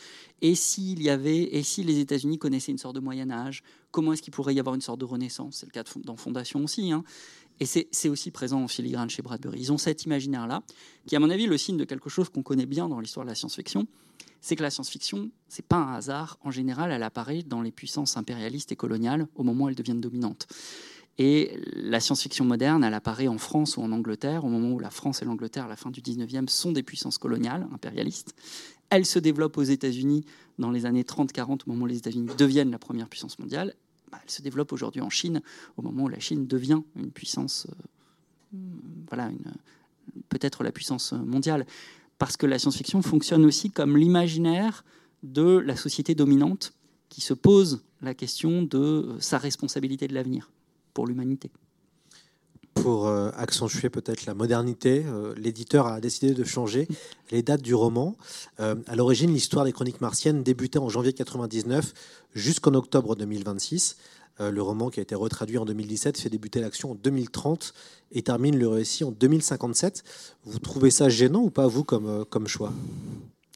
Et 0.43 0.53
s'il 0.53 1.01
y 1.01 1.09
avait, 1.09 1.55
et 1.55 1.63
si 1.63 1.83
les 1.83 1.99
États-Unis 1.99 2.37
connaissaient 2.37 2.71
une 2.71 2.77
sorte 2.77 2.95
de 2.95 2.99
Moyen 2.99 3.31
Âge, 3.31 3.63
comment 3.89 4.13
est-ce 4.13 4.21
qu'il 4.21 4.33
pourrait 4.33 4.53
y 4.53 4.59
avoir 4.59 4.75
une 4.75 4.81
sorte 4.81 4.99
de 4.99 5.05
renaissance? 5.05 5.57
C'est 5.57 5.65
le 5.65 5.71
cas 5.71 5.83
dans 6.03 6.17
Fondation 6.17 6.63
aussi. 6.63 6.91
Hein. 6.91 7.03
Et 7.59 7.65
c'est 7.65 8.09
aussi 8.09 8.31
présent 8.31 8.61
en 8.63 8.67
filigrane 8.67 9.09
chez 9.09 9.21
Bradbury. 9.21 9.59
Ils 9.59 9.71
ont 9.71 9.77
cet 9.77 10.03
imaginaire-là, 10.03 10.63
qui 11.05 11.15
à 11.15 11.19
mon 11.19 11.29
avis 11.29 11.45
le 11.45 11.57
signe 11.57 11.77
de 11.77 11.85
quelque 11.85 12.09
chose 12.09 12.29
qu'on 12.29 12.43
connaît 12.43 12.65
bien 12.65 12.89
dans 12.89 12.99
l'histoire 12.99 13.25
de 13.25 13.29
la 13.29 13.35
science-fiction, 13.35 13.87
c'est 14.41 14.57
que 14.57 14.63
la 14.63 14.69
science-fiction, 14.69 15.29
c'est 15.47 15.65
pas 15.65 15.77
un 15.77 15.93
hasard. 15.93 16.37
En 16.43 16.51
général, 16.51 16.91
elle 16.91 17.03
apparaît 17.03 17.43
dans 17.43 17.61
les 17.61 17.71
puissances 17.71 18.17
impérialistes 18.17 18.73
et 18.73 18.75
coloniales 18.75 19.27
au 19.35 19.43
moment 19.43 19.65
où 19.65 19.69
elles 19.69 19.75
deviennent 19.75 20.01
dominantes. 20.01 20.47
Et 21.17 21.57
la 21.75 21.99
science-fiction 21.99 22.43
moderne, 22.43 22.83
elle 22.83 22.93
apparaît 22.93 23.27
en 23.27 23.37
France 23.37 23.77
ou 23.77 23.81
en 23.81 23.91
Angleterre, 23.91 24.43
au 24.43 24.49
moment 24.49 24.71
où 24.71 24.79
la 24.79 24.89
France 24.89 25.21
et 25.21 25.25
l'Angleterre, 25.25 25.65
à 25.65 25.67
la 25.69 25.75
fin 25.75 25.91
du 25.91 26.01
19e, 26.01 26.49
sont 26.49 26.71
des 26.71 26.83
puissances 26.83 27.19
coloniales, 27.19 27.67
impérialistes. 27.71 28.33
Elle 28.89 29.05
se 29.05 29.19
développe 29.19 29.57
aux 29.57 29.63
États-Unis 29.63 30.25
dans 30.57 30.71
les 30.71 30.85
années 30.85 31.03
30-40, 31.03 31.61
au 31.65 31.71
moment 31.71 31.83
où 31.83 31.87
les 31.87 31.97
États-Unis 31.97 32.29
deviennent 32.37 32.71
la 32.71 32.79
première 32.79 33.07
puissance 33.07 33.37
mondiale. 33.39 33.75
Bah, 34.13 34.19
elle 34.23 34.29
se 34.29 34.43
développe 34.43 34.71
aujourd'hui 34.73 35.01
en 35.01 35.09
Chine, 35.09 35.41
au 35.75 35.81
moment 35.81 36.03
où 36.03 36.07
la 36.07 36.19
Chine 36.19 36.45
devient 36.45 36.81
une 36.95 37.09
puissance, 37.09 37.65
euh, 38.53 38.57
voilà, 39.09 39.31
peut-être 40.29 40.63
la 40.63 40.71
puissance 40.71 41.13
mondiale 41.13 41.65
parce 42.19 42.37
que 42.37 42.45
la 42.45 42.59
science-fiction 42.59 43.01
fonctionne 43.01 43.43
aussi 43.43 43.71
comme 43.71 43.97
l'imaginaire 43.97 44.85
de 45.23 45.57
la 45.57 45.75
société 45.75 46.13
dominante 46.13 46.73
qui 47.09 47.21
se 47.21 47.33
pose 47.33 47.83
la 48.03 48.13
question 48.13 48.61
de 48.61 48.77
euh, 48.77 49.19
sa 49.19 49.39
responsabilité 49.39 50.07
de 50.07 50.13
l'avenir 50.13 50.51
pour 50.93 51.07
l'humanité. 51.07 51.49
Pour 52.73 53.07
euh, 53.07 53.29
accentuer 53.37 53.89
peut-être 53.89 54.25
la 54.25 54.33
modernité, 54.33 55.03
euh, 55.05 55.33
l'éditeur 55.37 55.87
a 55.87 56.01
décidé 56.01 56.33
de 56.33 56.43
changer 56.43 56.87
les 57.31 57.43
dates 57.43 57.61
du 57.61 57.75
roman. 57.75 58.15
à 58.57 58.95
l'origine, 58.95 59.33
l'histoire 59.33 59.65
des 59.65 59.71
chroniques 59.71 60.01
martiennes 60.01 60.43
débutait 60.43 60.79
en 60.79 60.89
janvier 60.89 61.11
1999 61.11 61.93
jusqu'en 62.35 62.73
octobre 62.73 63.15
2026. 63.15 63.97
Euh, 64.39 64.51
le 64.51 64.61
roman 64.61 64.89
qui 64.89 64.99
a 64.99 65.03
été 65.03 65.13
retraduit 65.13 65.59
en 65.59 65.65
2017 65.65 66.17
fait 66.17 66.29
débuter 66.29 66.59
l'action 66.59 66.91
en 66.91 66.95
2030 66.95 67.73
et 68.13 68.23
termine 68.23 68.57
le 68.57 68.67
récit 68.67 69.03
en 69.03 69.11
2057. 69.11 70.03
Vous 70.45 70.59
trouvez 70.59 70.89
ça 70.89 71.09
gênant 71.09 71.41
ou 71.41 71.49
pas, 71.51 71.67
vous, 71.67 71.83
comme, 71.83 72.07
euh, 72.07 72.45
choix? 72.47 72.73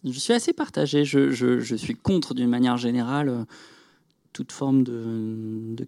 Je 0.06 0.20
suis 0.20 0.34
assez 0.34 0.54
partagé. 0.54 1.04
Je, 1.04 1.76
suis 1.76 1.96
contre, 1.96 2.36
d'une 2.36 2.50
manière 2.50 2.78
générale, 2.78 3.30
euh, 3.30 3.44
toute 4.34 4.52
forme 4.52 4.84
de, 4.84 5.84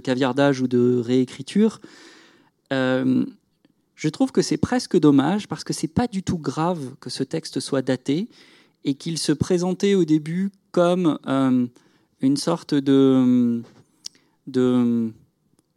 caviardage 0.00 0.62
ou 0.62 0.68
de 0.68 0.98
réécriture. 0.98 1.80
Je 2.72 4.08
trouve 4.08 4.32
que 4.32 4.42
c'est 4.42 4.56
presque 4.56 4.98
dommage 4.98 5.46
parce 5.48 5.64
que 5.64 5.72
c'est 5.72 5.88
pas 5.88 6.06
du 6.06 6.22
tout 6.22 6.38
grave 6.38 6.94
que 7.00 7.10
ce 7.10 7.22
texte 7.22 7.60
soit 7.60 7.82
daté 7.82 8.28
et 8.84 8.94
qu'il 8.94 9.18
se 9.18 9.32
présentait 9.32 9.94
au 9.94 10.04
début 10.04 10.50
comme 10.72 11.18
une 12.20 12.36
sorte 12.36 12.74
de 12.74 13.62
de, 14.46 15.12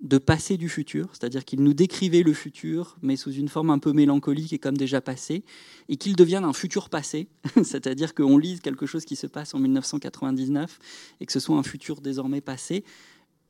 de 0.02 0.18
passé 0.18 0.58
du 0.58 0.70
futur, 0.70 1.10
c'est-à-dire 1.14 1.46
qu'il 1.46 1.62
nous 1.64 1.74
décrivait 1.74 2.24
le 2.24 2.34
futur, 2.34 2.98
mais 3.02 3.16
sous 3.16 3.32
une 3.32 3.48
forme 3.48 3.70
un 3.70 3.80
peu 3.80 3.94
mélancolique 3.94 4.54
et 4.54 4.60
comme 4.60 4.78
déjà 4.78 5.02
passé, 5.02 5.44
et 5.90 5.98
qu'il 5.98 6.16
devienne 6.16 6.44
un 6.44 6.54
futur 6.54 6.90
passé, 6.90 7.28
c'est-à-dire 7.64 8.14
qu'on 8.14 8.38
lise 8.38 8.60
quelque 8.60 8.86
chose 8.86 9.06
qui 9.06 9.16
se 9.16 9.28
passe 9.28 9.54
en 9.54 9.60
1999 9.60 10.80
et 11.20 11.26
que 11.26 11.32
ce 11.32 11.40
soit 11.40 11.58
un 11.58 11.64
futur 11.64 12.02
désormais 12.02 12.42
passé, 12.42 12.84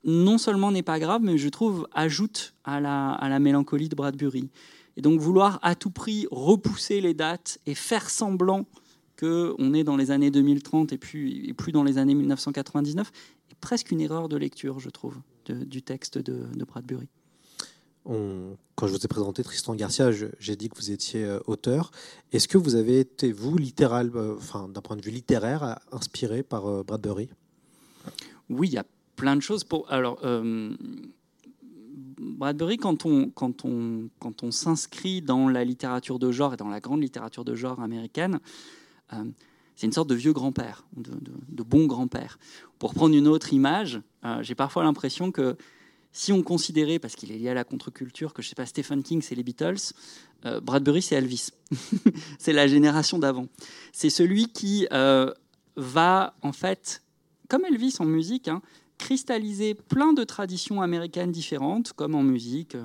non 0.06 0.38
seulement 0.38 0.72
n'est 0.72 0.84
pas 0.84 1.00
grave, 1.00 1.22
mais 1.24 1.38
je 1.38 1.50
trouve 1.50 1.88
ajoute 1.94 2.54
à 2.64 2.80
la, 2.80 3.12
à 3.12 3.28
la 3.28 3.40
mélancolie 3.40 3.90
de 3.90 3.96
Bradbury. 3.96 4.50
Et 4.98 5.02
donc 5.02 5.20
vouloir 5.20 5.60
à 5.62 5.76
tout 5.76 5.90
prix 5.90 6.26
repousser 6.32 7.02
les 7.02 7.14
dates 7.14 7.60
et 7.66 7.76
faire 7.76 8.10
semblant 8.10 8.66
qu'on 9.20 9.74
est 9.74 9.84
dans 9.84 9.98
les 9.98 10.12
années 10.12 10.32
2030 10.32 10.94
et 10.94 10.98
puis 10.98 11.50
et 11.50 11.54
plus 11.54 11.72
dans 11.72 11.84
les 11.84 11.98
années 11.98 12.16
1999 12.16 13.12
presque 13.66 13.92
une 13.92 14.02
erreur 14.02 14.30
de 14.30 14.38
lecture, 14.38 14.80
je 14.80 14.90
trouve, 14.90 15.18
du 15.48 15.82
texte 15.82 16.20
de, 16.20 16.46
Bradbury. 16.66 17.08
quand 18.04 18.88
je 18.88 18.92
vous 18.92 19.04
ai 19.04 19.08
présenté 19.08 19.44
Tristan 19.44 19.74
Garcia, 19.74 20.12
j'ai 20.12 20.56
dit 20.56 20.70
que 20.70 20.76
vous 20.76 20.92
étiez 20.92 21.24
euh, 21.24 21.40
auteur. 21.48 21.90
Est-ce 22.32 22.48
que 22.48 22.60
vous 22.60 22.76
avez 22.76 23.00
été, 23.00 23.32
vous, 23.32 23.58
littéral, 23.58 24.12
euh, 24.16 24.36
enfin, 24.38 24.70
d'un 24.70 24.82
point 24.82 24.96
de 24.96 25.02
vue 25.02 25.12
littéraire, 25.12 25.80
inspiré 25.92 26.44
par 26.44 26.68
euh, 26.68 26.84
Bradbury? 26.84 27.30
Oui, 28.50 28.68
il 28.68 28.74
y 28.74 28.78
a 28.78 28.86
plein 29.16 29.36
de 29.36 29.42
choses. 29.42 29.64
Pour, 29.64 29.92
alors, 29.92 30.20
Bradbury, 32.18 32.78
quand 32.78 33.06
on, 33.06 33.30
quand 33.30 33.66
on, 33.66 34.10
quand 34.20 34.44
on 34.44 34.52
s'inscrit 34.52 35.22
dans 35.22 35.50
la 35.50 35.64
littérature 35.64 36.20
de 36.20 36.32
genre 36.32 36.54
et 36.54 36.58
dans 36.58 36.70
la 36.70 36.80
grande 36.80 37.02
littérature 37.02 37.46
de 37.46 37.56
genre 37.56 37.82
américaine, 37.82 38.40
c'est 39.76 39.88
une 39.88 39.94
sorte 39.94 40.10
de 40.10 40.16
vieux 40.16 40.34
grand-père, 40.34 40.86
de, 40.96 41.64
bon 41.64 41.86
grand-père. 41.86 42.40
Pour 42.80 42.94
prendre 42.94 43.16
une 43.16 43.28
autre 43.28 43.54
image, 43.54 44.02
euh, 44.24 44.42
j'ai 44.42 44.56
parfois 44.56 44.84
l'impression 44.84 45.32
que 45.32 45.58
si 46.14 46.32
on 46.32 46.44
considérait, 46.44 46.98
parce 46.98 47.16
qu'il 47.16 47.32
est 47.32 47.38
lié 47.38 47.50
à 47.50 47.54
la 47.54 47.66
contre-culture, 47.66 48.34
que 48.34 48.42
je 48.42 48.48
sais 48.48 48.56
pas, 48.56 48.66
Stephen 48.66 49.04
King, 49.04 49.22
c'est 49.22 49.36
les 49.36 49.44
Beatles, 49.44 49.94
euh, 50.46 50.62
Bradbury, 50.62 51.02
c'est 51.02 51.16
Elvis. 51.16 51.50
c'est 52.40 52.54
la 52.54 52.68
génération 52.68 53.20
d'avant. 53.20 53.48
C'est 53.92 54.10
celui 54.10 54.48
qui 54.48 54.88
euh, 54.94 55.34
va, 55.76 56.36
en 56.42 56.54
fait, 56.54 57.04
comme 57.50 57.66
Elvis 57.66 57.98
en 58.00 58.06
musique, 58.06 58.48
hein, 58.48 58.62
cristalliser 58.98 59.74
plein 59.74 60.14
de 60.14 60.24
traditions 60.24 60.82
américaines 60.82 61.32
différentes, 61.32 61.94
comme 61.94 62.16
en 62.16 62.24
musique, 62.24 62.76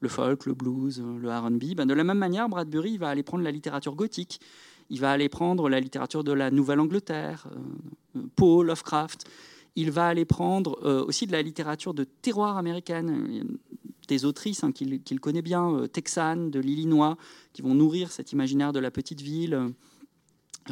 le 0.00 0.08
folk, 0.08 0.46
le 0.46 0.54
blues, 0.54 1.00
le 1.00 1.30
RB. 1.30 1.76
Ben, 1.76 1.86
de 1.86 1.94
la 1.94 2.04
même 2.04 2.18
manière, 2.18 2.48
Bradbury 2.48 2.98
va 2.98 3.08
aller 3.08 3.22
prendre 3.22 3.44
la 3.44 3.50
littérature 3.50 3.94
gothique 3.94 4.40
il 4.90 5.00
va 5.00 5.12
aller 5.12 5.28
prendre 5.28 5.68
la 5.68 5.80
littérature 5.80 6.24
de 6.24 6.32
la 6.32 6.50
Nouvelle-Angleterre, 6.50 7.46
euh, 8.16 8.22
Poe, 8.36 8.62
Lovecraft. 8.62 9.24
Il 9.76 9.90
va 9.90 10.06
aller 10.06 10.24
prendre 10.24 10.78
euh, 10.84 11.04
aussi 11.04 11.26
de 11.26 11.32
la 11.32 11.42
littérature 11.42 11.94
de 11.94 12.04
terroir 12.04 12.58
américaine, 12.58 13.58
des 14.06 14.24
autrices 14.24 14.62
hein, 14.62 14.72
qu'il 14.72 15.20
connaît 15.20 15.42
bien, 15.42 15.72
euh, 15.72 15.86
texanes, 15.86 16.50
de 16.50 16.60
l'Illinois, 16.60 17.16
qui 17.52 17.62
vont 17.62 17.74
nourrir 17.74 18.12
cet 18.12 18.32
imaginaire 18.32 18.72
de 18.72 18.78
la 18.78 18.90
petite 18.90 19.20
ville. 19.20 19.72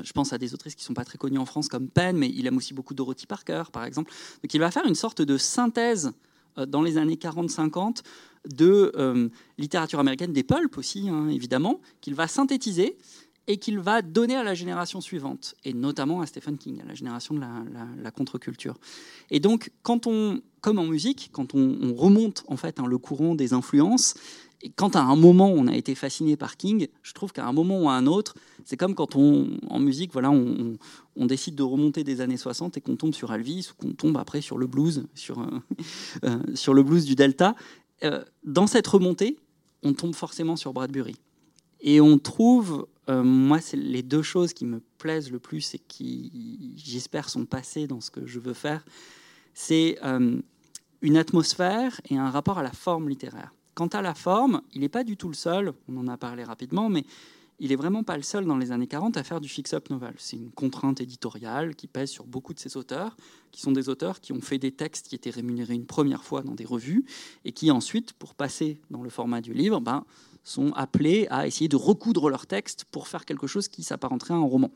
Je 0.03 0.13
pense 0.13 0.33
à 0.33 0.39
des 0.39 0.55
autrices 0.55 0.75
qui 0.75 0.83
ne 0.83 0.87
sont 0.87 0.95
pas 0.95 1.05
très 1.05 1.19
connues 1.19 1.39
en 1.39 1.47
France 1.47 1.69
comme 1.69 1.89
Penn, 1.89 2.17
mais 2.17 2.29
il 2.29 2.47
aime 2.47 2.57
aussi 2.57 2.75
beaucoup 2.75 2.95
Dorothy 2.95 3.27
Parker, 3.27 3.65
par 3.73 3.85
exemple. 3.85 4.13
Donc 4.43 4.55
il 4.55 4.59
va 4.59 4.71
faire 4.71 4.87
une 4.87 4.95
sorte 4.95 5.23
de 5.23 5.37
synthèse 5.37 6.13
dans 6.57 6.83
les 6.83 6.99
années 6.99 7.17
40-50 7.17 8.03
de 8.49 9.31
littérature 9.59 10.01
américaine, 10.01 10.33
des 10.33 10.43
pulps 10.43 10.77
aussi, 10.79 11.09
hein, 11.09 11.29
évidemment, 11.29 11.81
qu'il 12.01 12.15
va 12.15 12.27
synthétiser 12.27 12.97
et 13.49 13.57
qu'il 13.57 13.79
va 13.79 14.03
donner 14.03 14.37
à 14.37 14.45
la 14.45 14.55
génération 14.55 15.01
suivante, 15.01 15.55
et 15.65 15.75
notamment 15.75 16.21
à 16.21 16.27
Stephen 16.27 16.57
King, 16.57 16.81
à 16.81 16.85
la 16.85 16.95
génération 16.95 17.35
de 17.35 17.41
la, 17.41 18.11
contre-culture. 18.11 18.79
Et 19.31 19.41
donc, 19.41 19.73
quand 19.83 20.07
on, 20.07 20.41
comme 20.61 20.79
en 20.79 20.85
musique, 20.85 21.31
quand 21.33 21.55
on, 21.55 21.95
remonte 21.95 22.45
en 22.47 22.57
fait 22.57 22.79
hein, 22.79 22.87
le 22.87 22.99
courant 22.99 23.35
des 23.35 23.53
influences, 23.53 24.15
et 24.65 24.71
quand 24.71 24.95
à 24.95 25.01
un 25.01 25.17
moment 25.17 25.49
on 25.51 25.67
a 25.67 25.75
été 25.75 25.97
fasciné 25.97 26.37
par 26.37 26.57
King, 26.57 26.87
je 27.03 27.13
trouve 27.15 27.33
qu'à 27.33 27.47
un 27.47 27.53
moment 27.53 27.83
ou 27.83 27.89
à 27.89 27.95
un 27.95 28.07
autre, 28.07 28.37
c'est 28.65 28.77
comme 28.77 28.95
quand 28.95 29.17
on, 29.17 29.59
en 29.69 29.81
musique, 29.81 30.13
voilà, 30.13 30.31
on, 30.31 30.79
décide 31.27 31.57
de 31.57 31.63
remonter 31.63 32.05
des 32.05 32.21
années 32.21 32.37
60 32.37 32.77
et 32.77 32.81
qu'on 32.81 32.97
tombe 32.97 33.15
sur 33.15 33.33
Elvis 33.33 33.71
ou 33.73 33.83
qu'on 33.83 33.93
tombe 33.93 34.17
après 34.19 34.41
sur 34.41 34.59
le 34.59 34.67
blues, 34.69 35.07
sur, 35.15 35.41
euh, 35.41 35.47
euh, 36.25 36.73
le 36.73 36.83
blues 36.83 37.05
du 37.05 37.17
Delta. 37.17 37.57
Euh, 38.05 38.25
dans 38.45 38.67
cette 38.69 38.87
remontée, 38.87 39.37
on 39.83 39.95
tombe 39.95 40.15
forcément 40.15 40.55
sur 40.55 40.73
Bradbury. 40.73 41.17
Et 41.81 42.01
on 42.01 42.19
trouve 42.19 42.87
euh, 43.09 43.23
moi, 43.23 43.61
c'est 43.61 43.77
les 43.77 44.03
deux 44.03 44.23
choses 44.23 44.53
qui 44.53 44.65
me 44.65 44.81
plaisent 44.99 45.31
le 45.31 45.39
plus 45.39 45.75
et 45.75 45.79
qui, 45.79 46.75
j'espère, 46.77 47.29
sont 47.29 47.47
passées 47.47 47.87
dans 47.87 48.01
ce 48.01 48.11
que 48.11 48.27
je 48.27 48.39
veux 48.39 48.55
faire. 48.55 48.85
C'est 49.55 49.99
euh, 50.05 50.41
une 51.01 51.17
atmosphère 51.17 52.01
et 52.09 52.17
un 52.17 52.31
rapport 52.31 52.59
à 52.59 52.63
la 52.63 52.73
forme 52.73 53.09
littéraire. 53.09 53.55
Quant 53.75 53.89
à 53.89 54.03
la 54.03 54.15
forme, 54.15 54.63
il 54.75 54.83
n'est 54.83 54.89
pas 54.89 55.05
du 55.05 55.17
tout 55.17 55.29
le 55.29 55.35
seul, 55.35 55.73
on 55.89 55.97
en 55.97 56.07
a 56.09 56.17
parlé 56.17 56.45
rapidement, 56.45 56.89
mais 56.89 57.05
il 57.59 57.69
n'est 57.69 57.77
vraiment 57.77 58.03
pas 58.03 58.17
le 58.17 58.23
seul 58.23 58.45
dans 58.45 58.57
les 58.57 58.73
années 58.73 58.87
40 58.87 59.17
à 59.17 59.23
faire 59.23 59.41
du 59.41 59.49
fix-up 59.49 59.89
novel. 59.89 60.15
C'est 60.19 60.37
une 60.37 60.51
contrainte 60.51 61.01
éditoriale 61.01 61.75
qui 61.75 61.87
pèse 61.87 62.11
sur 62.11 62.27
beaucoup 62.27 62.55
de 62.55 62.59
ces 62.59 62.77
auteurs, 62.77 63.17
qui 63.51 63.61
sont 63.61 63.73
des 63.73 63.89
auteurs 63.89 64.21
qui 64.21 64.33
ont 64.33 64.41
fait 64.41 64.59
des 64.59 64.73
textes 64.73 65.09
qui 65.09 65.15
étaient 65.15 65.31
rémunérés 65.31 65.75
une 65.75 65.87
première 65.87 66.25
fois 66.25 66.43
dans 66.43 66.55
des 66.55 66.65
revues, 66.65 67.05
et 67.45 67.53
qui 67.53 67.71
ensuite, 67.71 68.13
pour 68.15 68.35
passer 68.35 68.81
dans 68.91 69.03
le 69.03 69.11
format 69.11 69.41
du 69.41 69.55
livre, 69.55 69.81
ben, 69.81 70.05
sont 70.45 70.73
appelés 70.73 71.27
à 71.31 71.47
essayer 71.47 71.69
de 71.69 71.77
recoudre 71.77 72.29
leur 72.29 72.47
texte 72.47 72.85
pour 72.91 73.09
faire 73.09 73.25
quelque 73.25 73.47
chose 73.47 73.69
qui 73.69 73.83
s'apparenterait 73.83 74.35
à 74.35 74.39
un 74.39 74.45
roman. 74.45 74.71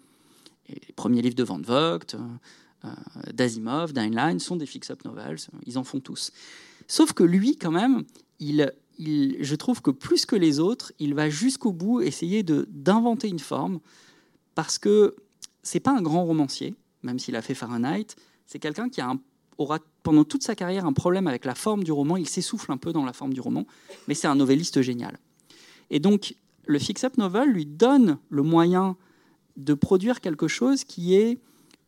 Les 0.69 0.93
premiers 0.95 1.23
livres 1.23 1.35
de 1.35 1.45
Van 1.45 1.61
Vogt, 1.61 2.15
euh, 2.15 2.19
euh, 2.85 2.89
d'Asimov, 3.33 3.93
d'Heinlein 3.93 4.39
sont 4.39 4.57
des 4.57 4.67
fix-up 4.67 5.05
novels, 5.05 5.39
ils 5.65 5.79
en 5.79 5.85
font 5.85 6.01
tous. 6.01 6.33
Sauf 6.87 7.13
que 7.13 7.25
lui, 7.25 7.57
quand 7.57 7.71
même, 7.71 8.05
je 8.41 9.55
trouve 9.55 9.83
que 9.83 9.91
plus 9.91 10.27
que 10.27 10.37
les 10.37 10.61
autres, 10.61 10.93
il 10.99 11.15
va 11.15 11.29
jusqu'au 11.31 11.73
bout 11.73 12.01
essayer 12.01 12.43
d'inventer 12.43 13.29
une 13.29 13.39
forme, 13.39 13.81
parce 14.55 14.79
que 14.79 15.17
c'est 15.63 15.81
pas 15.81 15.93
un 15.93 16.03
grand 16.03 16.25
romancier, 16.25 16.75
même 17.03 17.19
s'il 17.19 17.37
a 17.37 17.43
fait 17.43 17.55
Fahrenheit, 17.55 18.07
c'est 18.47 18.59
quelqu'un 18.59 18.89
qui 18.89 19.01
aura 19.59 19.79
pendant 20.03 20.25
toute 20.25 20.43
sa 20.43 20.55
carrière 20.55 20.87
un 20.87 20.93
problème 20.93 21.27
avec 21.27 21.45
la 21.45 21.55
forme 21.55 21.83
du 21.83 21.93
roman, 21.93 22.17
il 22.17 22.29
s'essouffle 22.29 22.71
un 22.71 22.77
peu 22.77 22.93
dans 22.93 23.05
la 23.05 23.13
forme 23.13 23.35
du 23.35 23.41
roman, 23.41 23.67
mais 24.07 24.15
c'est 24.15 24.29
un 24.29 24.37
novelliste 24.37 24.81
génial. 24.83 25.19
Et 25.91 26.01
donc, 26.01 26.35
le 26.67 26.79
fix-up 26.79 27.17
novel 27.17 27.51
lui 27.51 27.67
donne 27.67 28.19
le 28.29 28.43
moyen 28.43 28.97
de 29.57 29.75
produire 29.75 30.21
quelque 30.21 30.49
chose 30.49 30.85
qui 30.85 31.15
est 31.15 31.39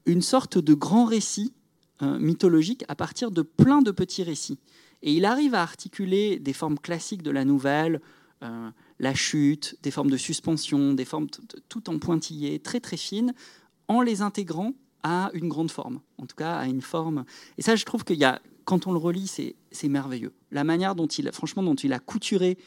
une 0.06 0.22
sorte 0.22 0.58
de 0.58 0.74
grand 0.74 1.04
récit 1.04 1.52
euh, 2.02 2.18
mythologique 2.18 2.84
à 2.88 2.94
partir 2.94 3.30
de 3.30 3.42
plein 3.42 3.82
de 3.82 3.90
petits 3.90 4.22
récits. 4.22 4.58
Et 5.02 5.12
il 5.12 5.24
arrive 5.24 5.54
à 5.54 5.62
articuler 5.62 6.38
des 6.38 6.52
formes 6.52 6.78
classiques 6.78 7.22
de 7.22 7.30
la 7.30 7.44
nouvelle, 7.44 8.00
euh, 8.42 8.70
la 9.00 9.14
chute, 9.14 9.76
des 9.82 9.90
formes 9.90 10.10
de 10.10 10.16
suspension, 10.16 10.94
des 10.94 11.04
formes 11.04 11.28
tout 11.68 11.90
en 11.90 11.98
pointillé, 11.98 12.58
très 12.58 12.80
très 12.80 12.96
fines, 12.96 13.34
en 13.88 14.00
les 14.00 14.22
intégrant 14.22 14.74
à 15.02 15.30
une 15.34 15.48
grande 15.48 15.70
forme, 15.70 16.00
en 16.18 16.26
tout 16.26 16.36
cas 16.36 16.56
à 16.56 16.66
une 16.66 16.82
forme. 16.82 17.24
Et 17.56 17.62
ça, 17.62 17.76
je 17.76 17.84
trouve 17.84 18.04
qu'il 18.04 18.18
y 18.18 18.24
a, 18.24 18.40
quand 18.64 18.86
on 18.86 18.92
le 18.92 18.98
relit, 18.98 19.26
c'est 19.70 19.88
merveilleux. 19.88 20.32
La 20.50 20.64
manière 20.64 20.94
dont 20.94 21.06
il, 21.06 21.30
franchement, 21.32 21.62
dont 21.62 21.74
il 21.74 21.92
a 21.92 21.98
couturé 21.98 22.58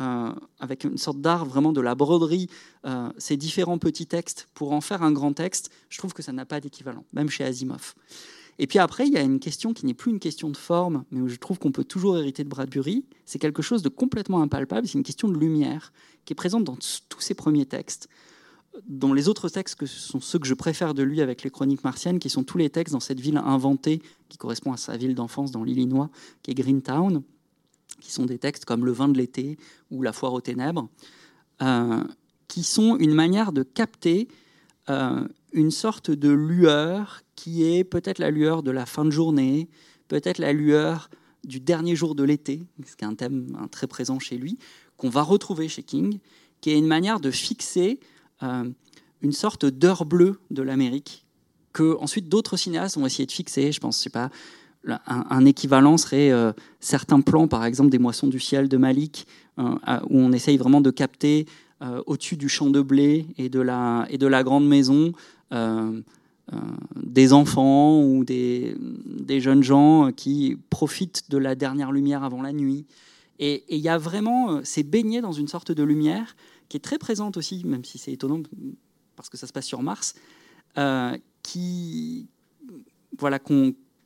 euh, 0.00 0.32
avec 0.58 0.84
une 0.84 0.96
sorte 0.96 1.20
d'art 1.20 1.44
vraiment 1.44 1.72
de 1.72 1.80
la 1.80 1.94
broderie, 1.94 2.48
euh, 2.86 3.10
ces 3.18 3.36
différents 3.36 3.78
petits 3.78 4.06
textes 4.06 4.48
pour 4.54 4.72
en 4.72 4.80
faire 4.80 5.02
un 5.02 5.12
grand 5.12 5.32
texte, 5.34 5.70
je 5.90 5.98
trouve 5.98 6.14
que 6.14 6.22
ça 6.22 6.32
n'a 6.32 6.46
pas 6.46 6.60
d'équivalent, 6.60 7.04
même 7.12 7.28
chez 7.28 7.44
Asimov. 7.44 7.94
Et 8.58 8.66
puis 8.66 8.78
après, 8.78 9.06
il 9.06 9.12
y 9.12 9.18
a 9.18 9.22
une 9.22 9.40
question 9.40 9.72
qui 9.74 9.86
n'est 9.86 9.94
plus 9.94 10.10
une 10.10 10.18
question 10.18 10.48
de 10.50 10.56
forme, 10.56 11.04
mais 11.10 11.20
où 11.20 11.28
je 11.28 11.36
trouve 11.36 11.58
qu'on 11.58 11.72
peut 11.72 11.84
toujours 11.84 12.16
hériter 12.16 12.44
de 12.44 12.48
Bradbury. 12.48 13.04
C'est 13.26 13.38
quelque 13.38 13.62
chose 13.62 13.82
de 13.82 13.88
complètement 13.88 14.42
impalpable, 14.42 14.86
c'est 14.86 14.98
une 14.98 15.04
question 15.04 15.28
de 15.28 15.38
lumière 15.38 15.92
qui 16.24 16.32
est 16.32 16.34
présente 16.34 16.64
dans 16.64 16.76
tous 17.08 17.20
ses 17.20 17.34
premiers 17.34 17.66
textes. 17.66 18.08
Dans 18.86 19.12
les 19.12 19.28
autres 19.28 19.48
textes, 19.48 19.74
que 19.74 19.86
sont 19.86 20.20
ceux 20.20 20.38
que 20.38 20.46
je 20.46 20.54
préfère 20.54 20.94
de 20.94 21.02
lui 21.02 21.20
avec 21.20 21.42
les 21.42 21.50
chroniques 21.50 21.84
martiennes, 21.84 22.18
qui 22.18 22.30
sont 22.30 22.44
tous 22.44 22.56
les 22.56 22.70
textes 22.70 22.92
dans 22.92 23.00
cette 23.00 23.20
ville 23.20 23.36
inventée, 23.38 24.00
qui 24.28 24.38
correspond 24.38 24.72
à 24.72 24.76
sa 24.76 24.96
ville 24.96 25.14
d'enfance 25.14 25.50
dans 25.50 25.64
l'Illinois, 25.64 26.08
qui 26.42 26.52
est 26.52 26.54
Greentown, 26.54 27.22
qui 28.00 28.12
sont 28.12 28.26
des 28.26 28.38
textes 28.38 28.64
comme 28.64 28.84
Le 28.84 28.92
vin 28.92 29.08
de 29.08 29.18
l'été 29.18 29.58
ou 29.90 30.02
La 30.02 30.12
foire 30.12 30.32
aux 30.32 30.40
ténèbres, 30.40 30.88
euh, 31.62 32.02
qui 32.48 32.62
sont 32.62 32.96
une 32.96 33.14
manière 33.14 33.52
de 33.52 33.62
capter 33.62 34.28
euh, 34.88 35.26
une 35.52 35.70
sorte 35.70 36.10
de 36.10 36.30
lueur 36.30 37.22
qui 37.36 37.64
est 37.64 37.84
peut-être 37.84 38.18
la 38.18 38.30
lueur 38.30 38.62
de 38.62 38.70
la 38.70 38.86
fin 38.86 39.04
de 39.04 39.10
journée, 39.10 39.68
peut-être 40.08 40.38
la 40.38 40.52
lueur 40.52 41.10
du 41.44 41.60
dernier 41.60 41.96
jour 41.96 42.14
de 42.14 42.24
l'été, 42.24 42.62
ce 42.84 42.96
qui 42.96 43.04
est 43.04 43.08
un 43.08 43.14
thème 43.14 43.56
très 43.70 43.86
présent 43.86 44.18
chez 44.18 44.36
lui, 44.36 44.58
qu'on 44.96 45.08
va 45.08 45.22
retrouver 45.22 45.68
chez 45.68 45.82
King, 45.82 46.18
qui 46.60 46.70
est 46.70 46.78
une 46.78 46.86
manière 46.86 47.20
de 47.20 47.30
fixer 47.30 48.00
euh, 48.42 48.68
une 49.22 49.32
sorte 49.32 49.64
d'heure 49.64 50.04
bleue 50.04 50.40
de 50.50 50.62
l'Amérique, 50.62 51.24
que 51.72 51.96
ensuite 52.00 52.28
d'autres 52.28 52.56
cinéastes 52.56 52.96
ont 52.96 53.06
essayé 53.06 53.26
de 53.26 53.32
fixer. 53.32 53.72
Je 53.72 53.80
pense, 53.80 53.98
sais 53.98 54.10
pas, 54.10 54.30
un, 54.86 55.44
équivalent 55.44 55.96
serait 55.96 56.30
euh, 56.30 56.52
certains 56.80 57.20
plans, 57.20 57.48
par 57.48 57.64
exemple 57.64 57.90
des 57.90 57.98
moissons 57.98 58.28
du 58.28 58.40
ciel 58.40 58.68
de 58.68 58.76
Malik, 58.76 59.26
euh, 59.58 59.74
où 60.08 60.18
on 60.18 60.32
essaye 60.32 60.56
vraiment 60.56 60.80
de 60.80 60.90
capter 60.90 61.46
au-dessus 62.04 62.36
du 62.36 62.50
champ 62.50 62.68
de 62.68 62.82
blé 62.82 63.24
et 63.38 63.48
de 63.48 63.58
la, 63.58 64.06
et 64.10 64.18
de 64.18 64.26
la 64.26 64.42
grande 64.42 64.68
maison 64.68 65.14
euh, 66.52 66.56
des 66.96 67.32
enfants 67.32 68.02
ou 68.02 68.24
des, 68.24 68.74
des, 68.80 69.40
jeunes 69.40 69.62
gens 69.62 70.10
qui 70.10 70.58
profitent 70.68 71.30
de 71.30 71.38
la 71.38 71.54
dernière 71.54 71.92
lumière 71.92 72.24
avant 72.24 72.42
la 72.42 72.52
nuit. 72.52 72.86
Et 73.38 73.62
il 73.68 73.78
y 73.78 73.88
a 73.88 73.98
vraiment, 73.98 74.50
euh, 74.50 74.60
c'est 74.64 74.82
baigné 74.82 75.20
dans 75.20 75.30
une 75.30 75.46
sorte 75.46 75.70
de 75.70 75.82
lumière 75.84 76.34
qui 76.68 76.76
est 76.76 76.80
très 76.80 76.98
présente 76.98 77.36
aussi, 77.36 77.62
même 77.64 77.84
si 77.84 77.98
c'est 77.98 78.12
étonnant 78.12 78.42
parce 79.14 79.28
que 79.28 79.36
ça 79.36 79.46
se 79.46 79.52
passe 79.52 79.66
sur 79.66 79.82
Mars, 79.82 80.14
euh, 80.76 81.16
qui, 81.44 82.26
voilà, 83.16 83.38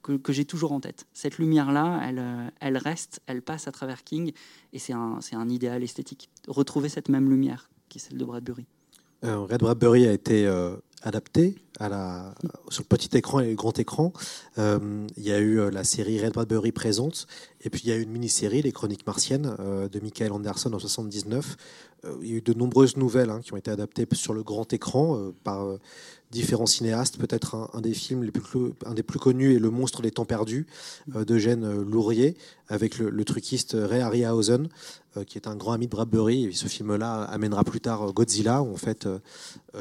que, 0.04 0.32
j'ai 0.32 0.44
toujours 0.44 0.72
en 0.72 0.80
tête. 0.80 1.06
Cette 1.12 1.38
lumière-là, 1.38 2.00
elle, 2.04 2.52
elle 2.60 2.76
reste, 2.76 3.20
elle 3.26 3.42
passe 3.42 3.68
à 3.68 3.72
travers 3.72 4.04
King, 4.04 4.32
et 4.72 4.78
c'est 4.78 4.92
un, 4.92 5.48
idéal 5.48 5.82
esthétique. 5.82 6.30
Retrouver 6.46 6.88
cette 6.88 7.08
même 7.08 7.30
lumière 7.30 7.70
qui 7.88 7.98
est 7.98 8.00
celle 8.00 8.18
de 8.18 8.24
Bradbury. 8.24 8.66
Red 9.22 9.60
Bradbury 9.60 10.06
a 10.06 10.12
été 10.12 10.46
adapté 11.04 11.54
à 11.78 11.88
la, 11.88 12.34
sur 12.70 12.82
le 12.82 12.88
petit 12.88 13.16
écran 13.16 13.40
et 13.40 13.50
le 13.50 13.54
grand 13.54 13.78
écran. 13.78 14.12
Euh, 14.58 15.06
il 15.16 15.22
y 15.22 15.32
a 15.32 15.38
eu 15.38 15.60
euh, 15.60 15.70
la 15.70 15.84
série 15.84 16.22
Red 16.24 16.32
Bradbury 16.32 16.72
présente, 16.72 17.26
et 17.60 17.70
puis 17.70 17.82
il 17.84 17.90
y 17.90 17.92
a 17.92 17.96
eu 17.96 18.02
une 18.02 18.10
mini-série, 18.10 18.62
Les 18.62 18.72
Chroniques 18.72 19.06
martiennes, 19.06 19.54
euh, 19.60 19.88
de 19.88 20.00
Michael 20.00 20.32
Anderson 20.32 20.72
en 20.72 20.78
79. 20.78 21.56
il 22.22 22.28
y 22.28 22.32
a 22.32 22.36
eu 22.36 22.40
de 22.42 22.54
nombreuses 22.54 22.96
nouvelles 22.96 23.30
hein, 23.30 23.40
qui 23.42 23.52
ont 23.52 23.56
été 23.56 23.70
adaptées 23.70 24.06
sur 24.12 24.34
le 24.34 24.42
grand 24.42 24.72
écran 24.72 25.32
par 25.42 25.78
différents 26.34 26.66
cinéastes. 26.66 27.16
Peut-être 27.16 27.70
un, 27.72 27.80
des 27.80 27.94
films 27.94 28.24
les 28.24 28.30
plus, 28.30 28.72
un 28.84 28.92
des 28.92 29.02
plus 29.02 29.18
connus 29.18 29.54
est 29.54 29.58
Le 29.58 29.70
Monstre 29.70 30.02
des 30.02 30.10
Temps 30.10 30.26
Perdus 30.26 30.66
d'Eugène 31.06 31.82
Lourier, 31.82 32.36
avec 32.68 32.98
le, 32.98 33.24
truquiste 33.24 33.76
Ray 33.78 34.02
Harryhausen, 34.02 34.68
qui 35.26 35.38
est 35.38 35.46
un 35.46 35.56
grand 35.56 35.72
ami 35.72 35.86
de 35.86 35.90
Bradbury. 35.90 36.44
Et 36.44 36.52
ce 36.52 36.66
film-là 36.66 37.22
amènera 37.22 37.64
plus 37.64 37.80
tard 37.80 38.12
Godzilla, 38.12 38.62
on 38.62 38.76
fête, 38.76 39.08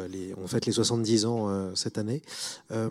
les, 0.10 0.34
on 0.38 0.48
fête 0.48 0.66
les 0.66 0.72
70 0.72 1.26
ans 1.26 1.76
cette 1.76 1.98
année. 1.98 2.22
Euh, 2.72 2.90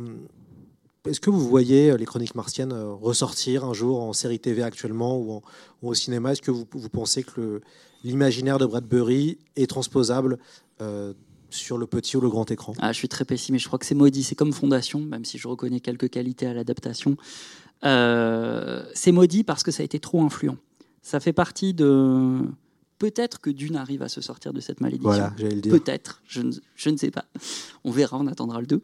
est-ce 1.08 1.20
que 1.20 1.30
vous 1.30 1.48
voyez 1.48 1.96
les 1.96 2.04
chroniques 2.04 2.36
martiennes 2.36 2.72
euh, 2.72 2.92
ressortir 2.92 3.64
un 3.64 3.72
jour 3.72 4.00
en 4.00 4.12
série 4.12 4.38
TV 4.38 4.62
actuellement 4.62 5.18
ou, 5.18 5.42
au 5.82 5.94
cinéma? 5.94 6.32
Est-ce 6.32 6.42
que 6.42 6.52
vous, 6.52 6.64
pensez 6.64 7.24
que 7.24 7.60
l'imaginaire 8.04 8.58
de 8.58 8.66
Bradbury 8.66 9.38
est 9.56 9.68
transposable 9.68 10.38
euh, 10.80 11.12
sur 11.52 11.78
le 11.78 11.86
petit 11.86 12.16
ou 12.16 12.20
le 12.20 12.28
grand 12.28 12.50
écran 12.50 12.74
ah, 12.80 12.92
Je 12.92 12.98
suis 12.98 13.08
très 13.08 13.24
pessimiste, 13.24 13.62
je 13.62 13.68
crois 13.68 13.78
que 13.78 13.86
c'est 13.86 13.94
maudit, 13.94 14.22
c'est 14.22 14.34
comme 14.34 14.52
Fondation, 14.52 15.00
même 15.00 15.24
si 15.24 15.38
je 15.38 15.48
reconnais 15.48 15.80
quelques 15.80 16.10
qualités 16.10 16.46
à 16.46 16.54
l'adaptation. 16.54 17.16
c'est 17.82 19.12
maudit 19.12 19.44
parce 19.44 19.62
que 19.62 19.70
ça 19.70 19.82
a 19.82 19.84
été 19.84 19.98
trop 20.00 20.22
influent. 20.22 20.56
Ça 21.02 21.18
fait 21.18 21.32
partie 21.32 21.74
de, 21.74 22.38
Peut-être 23.02 23.40
que 23.40 23.50
Dune 23.50 23.74
arrive 23.74 24.02
à 24.02 24.08
se 24.08 24.20
sortir 24.20 24.52
de 24.52 24.60
cette 24.60 24.80
malédiction. 24.80 25.10
Voilà, 25.10 25.34
le 25.36 25.60
dire. 25.60 25.72
Peut-être, 25.72 26.22
je 26.24 26.40
ne, 26.40 26.52
je 26.76 26.88
ne, 26.88 26.96
sais 26.96 27.10
pas. 27.10 27.24
On 27.82 27.90
verra, 27.90 28.16
on 28.16 28.28
attendra 28.28 28.60
le 28.60 28.66
2. 28.68 28.80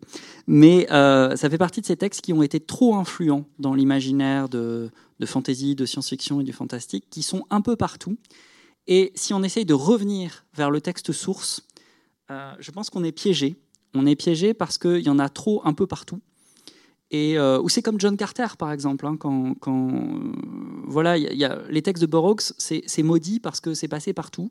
Mais 0.48 0.90
euh, 0.90 1.36
ça 1.36 1.48
fait 1.48 1.56
partie 1.56 1.80
de 1.82 1.86
ces 1.86 1.96
textes 1.96 2.22
qui 2.22 2.32
ont 2.32 2.42
été 2.42 2.58
trop 2.58 2.96
influents 2.96 3.44
dans 3.60 3.74
l'imaginaire 3.74 4.48
de, 4.48 4.90
de 5.20 5.26
fantasy, 5.26 5.76
de 5.76 5.86
science-fiction 5.86 6.40
et 6.40 6.42
du 6.42 6.52
fantastique, 6.52 7.04
qui 7.10 7.22
sont 7.22 7.44
un 7.50 7.60
peu 7.60 7.76
partout. 7.76 8.16
Et 8.88 9.12
si 9.14 9.34
on 9.34 9.44
essaye 9.44 9.64
de 9.64 9.74
revenir 9.74 10.44
vers 10.52 10.72
le 10.72 10.80
texte 10.80 11.12
source, 11.12 11.62
euh, 12.30 12.52
je 12.58 12.70
pense 12.70 12.90
qu'on 12.90 13.04
est 13.04 13.12
piégé. 13.12 13.56
On 13.94 14.06
est 14.06 14.16
piégé 14.16 14.54
parce 14.54 14.78
qu'il 14.78 15.00
y 15.00 15.08
en 15.08 15.18
a 15.18 15.28
trop 15.28 15.62
un 15.64 15.72
peu 15.72 15.86
partout. 15.86 16.20
Et 17.10 17.38
euh, 17.38 17.60
ou 17.60 17.68
c'est 17.68 17.82
comme 17.82 17.98
John 17.98 18.16
Carter 18.16 18.46
par 18.58 18.70
exemple, 18.70 19.06
hein, 19.06 19.16
quand, 19.18 19.56
euh, 19.66 20.32
voilà, 20.84 21.16
il 21.16 21.38
y, 21.38 21.44
a 21.44 21.62
les 21.70 21.80
textes 21.80 22.02
de 22.02 22.06
Burroughs, 22.06 22.52
c'est 22.58 23.02
maudit 23.02 23.40
parce 23.40 23.60
que 23.60 23.72
c'est 23.72 23.88
passé 23.88 24.12
partout. 24.12 24.50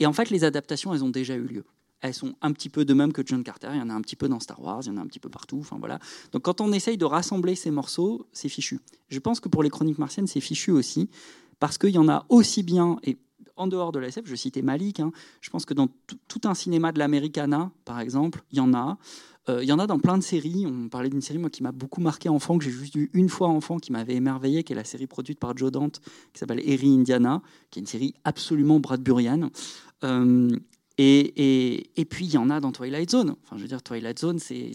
Et 0.00 0.06
en 0.06 0.12
fait, 0.12 0.30
les 0.30 0.42
adaptations, 0.42 0.92
elles 0.92 1.04
ont 1.04 1.10
déjà 1.10 1.34
eu 1.36 1.44
lieu. 1.44 1.64
Elles 2.00 2.14
sont 2.14 2.34
un 2.42 2.52
petit 2.52 2.68
peu 2.68 2.84
de 2.84 2.94
même 2.94 3.12
que 3.12 3.22
John 3.24 3.44
Carter. 3.44 3.68
Il 3.72 3.78
y 3.78 3.80
en 3.80 3.88
a 3.88 3.94
un 3.94 4.00
petit 4.00 4.16
peu 4.16 4.28
dans 4.28 4.40
Star 4.40 4.60
Wars, 4.60 4.80
il 4.82 4.88
y 4.88 4.90
en 4.90 4.96
a 4.96 5.00
un 5.00 5.06
petit 5.06 5.20
peu 5.20 5.28
partout. 5.28 5.58
Enfin 5.60 5.76
voilà. 5.78 6.00
Donc 6.32 6.42
quand 6.42 6.60
on 6.60 6.72
essaye 6.72 6.98
de 6.98 7.04
rassembler 7.04 7.54
ces 7.54 7.70
morceaux, 7.70 8.26
c'est 8.32 8.48
fichu. 8.48 8.80
Je 9.08 9.20
pense 9.20 9.38
que 9.38 9.48
pour 9.48 9.62
les 9.62 9.70
Chroniques 9.70 9.98
martiennes, 9.98 10.26
c'est 10.26 10.40
fichu 10.40 10.72
aussi 10.72 11.08
parce 11.60 11.78
qu'il 11.78 11.90
y 11.90 11.98
en 11.98 12.08
a 12.08 12.26
aussi 12.28 12.64
bien 12.64 12.96
et 13.04 13.18
en 13.62 13.66
dehors 13.66 13.92
de 13.92 13.98
la 13.98 14.08
SF, 14.08 14.26
je 14.26 14.34
citais 14.34 14.62
Malik. 14.62 15.00
Hein, 15.00 15.12
je 15.40 15.50
pense 15.50 15.64
que 15.64 15.74
dans 15.74 15.88
tout 16.28 16.40
un 16.44 16.54
cinéma 16.54 16.92
de 16.92 16.98
l'Americana, 16.98 17.70
par 17.84 18.00
exemple, 18.00 18.42
il 18.52 18.58
y 18.58 18.60
en 18.60 18.74
a. 18.74 18.98
Euh, 19.48 19.62
il 19.62 19.68
y 19.68 19.72
en 19.72 19.78
a 19.80 19.86
dans 19.86 19.98
plein 19.98 20.18
de 20.18 20.22
séries. 20.22 20.66
On 20.66 20.88
parlait 20.88 21.08
d'une 21.08 21.20
série 21.20 21.38
moi, 21.38 21.50
qui 21.50 21.62
m'a 21.62 21.72
beaucoup 21.72 22.00
marqué 22.00 22.28
enfant, 22.28 22.58
que 22.58 22.64
j'ai 22.64 22.70
juste 22.70 22.94
vu 22.94 23.10
une 23.12 23.28
fois 23.28 23.48
enfant, 23.48 23.78
qui 23.78 23.90
m'avait 23.90 24.14
émerveillé, 24.14 24.62
qui 24.62 24.72
est 24.72 24.76
la 24.76 24.84
série 24.84 25.06
produite 25.06 25.40
par 25.40 25.56
Joe 25.56 25.72
Dante, 25.72 26.00
qui 26.32 26.38
s'appelle 26.38 26.60
Erie 26.68 26.94
Indiana, 26.94 27.42
qui 27.70 27.80
est 27.80 27.82
une 27.82 27.86
série 27.86 28.14
absolument 28.24 28.78
bradburienne. 28.78 29.50
Euh, 30.04 30.48
et, 30.98 31.18
et, 31.20 31.90
et, 31.96 32.04
puis 32.04 32.26
il 32.26 32.32
y 32.32 32.38
en 32.38 32.50
a 32.50 32.60
dans 32.60 32.70
Twilight 32.70 33.10
Zone. 33.10 33.34
Enfin, 33.42 33.56
je 33.56 33.62
veux 33.62 33.68
dire, 33.68 33.82
Twilight 33.82 34.18
Zone, 34.18 34.38
c'est 34.38 34.72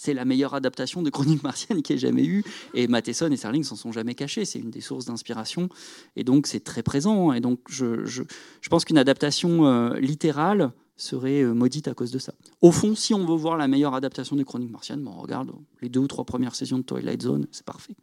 c'est 0.00 0.14
la 0.14 0.24
meilleure 0.24 0.54
adaptation 0.54 1.02
de 1.02 1.10
Chronique 1.10 1.42
martienne 1.42 1.82
qui 1.82 1.92
ait 1.92 1.98
jamais 1.98 2.24
eu. 2.24 2.42
Et 2.72 2.88
Matheson 2.88 3.30
et 3.30 3.36
Serling 3.36 3.64
s'en 3.64 3.76
sont 3.76 3.92
jamais 3.92 4.14
cachés. 4.14 4.46
C'est 4.46 4.58
une 4.58 4.70
des 4.70 4.80
sources 4.80 5.04
d'inspiration. 5.04 5.68
Et 6.16 6.24
donc, 6.24 6.46
c'est 6.46 6.60
très 6.60 6.82
présent. 6.82 7.34
Et 7.34 7.40
donc, 7.40 7.60
je, 7.68 8.06
je, 8.06 8.22
pense 8.70 8.86
qu'une 8.86 8.96
adaptation 8.96 9.66
euh, 9.66 10.00
littérale 10.00 10.72
serait 10.96 11.42
euh, 11.42 11.52
maudite 11.52 11.86
à 11.86 11.92
cause 11.92 12.12
de 12.12 12.18
ça. 12.18 12.32
Au 12.62 12.72
fond, 12.72 12.94
si 12.94 13.12
on 13.12 13.26
veut 13.26 13.36
voir 13.36 13.58
la 13.58 13.68
meilleure 13.68 13.94
adaptation 13.94 14.36
des 14.36 14.44
Chroniques 14.44 14.70
martiennes, 14.70 15.06
on 15.06 15.20
regarde 15.20 15.50
les 15.82 15.90
deux 15.90 16.00
ou 16.00 16.08
trois 16.08 16.24
premières 16.24 16.54
saisons 16.54 16.78
de 16.78 16.84
Twilight 16.84 17.20
Zone, 17.20 17.46
c'est 17.52 17.66
parfait. 17.66 17.94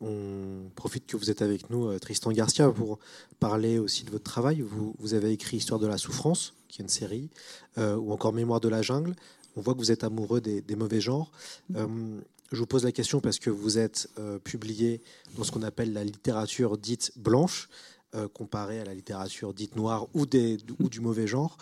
On 0.00 0.70
profite 0.76 1.06
que 1.06 1.16
vous 1.16 1.32
êtes 1.32 1.42
avec 1.42 1.68
nous, 1.68 1.88
euh, 1.88 1.98
Tristan 1.98 2.30
Garcia, 2.30 2.70
pour 2.70 3.00
parler 3.40 3.80
aussi 3.80 4.04
de 4.04 4.10
votre 4.12 4.22
travail. 4.24 4.60
Vous, 4.60 4.94
vous 5.00 5.14
avez 5.14 5.32
écrit 5.32 5.56
Histoire 5.56 5.80
de 5.80 5.88
la 5.88 5.98
souffrance, 5.98 6.54
qui 6.68 6.80
est 6.80 6.84
une 6.84 6.88
série, 6.88 7.28
ou 7.76 8.12
encore 8.12 8.32
Mémoire 8.32 8.60
de 8.60 8.68
la 8.68 8.82
jungle. 8.82 9.16
On 9.56 9.60
voit 9.60 9.74
que 9.74 9.78
vous 9.78 9.92
êtes 9.92 10.04
amoureux 10.04 10.40
des, 10.40 10.60
des 10.60 10.76
mauvais 10.76 11.00
genres. 11.00 11.30
Euh, 11.76 12.20
je 12.52 12.58
vous 12.58 12.66
pose 12.66 12.84
la 12.84 12.92
question 12.92 13.20
parce 13.20 13.38
que 13.38 13.50
vous 13.50 13.78
êtes 13.78 14.08
euh, 14.18 14.38
publié 14.38 15.02
dans 15.36 15.44
ce 15.44 15.52
qu'on 15.52 15.62
appelle 15.62 15.92
la 15.92 16.04
littérature 16.04 16.76
dite 16.76 17.12
blanche, 17.16 17.68
euh, 18.14 18.28
comparée 18.28 18.78
à 18.78 18.84
la 18.84 18.92
littérature 18.92 19.54
dite 19.54 19.74
noire 19.74 20.06
ou, 20.12 20.26
des, 20.26 20.58
ou 20.80 20.88
du 20.88 21.00
mauvais 21.00 21.26
genre. 21.26 21.56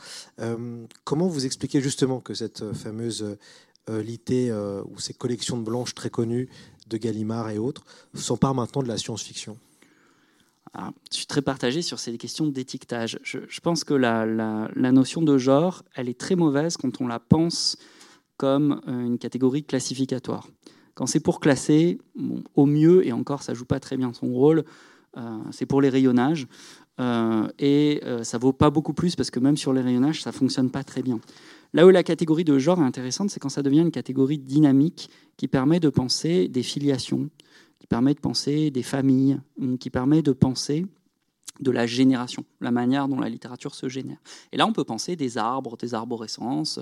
Comment 1.05 1.29
vous 1.29 1.47
expliquez 1.47 1.81
justement 1.81 2.21
que 2.21 2.35
cette 2.35 2.73
fameuse 2.73 3.37
litté 3.99 4.51
euh, 4.51 4.83
ou 4.89 5.01
ces 5.01 5.15
collections 5.15 5.59
de 5.59 5.65
blanches 5.65 5.95
très 5.95 6.11
connues 6.11 6.49
de 6.89 6.97
Gallimard 6.97 7.51
et 7.51 7.59
autres 7.59 7.85
s'emparent 8.15 8.55
maintenant 8.55 8.83
de 8.83 8.89
la 8.89 8.99
science-fiction? 8.99 9.57
Alors, 10.73 10.93
je 11.11 11.17
suis 11.17 11.27
très 11.27 11.43
partagé 11.43 11.83
sur 11.83 11.99
ces 11.99 12.17
questions 12.17 12.47
d'étiquetage. 12.47 13.19
Je, 13.23 13.39
je 13.49 13.61
pense 13.61 13.85
que 13.85 13.95
la, 13.95 14.25
notion 14.93 15.23
de 15.23 15.37
genre, 15.37 15.83
elle 15.95 16.09
est 16.09 16.19
très 16.19 16.37
mauvaise 16.37 16.77
quand 16.77 17.01
on 17.01 17.09
la 17.09 17.19
pense 17.19 17.77
comme 18.37 18.81
euh, 18.87 19.07
une 19.07 19.19
catégorie 19.19 19.65
classificatoire. 19.65 20.49
Quand 20.95 21.07
c'est 21.07 21.21
pour 21.21 21.41
classer, 21.41 21.99
au 22.55 22.67
mieux, 22.67 23.07
et 23.07 23.13
encore 23.13 23.43
ça 23.43 23.55
joue 23.55 23.65
pas 23.65 23.81
très 23.81 23.97
bien 23.97 24.13
son 24.13 24.33
rôle, 24.33 24.65
euh, 25.17 25.39
c'est 25.51 25.67
pour 25.67 25.81
les 25.81 25.89
rayonnages. 25.89 26.47
Euh, 27.01 27.49
et 27.59 28.01
euh, 28.05 28.23
ça 28.25 28.37
vaut 28.37 28.53
pas 28.53 28.69
beaucoup 28.69 28.93
plus 28.93 29.17
parce 29.17 29.31
que 29.31 29.41
même 29.41 29.57
sur 29.57 29.73
les 29.73 29.81
rayonnages, 29.81 30.23
ça 30.23 30.33
fonctionne 30.33 30.71
pas 30.71 30.85
très 30.85 31.03
bien. 31.03 31.19
Là 31.73 31.87
où 31.87 31.91
la 31.91 32.03
catégorie 32.03 32.45
de 32.45 32.59
genre 32.59 32.79
est 32.81 32.85
intéressante, 32.85 33.31
c'est 33.31 33.41
quand 33.41 33.49
ça 33.49 33.63
devient 33.63 33.81
une 33.81 33.91
catégorie 33.91 34.39
dynamique 34.39 35.09
qui 35.37 35.49
permet 35.49 35.81
de 35.81 35.89
penser 35.89 36.49
des 36.49 36.63
filiations, 36.63 37.31
qui 37.81 37.87
permet 37.87 38.15
de 38.15 38.21
penser 38.21 38.71
des 38.71 38.85
familles, 38.85 39.41
qui 39.81 39.91
permet 39.91 40.23
de 40.23 40.33
penser 40.33 40.87
de 41.61 41.71
la 41.71 41.87
génération, 41.87 42.45
la 42.61 42.71
manière 42.71 43.09
dont 43.09 43.21
la 43.21 43.29
littérature 43.29 43.75
se 43.75 43.89
génère. 43.89 44.19
Et 44.53 44.57
là, 44.57 44.67
on 44.67 44.73
peut 44.73 44.85
penser 44.85 45.17
des 45.17 45.39
arbres, 45.39 45.77
des 45.77 45.95
arborescences. 45.95 46.81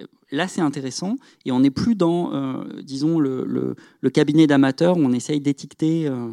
Euh, 0.00 0.06
Là, 0.32 0.46
c'est 0.46 0.60
intéressant, 0.60 1.16
et 1.44 1.50
on 1.50 1.58
n'est 1.58 1.72
plus 1.72 1.96
dans, 1.96 2.32
euh, 2.32 2.82
disons, 2.84 3.18
le, 3.18 3.44
le- 3.44 4.10
cabinet 4.10 4.46
d'amateurs 4.46 4.96
où 4.96 5.00
on 5.00 5.12
essaye 5.12 5.40
d'étiqueter 5.40 6.06
euh, 6.06 6.28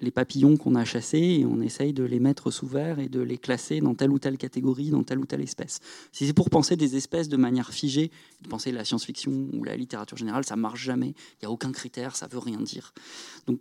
les 0.00 0.10
papillons 0.10 0.56
qu'on 0.56 0.74
a 0.74 0.84
chassés 0.86 1.40
et 1.40 1.44
on 1.44 1.60
essaye 1.60 1.92
de 1.92 2.04
les 2.04 2.20
mettre 2.20 2.50
sous 2.50 2.66
verre 2.66 2.98
et 2.98 3.10
de 3.10 3.20
les 3.20 3.36
classer 3.36 3.80
dans 3.80 3.94
telle 3.94 4.10
ou 4.10 4.18
telle 4.18 4.38
catégorie, 4.38 4.88
dans 4.88 5.02
telle 5.02 5.18
ou 5.18 5.26
telle 5.26 5.42
espèce. 5.42 5.80
Si 6.10 6.26
c'est 6.26 6.32
pour 6.32 6.48
penser 6.48 6.74
des 6.76 6.96
espèces 6.96 7.28
de 7.28 7.36
manière 7.36 7.70
figée, 7.70 8.10
de 8.42 8.48
penser 8.48 8.72
la 8.72 8.82
science-fiction 8.84 9.48
ou 9.52 9.62
la 9.62 9.76
littérature 9.76 10.16
générale, 10.16 10.46
ça 10.46 10.56
marche 10.56 10.82
jamais. 10.82 11.08
Il 11.34 11.42
n'y 11.42 11.46
a 11.48 11.50
aucun 11.50 11.72
critère, 11.72 12.16
ça 12.16 12.28
veut 12.28 12.38
rien 12.38 12.60
dire. 12.60 12.94
Donc, 13.46 13.60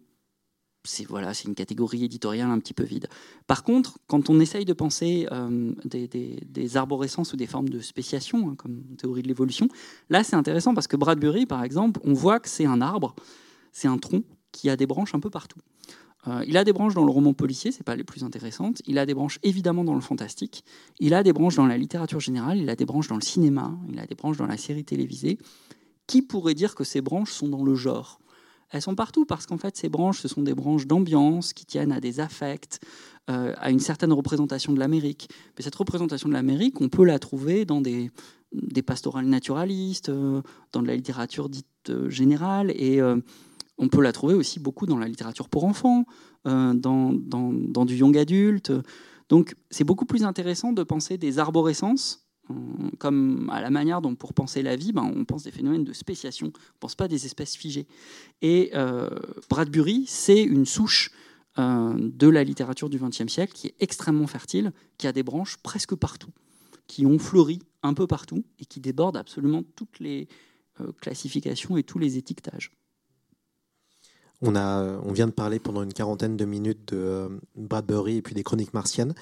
c'est 0.86 1.06
voilà, 1.06 1.34
c'est 1.34 1.48
une 1.48 1.56
catégorie 1.56 2.04
éditoriale 2.04 2.50
un 2.50 2.60
petit 2.60 2.74
peu 2.74 2.84
vide. 2.84 3.08
Par 3.48 3.64
contre, 3.64 4.00
quand 4.08 4.30
on 4.30 4.40
essaye 4.40 4.66
de 4.66 4.74
penser 4.74 5.28
euh, 5.32 5.74
des, 5.86 6.78
arborescences 6.78 7.34
ou 7.34 7.38
des 7.38 7.48
formes 7.48 7.70
de 7.70 7.80
spéciation, 7.80 8.50
hein, 8.50 8.56
comme 8.58 8.84
théorie 8.98 9.22
de 9.22 9.28
l'évolution, 9.28 9.68
là 10.10 10.24
c'est 10.24 10.36
intéressant 10.36 10.74
parce 10.74 10.88
que 10.88 10.96
Bradbury, 10.96 11.46
par 11.46 11.64
exemple, 11.64 12.00
on 12.04 12.14
voit 12.14 12.40
que 12.40 12.50
c'est 12.50 12.66
un 12.66 12.82
arbre, 12.82 13.16
c'est 13.72 13.88
un 13.88 13.98
tronc 13.98 14.24
qui 14.52 14.70
a 14.70 14.76
des 14.76 14.86
branches 14.86 15.16
un 15.16 15.20
peu 15.20 15.30
partout. 15.30 15.60
Euh, 16.28 16.44
il 16.48 16.58
a 16.58 16.64
des 16.64 16.74
branches 16.74 16.94
dans 16.96 17.06
le 17.06 17.12
roman 17.12 17.34
policier, 17.34 17.72
c'est 17.72 17.84
pas 17.84 17.96
les 17.96 18.04
plus 18.04 18.24
intéressantes. 18.24 18.82
Il 18.88 18.98
a 18.98 19.06
des 19.06 19.14
branches 19.14 19.40
évidemment 19.44 19.84
dans 19.84 19.94
le 19.94 20.02
fantastique. 20.02 20.64
Il 21.00 21.14
a 21.14 21.24
des 21.24 21.34
branches 21.34 21.56
dans 21.56 21.68
la 21.68 21.78
littérature 21.78 22.20
générale. 22.20 22.58
Il 22.58 22.70
a 22.70 22.76
des 22.76 22.86
branches 22.86 23.08
dans 23.08 23.16
le 23.16 23.22
cinéma. 23.22 23.78
Il 23.90 24.00
a 24.00 24.06
des 24.06 24.16
branches 24.16 24.38
dans 24.38 24.48
la 24.48 24.58
série 24.58 24.84
télévisée. 24.84 25.38
Qui 26.08 26.22
pourrait 26.22 26.54
dire 26.54 26.76
que 26.76 26.84
ces 26.84 27.02
branches 27.02 27.32
sont 27.32 27.48
dans 27.48 27.64
le 27.64 27.76
genre? 27.76 28.20
Elles 28.72 28.82
sont 28.82 28.96
partout 28.96 29.26
parce 29.26 29.46
qu'en 29.46 29.58
fait, 29.58 29.78
ces 29.78 29.90
branches, 29.90 30.20
ce 30.20 30.28
sont 30.28 30.42
des 30.42 30.54
branches 30.54 30.88
d'ambiance 30.88 31.54
qui 31.54 31.66
tiennent 31.66 31.92
à 31.92 32.02
des 32.02 32.20
affects, 32.20 32.80
euh, 33.30 33.54
à 33.58 33.72
une 33.72 33.80
certaine 33.80 34.12
représentation 34.12 34.74
de 34.74 34.80
l'Amérique. 34.80 35.30
Mais 35.58 35.64
cette 35.64 35.76
représentation 35.76 36.30
de 36.30 36.34
l'Amérique, 36.34 36.82
on 36.82 36.90
peut 36.90 37.06
la 37.06 37.20
trouver 37.20 37.66
dans 37.66 37.82
des, 37.82 38.12
des 38.52 38.82
pastorales 38.82 39.28
naturalistes, 39.28 40.10
euh, 40.10 40.42
dans 40.72 40.82
de 40.82 40.88
la 40.88 40.96
littérature 40.96 41.50
dite 41.50 41.68
euh, 41.90 42.10
générale, 42.10 42.72
et 42.72 43.02
on 43.78 43.90
peut 43.90 44.02
la 44.02 44.12
trouver 44.12 44.34
aussi 44.34 44.60
beaucoup 44.60 44.86
dans 44.86 44.98
la 44.98 45.08
littérature 45.08 45.50
pour 45.50 45.66
enfants, 45.66 46.06
dans, 46.46 46.74
dans, 46.74 47.52
dans 47.52 47.86
du 47.86 47.96
young 47.96 48.18
adulte. 48.18 48.72
Donc, 49.28 49.56
c'est 49.70 49.84
beaucoup 49.84 50.06
plus 50.06 50.24
intéressant 50.24 50.72
de 50.72 50.84
penser 50.84 51.18
des 51.18 51.40
arborescences 51.40 52.25
comme 53.00 53.50
à 53.52 53.62
la 53.62 53.70
manière 53.70 54.02
dont 54.02 54.16
pour 54.16 54.34
penser 54.34 54.62
la 54.62 54.76
vie, 54.76 54.92
ben, 54.92 55.04
on 55.04 55.26
pense 55.26 55.44
des 55.44 55.52
phénomènes 55.52 55.84
de 55.84 55.94
spéciation, 55.94 56.48
on 56.48 56.80
pense 56.80 56.96
pas 56.96 57.08
des 57.08 57.26
espèces 57.26 57.56
figées. 57.56 57.88
Et 58.42 58.72
euh, 58.76 59.10
Bradbury, 59.50 60.06
c'est 60.08 60.44
une 60.44 60.66
souche 60.66 61.12
euh, 61.58 61.94
de 61.98 62.28
la 62.28 62.44
littérature 62.44 62.90
du 62.90 63.00
XXe 63.00 63.28
siècle 63.28 63.54
qui 63.54 63.68
est 63.68 63.76
extrêmement 63.80 64.28
fertile, 64.28 64.72
qui 64.98 65.08
a 65.08 65.12
des 65.12 65.24
branches 65.24 65.58
presque 65.58 65.96
partout, 65.96 66.32
qui 66.88 67.06
ont 67.06 67.18
fleuri 67.18 67.60
un 67.82 67.94
peu 67.94 68.08
partout 68.08 68.44
et 68.60 68.66
qui 68.66 68.80
débordent 68.80 69.18
absolument 69.18 69.64
toutes 69.76 70.00
les 70.00 70.28
euh, 70.82 70.92
classifications 71.02 71.78
et 71.78 71.84
tous 71.84 72.00
les 72.00 72.18
étiquetages. 72.18 72.72
On, 74.48 75.12
vient 75.12 75.26
de 75.26 75.32
parler 75.32 75.60
pendant 75.60 75.82
une 75.82 75.94
quarantaine 75.94 76.38
de 76.38 76.46
minutes 76.46 76.94
de 76.94 76.98
euh, 76.98 77.30
Bradbury 77.56 78.18
et 78.18 78.22
puis 78.22 78.36
des 78.36 78.44
chroniques 78.44 78.76
martiennes. 78.76 79.16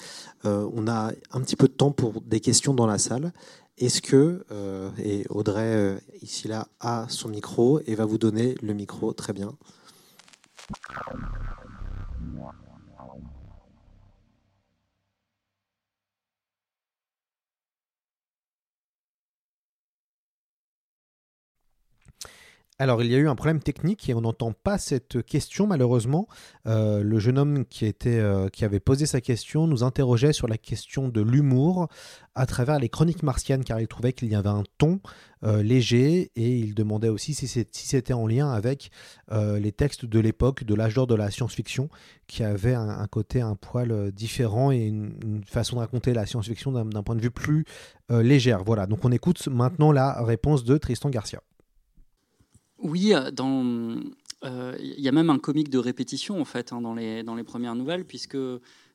Euh, 0.44 0.68
on 0.74 0.86
a 0.86 1.12
un 1.32 1.40
petit 1.40 1.56
peu 1.56 1.66
de 1.66 1.72
temps 1.72 1.92
pour 1.92 2.20
des 2.20 2.40
questions 2.40 2.74
dans 2.74 2.86
la 2.86 2.98
salle. 2.98 3.32
Est-ce 3.78 4.02
que, 4.02 4.44
euh, 4.52 4.90
et 4.98 5.24
Audrey, 5.30 5.98
ici 6.20 6.46
là, 6.46 6.68
a 6.80 7.06
son 7.08 7.30
micro 7.30 7.80
et 7.86 7.94
va 7.94 8.04
vous 8.04 8.18
donner 8.18 8.54
le 8.62 8.74
micro, 8.74 9.14
très 9.14 9.32
bien. 9.32 9.56
Alors, 22.80 23.04
il 23.04 23.12
y 23.12 23.14
a 23.14 23.18
eu 23.18 23.28
un 23.28 23.36
problème 23.36 23.60
technique 23.60 24.08
et 24.08 24.14
on 24.14 24.22
n'entend 24.22 24.50
pas 24.52 24.78
cette 24.78 25.22
question, 25.22 25.68
malheureusement. 25.68 26.26
Euh, 26.66 27.04
le 27.04 27.20
jeune 27.20 27.38
homme 27.38 27.64
euh, 28.04 28.48
qui 28.48 28.64
avait 28.64 28.80
posé 28.80 29.06
sa 29.06 29.20
question 29.20 29.68
nous 29.68 29.84
interrogeait 29.84 30.32
sur 30.32 30.48
la 30.48 30.58
question 30.58 31.08
de 31.08 31.20
l'humour 31.20 31.86
à 32.34 32.46
travers 32.46 32.80
les 32.80 32.88
chroniques 32.88 33.22
martiennes, 33.22 33.62
car 33.62 33.80
il 33.80 33.86
trouvait 33.86 34.12
qu'il 34.12 34.28
y 34.28 34.34
avait 34.34 34.48
un 34.48 34.64
ton 34.76 34.98
euh, 35.44 35.62
léger 35.62 36.32
et 36.34 36.58
il 36.58 36.74
demandait 36.74 37.10
aussi 37.10 37.32
si 37.32 37.46
c'était 37.46 38.12
en 38.12 38.26
lien 38.26 38.50
avec 38.50 38.90
les 39.30 39.70
textes 39.70 40.04
de 40.04 40.18
l'époque, 40.18 40.64
de 40.64 40.74
l'âge 40.74 40.94
d'or 40.94 41.06
de 41.06 41.14
la 41.14 41.30
science-fiction, 41.30 41.88
qui 42.26 42.42
avaient 42.42 42.74
un, 42.74 43.06
côté 43.06 43.40
un 43.40 43.54
poil 43.54 44.10
différent 44.10 44.72
et 44.72 44.86
une, 44.86 45.14
une 45.22 45.44
façon 45.44 45.76
de 45.76 45.80
raconter 45.80 46.12
la 46.12 46.26
science-fiction 46.26 46.72
d'un 46.72 47.02
point 47.04 47.14
de 47.14 47.20
vue 47.20 47.30
plus 47.30 47.66
légère. 48.10 48.64
Voilà, 48.64 48.86
donc 48.86 49.04
on 49.04 49.12
écoute 49.12 49.46
maintenant 49.46 49.92
la 49.92 50.24
réponse 50.24 50.64
de 50.64 50.76
Tristan 50.76 51.10
Garcia. 51.10 51.40
Oui, 52.84 53.14
euh, 53.14 53.30
euh, 54.44 54.76
il 54.78 55.00
y 55.00 55.08
a 55.08 55.12
même 55.12 55.30
un 55.30 55.38
comique 55.38 55.70
de 55.70 55.78
répétition 55.78 56.38
en 56.38 56.44
fait 56.44 56.70
hein, 56.70 56.82
dans 56.82 56.94
les 56.94 57.42
premières 57.42 57.74
nouvelles 57.74 58.04
puisque 58.04 58.36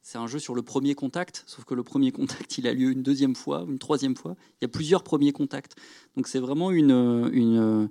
c'est 0.03 0.19
un 0.19 0.27
jeu 0.27 0.37
sur 0.37 0.53
le 0.53 0.61
premier 0.61 0.93
contact, 0.93 1.43
sauf 1.47 1.65
que 1.65 1.73
le 1.73 1.81
premier 1.81 2.11
contact 2.11 2.59
il 2.59 2.67
a 2.67 2.73
lieu 2.73 2.91
une 2.91 3.01
deuxième 3.01 3.35
fois, 3.35 3.65
une 3.67 3.79
troisième 3.79 4.15
fois. 4.15 4.35
Il 4.53 4.63
y 4.63 4.65
a 4.65 4.67
plusieurs 4.67 5.03
premiers 5.03 5.31
contacts, 5.31 5.75
donc 6.15 6.27
c'est 6.27 6.39
vraiment 6.39 6.69
une 6.69 7.89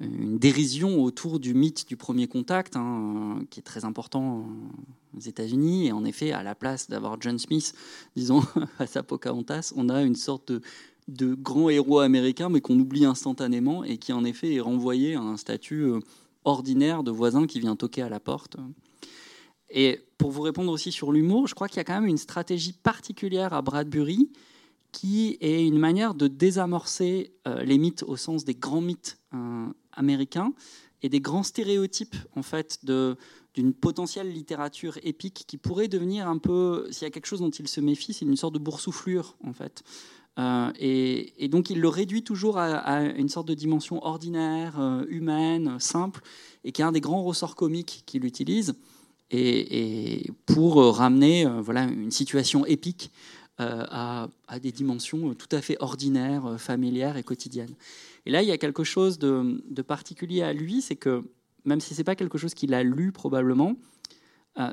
dérision 0.00 1.02
autour 1.02 1.40
du 1.40 1.54
mythe 1.54 1.88
du 1.88 1.96
premier 1.96 2.28
contact, 2.28 2.76
hein, 2.76 3.42
qui 3.50 3.60
est 3.60 3.64
très 3.64 3.84
important 3.84 4.46
aux 5.16 5.20
États-Unis. 5.20 5.88
Et 5.88 5.92
en 5.92 6.04
effet, 6.04 6.32
à 6.32 6.42
la 6.42 6.54
place 6.54 6.88
d'avoir 6.88 7.20
John 7.20 7.38
Smith, 7.38 7.74
disons, 8.16 8.42
à 8.78 9.02
Pocahontas, 9.02 9.72
on 9.76 9.88
a 9.88 10.02
une 10.02 10.16
sorte 10.16 10.52
de, 10.52 10.60
de 11.12 11.34
grand 11.34 11.68
héros 11.68 12.00
américain, 12.00 12.48
mais 12.48 12.60
qu'on 12.60 12.78
oublie 12.78 13.04
instantanément 13.04 13.84
et 13.84 13.98
qui 13.98 14.12
en 14.12 14.24
effet 14.24 14.54
est 14.54 14.60
renvoyé 14.60 15.14
à 15.14 15.20
un 15.20 15.36
statut 15.36 15.82
euh, 15.82 16.00
ordinaire 16.44 17.02
de 17.02 17.10
voisin 17.10 17.46
qui 17.46 17.60
vient 17.60 17.76
toquer 17.76 18.02
à 18.02 18.08
la 18.08 18.20
porte. 18.20 18.56
Et 19.70 20.00
pour 20.18 20.30
vous 20.30 20.42
répondre 20.42 20.70
aussi 20.70 20.92
sur 20.92 21.12
l'humour, 21.12 21.46
je 21.46 21.54
crois 21.54 21.68
qu'il 21.68 21.78
y 21.78 21.80
a 21.80 21.84
quand 21.84 22.00
même 22.00 22.06
une 22.06 22.18
stratégie 22.18 22.72
particulière 22.72 23.52
à 23.52 23.62
Bradbury 23.62 24.30
qui 24.92 25.38
est 25.40 25.66
une 25.66 25.78
manière 25.78 26.14
de 26.14 26.28
désamorcer 26.28 27.32
euh, 27.48 27.62
les 27.62 27.78
mythes 27.78 28.02
au 28.02 28.16
sens 28.16 28.44
des 28.44 28.54
grands 28.54 28.82
mythes 28.82 29.18
euh, 29.34 29.66
américains 29.92 30.52
et 31.00 31.08
des 31.08 31.20
grands 31.20 31.42
stéréotypes 31.42 32.16
en 32.36 32.42
fait 32.42 32.84
de, 32.84 33.16
d'une 33.54 33.72
potentielle 33.72 34.30
littérature 34.30 34.98
épique 35.02 35.44
qui 35.46 35.56
pourrait 35.56 35.88
devenir 35.88 36.28
un 36.28 36.38
peu, 36.38 36.86
s'il 36.90 37.02
y 37.02 37.06
a 37.06 37.10
quelque 37.10 37.26
chose 37.26 37.40
dont 37.40 37.50
il 37.50 37.68
se 37.68 37.80
méfie, 37.80 38.12
c'est 38.12 38.26
une 38.26 38.36
sorte 38.36 38.54
de 38.54 38.58
boursouflure 38.58 39.36
en 39.44 39.54
fait. 39.54 39.82
Euh, 40.38 40.72
et, 40.78 41.48
donc 41.48 41.68
il 41.70 41.80
le 41.80 41.88
réduit 41.88 42.22
toujours 42.22 42.58
à, 42.58 43.02
une 43.02 43.28
sorte 43.28 43.48
de 43.48 43.54
dimension 43.54 44.04
ordinaire, 44.04 44.80
euh, 44.80 45.04
humaine, 45.08 45.76
simple, 45.78 46.22
et 46.64 46.72
qui 46.72 46.82
est 46.82 46.84
un 46.84 46.92
des 46.92 47.00
grands 47.00 47.22
ressorts 47.22 47.54
comiques 47.54 48.02
qu'il 48.06 48.24
utilise, 48.24 48.74
et, 49.30 50.30
pour 50.46 50.76
ramener 50.96 51.46
euh, 51.46 51.60
voilà, 51.60 51.84
une 51.84 52.10
situation 52.10 52.66
épique 52.66 53.10
à, 53.58 54.28
des 54.60 54.72
dimensions 54.72 55.34
tout 55.34 55.54
à 55.54 55.60
fait 55.60 55.76
ordinaires, 55.78 56.58
familières 56.58 57.16
et 57.16 57.22
quotidiennes. 57.22 57.76
Et 58.26 58.30
là, 58.32 58.42
il 58.42 58.48
y 58.48 58.50
a 58.50 58.58
quelque 58.58 58.82
chose 58.82 59.20
de, 59.20 59.62
de 59.70 59.82
particulier 59.82 60.42
à 60.42 60.52
lui, 60.52 60.82
c'est 60.82 60.96
que 60.96 61.22
même 61.64 61.80
si 61.80 61.94
ce 61.94 62.00
n'est 62.00 62.04
pas 62.04 62.16
quelque 62.16 62.38
chose 62.38 62.54
qu'il 62.54 62.74
a 62.74 62.82
lu 62.82 63.12
probablement, 63.12 63.76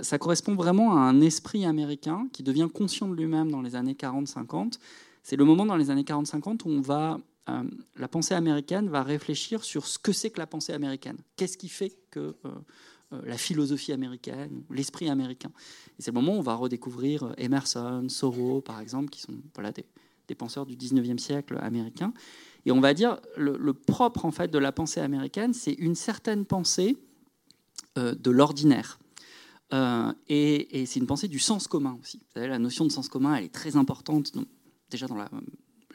ça 0.01 0.17
correspond 0.17 0.55
vraiment 0.55 0.97
à 0.97 1.01
un 1.01 1.21
esprit 1.21 1.65
américain 1.65 2.27
qui 2.33 2.41
devient 2.41 2.67
conscient 2.73 3.07
de 3.07 3.13
lui-même 3.13 3.51
dans 3.51 3.61
les 3.61 3.75
années 3.75 3.93
40-50 3.93 4.79
c'est 5.23 5.35
le 5.35 5.45
moment 5.45 5.65
dans 5.65 5.75
les 5.75 5.89
années 5.89 6.03
40-50 6.03 6.61
où 6.65 6.69
on 6.69 6.81
va, 6.81 7.19
euh, 7.49 7.63
la 7.95 8.07
pensée 8.07 8.33
américaine 8.33 8.89
va 8.89 9.03
réfléchir 9.03 9.63
sur 9.63 9.85
ce 9.85 9.99
que 9.99 10.11
c'est 10.11 10.29
que 10.29 10.39
la 10.39 10.47
pensée 10.47 10.73
américaine. 10.73 11.17
Qu'est-ce 11.35 11.57
qui 11.57 11.69
fait 11.69 11.95
que 12.11 12.35
euh, 12.45 12.49
euh, 13.13 13.21
la 13.25 13.37
philosophie 13.37 13.91
américaine, 13.91 14.63
l'esprit 14.69 15.09
américain 15.09 15.51
Et 15.97 16.01
c'est 16.01 16.11
le 16.11 16.15
moment 16.15 16.35
où 16.35 16.39
on 16.39 16.43
va 16.43 16.55
redécouvrir 16.55 17.33
Emerson, 17.37 18.07
Thoreau, 18.07 18.61
par 18.61 18.79
exemple, 18.79 19.09
qui 19.09 19.21
sont 19.21 19.33
des, 20.27 20.35
penseurs 20.35 20.65
du 20.65 20.75
19e 20.75 21.17
siècle 21.17 21.57
américain. 21.61 22.13
Et 22.65 22.71
on 22.71 22.79
va 22.79 22.93
dire, 22.93 23.19
le, 23.35 23.73
propre 23.73 24.25
en 24.25 24.31
fait 24.31 24.49
de 24.49 24.59
la 24.59 24.71
pensée 24.71 24.99
américaine, 24.99 25.53
c'est 25.53 25.73
une 25.73 25.95
certaine 25.95 26.45
pensée 26.45 26.97
de 27.95 28.29
l'ordinaire. 28.29 28.99
et, 30.27 30.85
c'est 30.85 30.99
une 30.99 31.07
pensée 31.07 31.27
du 31.27 31.39
sens 31.39 31.67
commun 31.67 31.97
aussi. 31.99 32.17
Vous 32.17 32.33
savez, 32.35 32.47
la 32.47 32.59
notion 32.59 32.85
de 32.85 32.91
sens 32.91 33.09
commun, 33.09 33.35
elle 33.35 33.45
est 33.45 33.53
très 33.53 33.75
importante 33.75 34.33
déjà 34.89 35.07
dans 35.07 35.17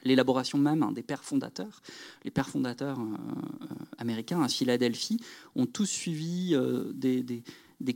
l'élaboration 0.05 0.59
même 0.59 0.83
hein, 0.83 0.93
des 0.93 1.03
pères 1.03 1.25
fondateurs. 1.25 1.83
Les 2.25 2.31
pères 2.31 2.49
fondateurs 2.49 3.01
euh, 3.01 3.03
euh, 3.03 3.67
américains 3.99 4.43
à 4.43 4.49
Philadelphie 4.49 5.19
ont 5.57 5.67
tous 5.67 5.87
suivi 5.87 6.55
euh, 6.55 6.93
des, 6.93 7.43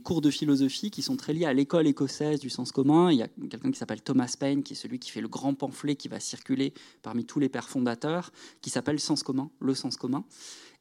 cours 0.03 0.21
de 0.21 0.29
philosophie 0.29 0.91
qui 0.91 1.01
sont 1.01 1.15
très 1.15 1.33
liés 1.33 1.45
à 1.45 1.53
l'école 1.53 1.87
écossaise 1.87 2.39
du 2.39 2.49
sens 2.49 2.71
commun. 2.71 3.11
Il 3.11 3.17
y 3.17 3.23
a 3.23 3.27
quelqu'un 3.27 3.71
qui 3.71 3.77
s'appelle 3.77 4.01
Thomas 4.01 4.35
Paine, 4.37 4.63
qui 4.63 4.73
est 4.73 4.75
celui 4.75 4.99
qui 4.99 5.11
fait 5.11 5.21
le 5.21 5.27
grand 5.27 5.53
pamphlet 5.53 5.95
qui 5.95 6.07
va 6.07 6.19
circuler 6.19 6.73
parmi 7.01 7.25
tous 7.25 7.39
les 7.39 7.49
pères 7.49 7.69
fondateurs, 7.69 8.31
qui 8.61 8.69
s'appelle 8.69 8.99
Sens 8.99 9.23
commun, 9.23 9.49
le 9.59 9.73
sens 9.73 9.97
commun. 9.97 10.25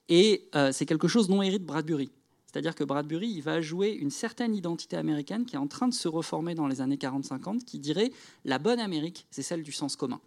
Et 0.08 0.48
c'est 0.72 0.86
quelque 0.86 1.06
chose 1.06 1.28
dont 1.28 1.42
hérite 1.42 1.64
Bradbury. 1.64 2.10
C'est-à-dire 2.50 2.74
que 2.74 2.82
Bradbury, 2.82 3.28
il 3.28 3.42
va 3.42 3.60
jouer 3.60 3.90
une 3.90 4.10
certaine 4.10 4.54
identité 4.54 4.96
américaine 4.96 5.44
qui 5.44 5.54
est 5.54 5.58
en 5.58 5.66
train 5.66 5.86
de 5.86 5.92
se 5.92 6.08
reformer 6.08 6.54
dans 6.54 6.66
les 6.66 6.80
années 6.80 6.96
40-50, 6.96 7.64
qui 7.64 7.78
dirait 7.78 8.10
la 8.46 8.58
bonne 8.58 8.80
Amérique, 8.80 9.26
c'est 9.30 9.42
celle 9.42 9.62
du 9.62 9.72
sens 9.72 9.96
commun. 9.96 10.20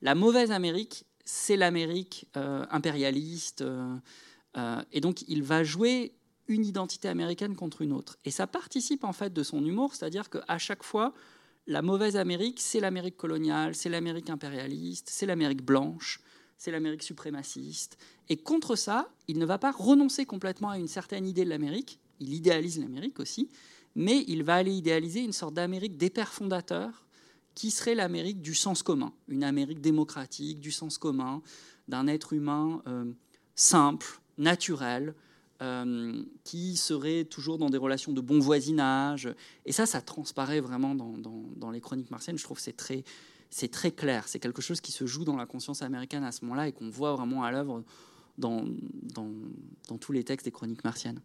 La 0.00 0.14
mauvaise 0.14 0.50
Amérique, 0.50 1.04
c'est 1.26 1.56
l'Amérique 1.56 2.26
euh, 2.36 2.64
impérialiste. 2.70 3.60
Euh, 3.60 3.94
euh, 4.56 4.82
et 4.92 5.00
donc, 5.00 5.22
il 5.28 5.42
va 5.42 5.62
jouer 5.62 6.14
une 6.48 6.64
identité 6.64 7.08
américaine 7.08 7.54
contre 7.54 7.82
une 7.82 7.92
autre. 7.92 8.16
Et 8.24 8.30
ça 8.30 8.46
participe 8.46 9.04
en 9.04 9.12
fait 9.12 9.32
de 9.32 9.42
son 9.42 9.64
humour, 9.64 9.94
c'est-à-dire 9.94 10.30
qu'à 10.30 10.58
chaque 10.58 10.82
fois, 10.82 11.12
la 11.66 11.82
mauvaise 11.82 12.16
Amérique, 12.16 12.60
c'est 12.60 12.80
l'Amérique 12.80 13.16
coloniale, 13.16 13.74
c'est 13.74 13.88
l'Amérique 13.88 14.30
impérialiste, 14.30 15.08
c'est 15.10 15.26
l'Amérique 15.26 15.62
blanche, 15.62 16.20
c'est 16.56 16.70
l'Amérique 16.70 17.02
suprémaciste. 17.02 17.98
Et 18.32 18.36
contre 18.38 18.76
ça, 18.76 19.10
il 19.28 19.38
ne 19.38 19.44
va 19.44 19.58
pas 19.58 19.70
renoncer 19.70 20.24
complètement 20.24 20.70
à 20.70 20.78
une 20.78 20.88
certaine 20.88 21.26
idée 21.26 21.44
de 21.44 21.50
l'Amérique, 21.50 22.00
il 22.18 22.32
idéalise 22.32 22.80
l'Amérique 22.80 23.20
aussi, 23.20 23.50
mais 23.94 24.24
il 24.26 24.42
va 24.42 24.54
aller 24.54 24.72
idéaliser 24.72 25.20
une 25.20 25.34
sorte 25.34 25.52
d'Amérique 25.52 25.98
des 25.98 26.08
pères 26.08 26.32
fondateurs, 26.32 27.04
qui 27.54 27.70
serait 27.70 27.94
l'Amérique 27.94 28.40
du 28.40 28.54
sens 28.54 28.82
commun, 28.82 29.12
une 29.28 29.44
Amérique 29.44 29.82
démocratique, 29.82 30.60
du 30.60 30.72
sens 30.72 30.96
commun, 30.96 31.42
d'un 31.88 32.06
être 32.06 32.32
humain 32.32 32.82
euh, 32.86 33.12
simple, 33.54 34.06
naturel, 34.38 35.14
euh, 35.60 36.22
qui 36.42 36.78
serait 36.78 37.24
toujours 37.24 37.58
dans 37.58 37.68
des 37.68 37.76
relations 37.76 38.14
de 38.14 38.22
bon 38.22 38.38
voisinage. 38.38 39.28
Et 39.66 39.72
ça, 39.72 39.84
ça 39.84 40.00
transparaît 40.00 40.60
vraiment 40.60 40.94
dans, 40.94 41.70
les 41.70 41.82
chroniques 41.82 42.10
martiennes. 42.10 42.38
Je 42.38 42.44
trouve 42.44 42.56
que 42.56 42.62
c'est 42.62 42.78
très, 42.78 43.04
c'est 43.50 43.70
très 43.70 43.90
clair. 43.90 44.26
C'est 44.26 44.38
quelque 44.38 44.62
chose 44.62 44.80
qui 44.80 44.90
se 44.90 45.04
joue 45.04 45.26
dans 45.26 45.36
la 45.36 45.44
conscience 45.44 45.82
américaine 45.82 46.24
à 46.24 46.32
ce 46.32 46.46
moment-là 46.46 46.68
et 46.68 46.72
qu'on 46.72 46.88
voit 46.88 47.14
vraiment 47.14 47.44
à 47.44 47.52
l'œuvre 47.52 47.84
dans, 48.38 48.64
dans, 49.14 49.98
tous 49.98 50.12
les 50.12 50.24
textes 50.24 50.44
des 50.44 50.50
chroniques 50.50 50.84
martiennes. 50.84 51.20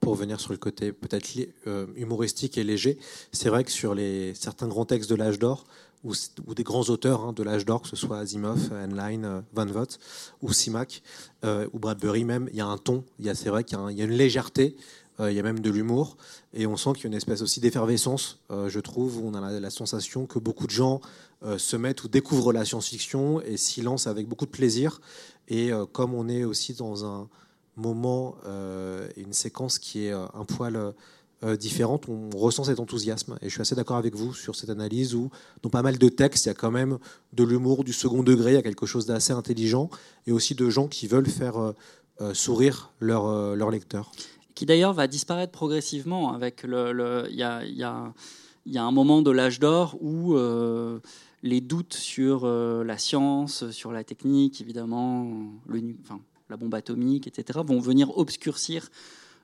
Pour 0.00 0.14
venir 0.14 0.40
sur 0.40 0.52
le 0.52 0.58
côté 0.58 0.92
peut-être 0.92 1.28
euh, 1.66 1.86
humoristique 1.94 2.58
et 2.58 2.64
léger, 2.64 2.98
c'est 3.30 3.48
vrai 3.48 3.64
que 3.64 3.70
sur 3.70 3.94
les, 3.94 4.34
certains 4.34 4.66
grands 4.66 4.84
textes 4.84 5.10
de 5.10 5.14
l'âge 5.14 5.38
d'or, 5.38 5.64
ou, 6.04 6.14
des 6.54 6.64
grands 6.64 6.82
auteurs 6.82 7.22
hein, 7.22 7.32
de 7.32 7.44
l'âge 7.44 7.64
d'or, 7.64 7.82
que 7.82 7.88
ce 7.88 7.94
soit 7.94 8.18
Asimov, 8.18 8.72
Heinlein, 8.72 9.22
euh, 9.22 9.40
Van 9.52 9.66
Vogt 9.66 9.98
ou 10.40 10.52
Simak, 10.52 11.02
euh, 11.44 11.68
ou 11.72 11.78
Bradbury 11.78 12.24
même, 12.24 12.48
il 12.50 12.56
y 12.56 12.60
a 12.60 12.66
un 12.66 12.78
ton, 12.78 13.04
c'est 13.22 13.50
vrai 13.50 13.62
qu'il 13.62 13.78
y, 13.78 14.02
a 14.02 14.04
une 14.04 14.10
légèreté 14.10 14.76
il 15.20 15.34
y 15.34 15.38
a 15.38 15.42
même 15.44 15.60
de 15.60 15.70
l'humour, 15.70 16.16
et 16.52 16.66
on 16.66 16.76
sent 16.76 16.94
qu'il 16.94 17.04
y 17.04 17.06
a 17.06 17.08
une 17.08 17.14
espèce 17.14 17.42
aussi 17.42 17.60
d'effervescence, 17.60 18.40
je 18.50 18.80
trouve, 18.80 19.18
où 19.18 19.28
on 19.28 19.34
a 19.34 19.60
la, 19.60 19.70
sensation 19.70 20.26
que 20.26 20.40
beaucoup 20.40 20.66
de 20.66 20.72
gens 20.72 21.00
se 21.58 21.76
mettent 21.76 22.04
ou 22.04 22.08
découvrent 22.08 22.52
la 22.52 22.64
science-fiction 22.64 23.40
et 23.40 23.56
s'y 23.56 23.82
lancent 23.82 24.06
avec 24.06 24.28
beaucoup 24.28 24.46
de 24.46 24.50
plaisir. 24.50 25.00
Et 25.48 25.70
comme 25.92 26.14
on 26.14 26.28
est 26.28 26.44
aussi 26.44 26.74
dans 26.74 27.04
un 27.04 27.28
moment 27.76 28.36
et 29.16 29.20
une 29.20 29.32
séquence 29.32 29.78
qui 29.78 30.06
est 30.06 30.12
un 30.12 30.44
poil 30.46 30.94
différente, 31.58 32.08
on 32.08 32.30
ressent 32.36 32.64
cet 32.64 32.78
enthousiasme. 32.78 33.36
Et 33.42 33.48
je 33.48 33.54
suis 33.54 33.60
assez 33.60 33.74
d'accord 33.74 33.96
avec 33.96 34.14
vous 34.14 34.32
sur 34.32 34.54
cette 34.54 34.70
analyse 34.70 35.14
où, 35.14 35.30
dans 35.62 35.70
pas 35.70 35.82
mal 35.82 35.98
de 35.98 36.08
textes, 36.08 36.46
il 36.46 36.48
y 36.48 36.52
a 36.52 36.54
quand 36.54 36.70
même 36.70 36.98
de 37.32 37.42
l'humour 37.42 37.82
du 37.82 37.92
second 37.92 38.22
degré, 38.22 38.52
il 38.52 38.54
y 38.54 38.58
a 38.58 38.62
quelque 38.62 38.86
chose 38.86 39.06
d'assez 39.06 39.32
intelligent, 39.32 39.90
et 40.26 40.32
aussi 40.32 40.54
de 40.54 40.70
gens 40.70 40.86
qui 40.86 41.08
veulent 41.08 41.28
faire 41.28 41.74
sourire 42.34 42.92
leurs 43.00 43.56
leur 43.56 43.70
lecteurs 43.70 44.12
qui 44.54 44.66
d'ailleurs 44.66 44.92
va 44.92 45.06
disparaître 45.06 45.52
progressivement. 45.52 46.32
Avec 46.32 46.62
le, 46.62 47.26
il 47.30 47.36
y, 47.36 47.42
a, 47.42 47.64
y, 47.64 47.82
a, 47.82 48.12
y, 48.66 48.78
a, 48.78 48.84
un 48.84 48.90
moment 48.90 49.22
de 49.22 49.30
l'âge 49.30 49.58
d'or 49.58 49.96
où 50.00 50.36
euh, 50.36 51.00
les 51.42 51.60
doutes 51.60 51.94
sur 51.94 52.42
euh, 52.44 52.84
la 52.84 52.98
science, 52.98 53.70
sur 53.70 53.92
la 53.92 54.04
technique, 54.04 54.60
évidemment, 54.60 55.52
la 56.48 56.56
bombe 56.56 56.74
atomique, 56.74 57.26
etc., 57.26 57.60
vont 57.64 57.80
venir 57.80 58.16
obscurcir 58.16 58.88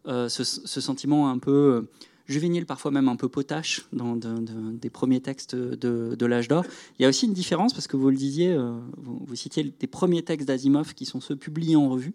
euh, 0.07 0.28
ce, 0.28 0.44
sentiment 0.80 1.28
un 1.28 1.38
peu 1.38 1.88
juvénile, 2.26 2.66
parfois 2.66 2.90
même 2.90 3.09
un 3.09 3.16
peu 3.16 3.28
potache, 3.28 3.86
dans 3.92 4.16
des 4.16 4.90
premiers 4.90 5.20
textes 5.20 5.57
de, 5.57 6.26
l'âge 6.26 6.49
d'or. 6.49 6.64
Il 6.99 7.03
y 7.03 7.07
a 7.07 7.09
aussi 7.09 7.26
une 7.26 7.32
différence, 7.32 7.72
parce 7.72 7.86
que 7.86 7.96
vous 7.96 8.11
le 8.11 8.16
disiez, 8.16 8.57
vous, 8.99 9.34
citiez 9.34 9.64
des 9.64 9.86
premiers 9.86 10.22
textes 10.22 10.46
d'Asimov 10.46 10.94
qui 10.94 11.07
sont 11.07 11.22
ceux 11.22 11.36
publiés 11.36 11.76
en 11.76 11.88
revue, 11.88 12.14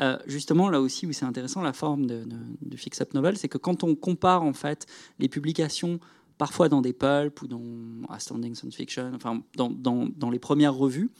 euh, 0.00 0.18
justement, 0.26 0.68
là 0.68 0.80
aussi 0.80 1.06
où 1.06 1.12
c'est 1.12 1.24
intéressant, 1.24 1.62
la 1.62 1.72
forme 1.72 2.06
du 2.06 2.76
fix-up 2.76 3.14
novel, 3.14 3.36
c'est 3.36 3.48
que 3.48 3.58
quand 3.58 3.82
on 3.82 3.94
compare 3.94 4.42
en 4.42 4.52
fait 4.52 4.86
les 5.18 5.28
publications, 5.28 5.98
parfois 6.38 6.68
dans 6.68 6.80
des 6.80 6.92
pulps 6.92 7.42
ou 7.42 7.46
dans 7.46 7.62
Astounding 8.08 8.54
Science 8.54 8.76
Fiction, 8.76 9.12
enfin 9.14 9.42
dans, 9.56 9.70
dans, 9.70 10.06
dans, 10.06 10.30
les 10.30 10.38
premières 10.38 10.74
revues, 10.74 11.10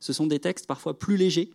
ce 0.00 0.12
sont 0.12 0.26
des 0.26 0.40
textes 0.40 0.66
parfois 0.66 0.98
plus 0.98 1.16
légers, 1.16 1.50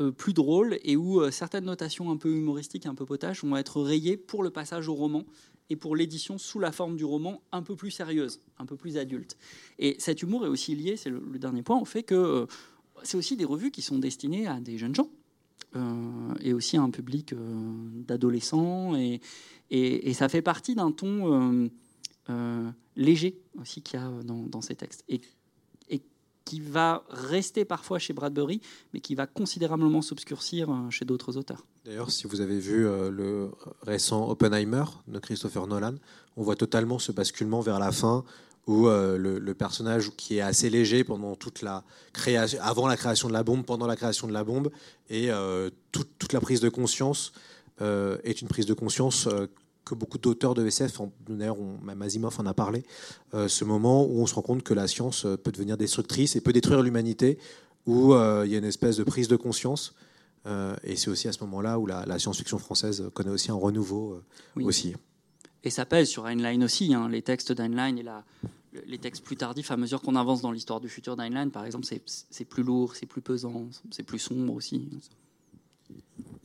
euh, 0.00 0.10
plus 0.10 0.32
drôles, 0.32 0.78
et 0.82 0.96
où 0.96 1.20
euh, 1.20 1.30
certaines 1.30 1.64
notations 1.64 2.10
un 2.10 2.16
peu 2.16 2.30
humoristiques, 2.30 2.86
un 2.86 2.94
peu 2.94 3.06
potaches, 3.06 3.44
vont 3.44 3.56
être 3.56 3.80
rayées 3.80 4.16
pour 4.16 4.42
le 4.42 4.50
passage 4.50 4.88
au 4.88 4.94
roman 4.94 5.24
et 5.70 5.76
pour 5.76 5.96
l'édition 5.96 6.36
sous 6.36 6.58
la 6.58 6.72
forme 6.72 6.96
du 6.96 7.04
roman 7.04 7.40
un 7.52 7.62
peu 7.62 7.76
plus 7.76 7.90
sérieuse, 7.90 8.40
un 8.58 8.66
peu 8.66 8.76
plus 8.76 8.98
adulte. 8.98 9.36
Et 9.78 9.96
cet 9.98 10.22
humour 10.22 10.44
est 10.44 10.48
aussi 10.48 10.74
lié, 10.74 10.96
c'est 10.96 11.10
le, 11.10 11.20
dernier 11.38 11.62
point, 11.62 11.78
au 11.78 11.84
fait 11.84 12.02
que 12.02 12.46
c'est 13.02 13.16
aussi 13.16 13.36
des 13.36 13.44
revues 13.44 13.70
qui 13.70 13.82
sont 13.82 13.98
destinées 13.98 14.46
à 14.46 14.60
des 14.60 14.78
jeunes 14.78 14.94
gens 14.94 15.08
euh, 15.76 16.34
et 16.40 16.52
aussi 16.52 16.76
un 16.76 16.90
public 16.90 17.32
euh, 17.32 17.36
d'adolescents. 18.06 18.94
Et, 18.94 19.20
et, 19.70 20.12
ça 20.12 20.28
fait 20.28 20.42
partie 20.42 20.76
d'un 20.76 20.92
ton 20.92 21.32
euh, 21.32 21.68
léger 22.96 23.38
aussi 23.60 23.82
qu'il 23.82 24.00
y 24.00 24.02
a 24.02 24.10
dans, 24.24 24.60
ces 24.60 24.74
textes. 24.74 25.04
Et, 25.08 25.20
qui 26.44 26.60
va 26.60 27.04
rester 27.08 27.64
parfois 27.64 27.98
chez 27.98 28.12
Bradbury, 28.12 28.60
mais 28.92 29.00
qui 29.00 29.14
va 29.14 29.26
considérablement 29.26 30.02
s'obscurcir 30.02 30.68
chez 30.90 31.06
d'autres 31.06 31.38
auteurs. 31.38 31.64
D'ailleurs, 31.86 32.10
si 32.10 32.26
vous 32.26 32.42
avez 32.42 32.58
vu 32.58 32.82
le 32.82 33.50
récent 33.80 34.28
Oppenheimer 34.28 34.84
de 35.08 35.18
Christopher 35.18 35.66
Nolan, 35.66 35.94
on 36.36 36.42
voit 36.42 36.54
totalement 36.54 36.98
ce 36.98 37.12
basculement 37.12 37.62
vers 37.62 37.78
la 37.78 37.92
fin 37.92 38.24
où 38.66 38.88
euh, 38.88 39.18
le, 39.18 39.54
personnage 39.54 40.10
qui 40.16 40.38
est 40.38 40.40
assez 40.40 40.70
léger 40.70 41.04
pendant 41.04 41.34
toute 41.34 41.62
la 41.62 41.84
création, 42.12 42.58
avant 42.62 42.86
la 42.86 42.96
création 42.96 43.28
de 43.28 43.32
la 43.32 43.42
bombe, 43.42 43.64
pendant 43.64 43.86
la 43.86 43.96
création 43.96 44.26
de 44.26 44.32
la 44.32 44.44
bombe, 44.44 44.70
et 45.10 45.30
euh, 45.30 45.70
toute, 45.92 46.32
la 46.32 46.40
prise 46.40 46.60
de 46.60 46.68
conscience 46.68 47.32
euh, 47.80 48.18
est 48.24 48.40
une 48.40 48.48
prise 48.48 48.66
de 48.66 48.74
conscience 48.74 49.28
que 49.84 49.94
beaucoup 49.94 50.18
d'auteurs 50.18 50.54
de 50.54 50.66
SF, 50.66 51.00
d'ailleurs 51.28 51.56
même 51.82 52.00
Asimov 52.02 52.34
en 52.38 52.46
a 52.46 52.54
parlé, 52.54 52.84
ce 53.32 53.64
moment 53.64 54.04
où 54.04 54.20
on 54.20 54.26
se 54.26 54.34
rend 54.34 54.42
compte 54.42 54.62
que 54.62 54.74
la 54.74 54.88
science 54.88 55.26
peut 55.42 55.52
devenir 55.52 55.76
destructrice 55.76 56.36
et 56.36 56.40
peut 56.40 56.52
détruire 56.52 56.82
l'humanité, 56.82 57.38
où 57.86 58.14
il 58.14 58.50
y 58.50 58.54
a 58.54 58.58
une 58.58 58.64
espèce 58.64 58.96
de 58.96 59.04
prise 59.04 59.28
de 59.28 59.36
conscience 59.36 59.94
Euh, 60.46 60.76
et 60.82 60.96
c'est 60.96 61.08
aussi 61.08 61.28
à 61.28 61.32
ce 61.32 61.42
moment-là 61.44 61.78
où 61.78 61.86
la, 61.86 62.18
science-fiction 62.18 62.58
française 62.58 63.10
connaît 63.14 63.30
aussi 63.30 63.50
un 63.50 63.54
renouveau 63.54 64.20
aussi. 64.56 64.94
Et 65.62 65.70
ça 65.70 65.86
pèse 65.86 66.08
sur 66.08 66.26
Heinlein 66.26 66.60
aussi. 66.62 66.92
Hein. 66.94 67.08
Les 67.08 67.22
textes 67.22 67.52
d'Heinlein 67.52 67.96
et 67.96 68.02
la, 68.02 68.24
les 68.86 68.98
textes 68.98 69.24
plus 69.24 69.36
tardifs, 69.36 69.70
à 69.70 69.76
mesure 69.76 70.02
qu'on 70.02 70.16
avance 70.16 70.42
dans 70.42 70.52
l'histoire 70.52 70.80
du 70.80 70.88
futur 70.88 71.16
d'Heinlein, 71.16 71.48
par 71.48 71.64
exemple, 71.64 71.86
c'est 71.86 72.44
plus 72.44 72.62
lourd, 72.62 72.94
c'est 72.96 73.06
plus 73.06 73.22
pesant, 73.22 73.66
c'est 73.90 74.02
plus 74.02 74.18
sombre 74.18 74.52
aussi. 74.54 74.88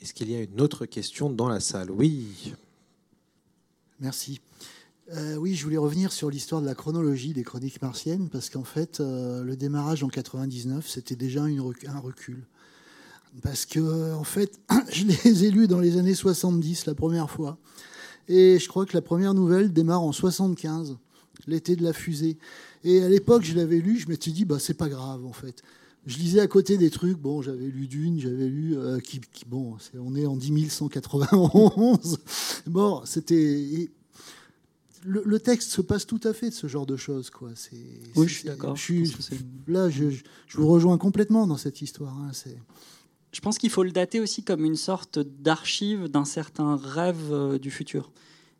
Est-ce 0.01 0.13
qu'il 0.13 0.31
y 0.31 0.35
a 0.35 0.41
une 0.41 0.61
autre 0.61 0.85
question 0.85 1.29
dans 1.29 1.49
la 1.49 1.59
salle? 1.59 1.91
Oui. 1.91 2.53
Merci. 3.99 4.39
Euh, 5.11 5.35
oui, 5.35 5.55
je 5.55 5.63
voulais 5.63 5.77
revenir 5.77 6.11
sur 6.11 6.29
l'histoire 6.29 6.61
de 6.61 6.67
la 6.67 6.75
chronologie 6.75 7.33
des 7.33 7.43
chroniques 7.43 7.81
martiennes, 7.81 8.29
parce 8.29 8.49
qu'en 8.49 8.63
fait, 8.63 8.99
euh, 8.99 9.43
le 9.43 9.55
démarrage 9.55 10.03
en 10.03 10.07
99, 10.07 10.87
c'était 10.87 11.15
déjà 11.15 11.43
un 11.43 11.99
recul. 11.99 12.45
Parce 13.41 13.65
que, 13.65 14.13
en 14.13 14.23
fait, 14.23 14.59
je 14.91 15.05
les 15.05 15.45
ai 15.45 15.51
lus 15.51 15.67
dans 15.67 15.79
les 15.79 15.97
années 15.97 16.13
70 16.13 16.85
la 16.85 16.95
première 16.95 17.29
fois. 17.29 17.57
Et 18.27 18.59
je 18.59 18.67
crois 18.67 18.85
que 18.85 18.93
la 18.93 19.01
première 19.01 19.33
nouvelle 19.33 19.73
démarre 19.73 20.03
en 20.03 20.11
75, 20.11 20.97
l'été 21.47 21.75
de 21.75 21.83
la 21.83 21.93
fusée. 21.93 22.37
Et 22.83 23.01
à 23.01 23.09
l'époque, 23.09 23.43
je 23.43 23.55
l'avais 23.55 23.79
lu, 23.79 23.97
je 23.97 24.07
m'étais 24.07 24.31
dit, 24.31 24.45
bah, 24.45 24.59
c'est 24.59 24.75
pas 24.75 24.87
grave, 24.87 25.25
en 25.25 25.33
fait. 25.33 25.63
Je 26.09 26.17
lisais 26.17 26.39
à 26.39 26.47
côté 26.47 26.77
des 26.77 26.89
trucs, 26.89 27.19
bon, 27.19 27.43
j'avais 27.43 27.67
lu 27.67 27.85
Dune, 27.85 28.19
j'avais 28.19 28.47
lu, 28.47 28.75
euh, 28.75 28.99
qui, 28.99 29.21
bon, 29.45 29.77
on 29.93 30.15
est 30.15 30.25
en 30.25 30.35
10 30.35 30.67
191. 30.67 32.17
bon, 32.67 33.01
c'était 33.05 33.91
le, 35.05 35.39
texte 35.39 35.69
se 35.69 35.81
passe 35.81 36.07
tout 36.07 36.19
à 36.23 36.33
fait 36.33 36.49
de 36.49 36.55
ce 36.55 36.65
genre 36.65 36.87
de 36.87 36.97
choses. 36.97 37.29
Quoi. 37.29 37.49
oui, 38.15 38.27
je 38.27 38.33
suis 38.33 38.45
d'accord. 38.45 38.75
Là, 39.67 39.91
je, 39.91 40.05
vous 40.55 40.67
rejoins 40.67 40.97
complètement 40.97 41.45
dans 41.45 41.57
cette 41.57 41.83
histoire. 41.83 42.17
Hein, 42.17 42.31
je 43.31 43.39
pense 43.41 43.59
qu'il 43.59 43.69
faut 43.69 43.83
le 43.83 43.91
dater 43.91 44.19
aussi 44.19 44.41
comme 44.41 44.65
une 44.65 44.77
sorte 44.77 45.19
d'archive 45.19 46.07
d'un 46.07 46.25
certain 46.25 46.75
rêve 46.75 47.31
euh, 47.31 47.59
du 47.59 47.69
futur. 47.69 48.11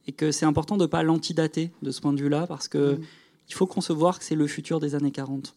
Et 0.06 0.12
que 0.12 0.32
c'est 0.32 0.45
important 0.45 0.78
de 0.78 0.84
ne 0.84 0.88
pas 0.88 1.02
l'antidater 1.02 1.72
de 1.82 1.89
ce 1.89 2.00
point 2.00 2.14
de 2.14 2.22
vue-là, 2.22 2.45
parce 2.45 2.68
qu'il 2.68 2.80
mm. 2.80 3.06
il 3.50 3.56
faut 3.56 3.66
concevoir 3.66 4.20
que 4.20 4.26
c'est 4.26 4.36
le 4.36 4.45
futur 4.45 4.80
des 4.80 4.93
années 4.93 5.12
40. 5.12 5.56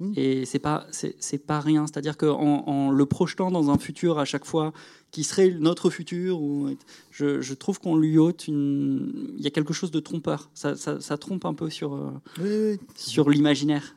Mm. 0.00 0.12
Et 0.16 0.44
c'est 0.44 0.58
pas 0.58 0.86
c'est 0.90 1.38
pas 1.38 1.60
rien. 1.60 1.86
C'est-à-dire 1.86 2.16
qu'en 2.16 2.64
en 2.66 2.90
le 2.90 3.06
projetant 3.06 3.50
dans 3.50 3.70
un 3.70 3.78
futur 3.78 4.18
à 4.18 4.24
chaque 4.24 4.44
fois 4.44 4.72
qui 5.12 5.24
serait 5.24 5.50
notre 5.50 5.90
futur, 5.90 6.40
ou 6.40 6.70
je, 7.10 7.52
trouve 7.52 7.78
qu'on 7.78 7.96
lui 7.96 8.18
ôte 8.18 8.48
une. 8.48 9.34
Il 9.36 9.44
y 9.44 9.46
a 9.46 9.50
quelque 9.50 9.74
chose 9.74 9.90
de 9.90 10.00
trompeur. 10.00 10.50
Ça, 10.54 10.74
ça, 10.74 11.18
trompe 11.18 11.44
un 11.44 11.54
peu 11.54 11.68
sur 11.68 11.94
euh, 12.40 12.76
sur 12.96 13.28
l'imaginaire 13.30 13.94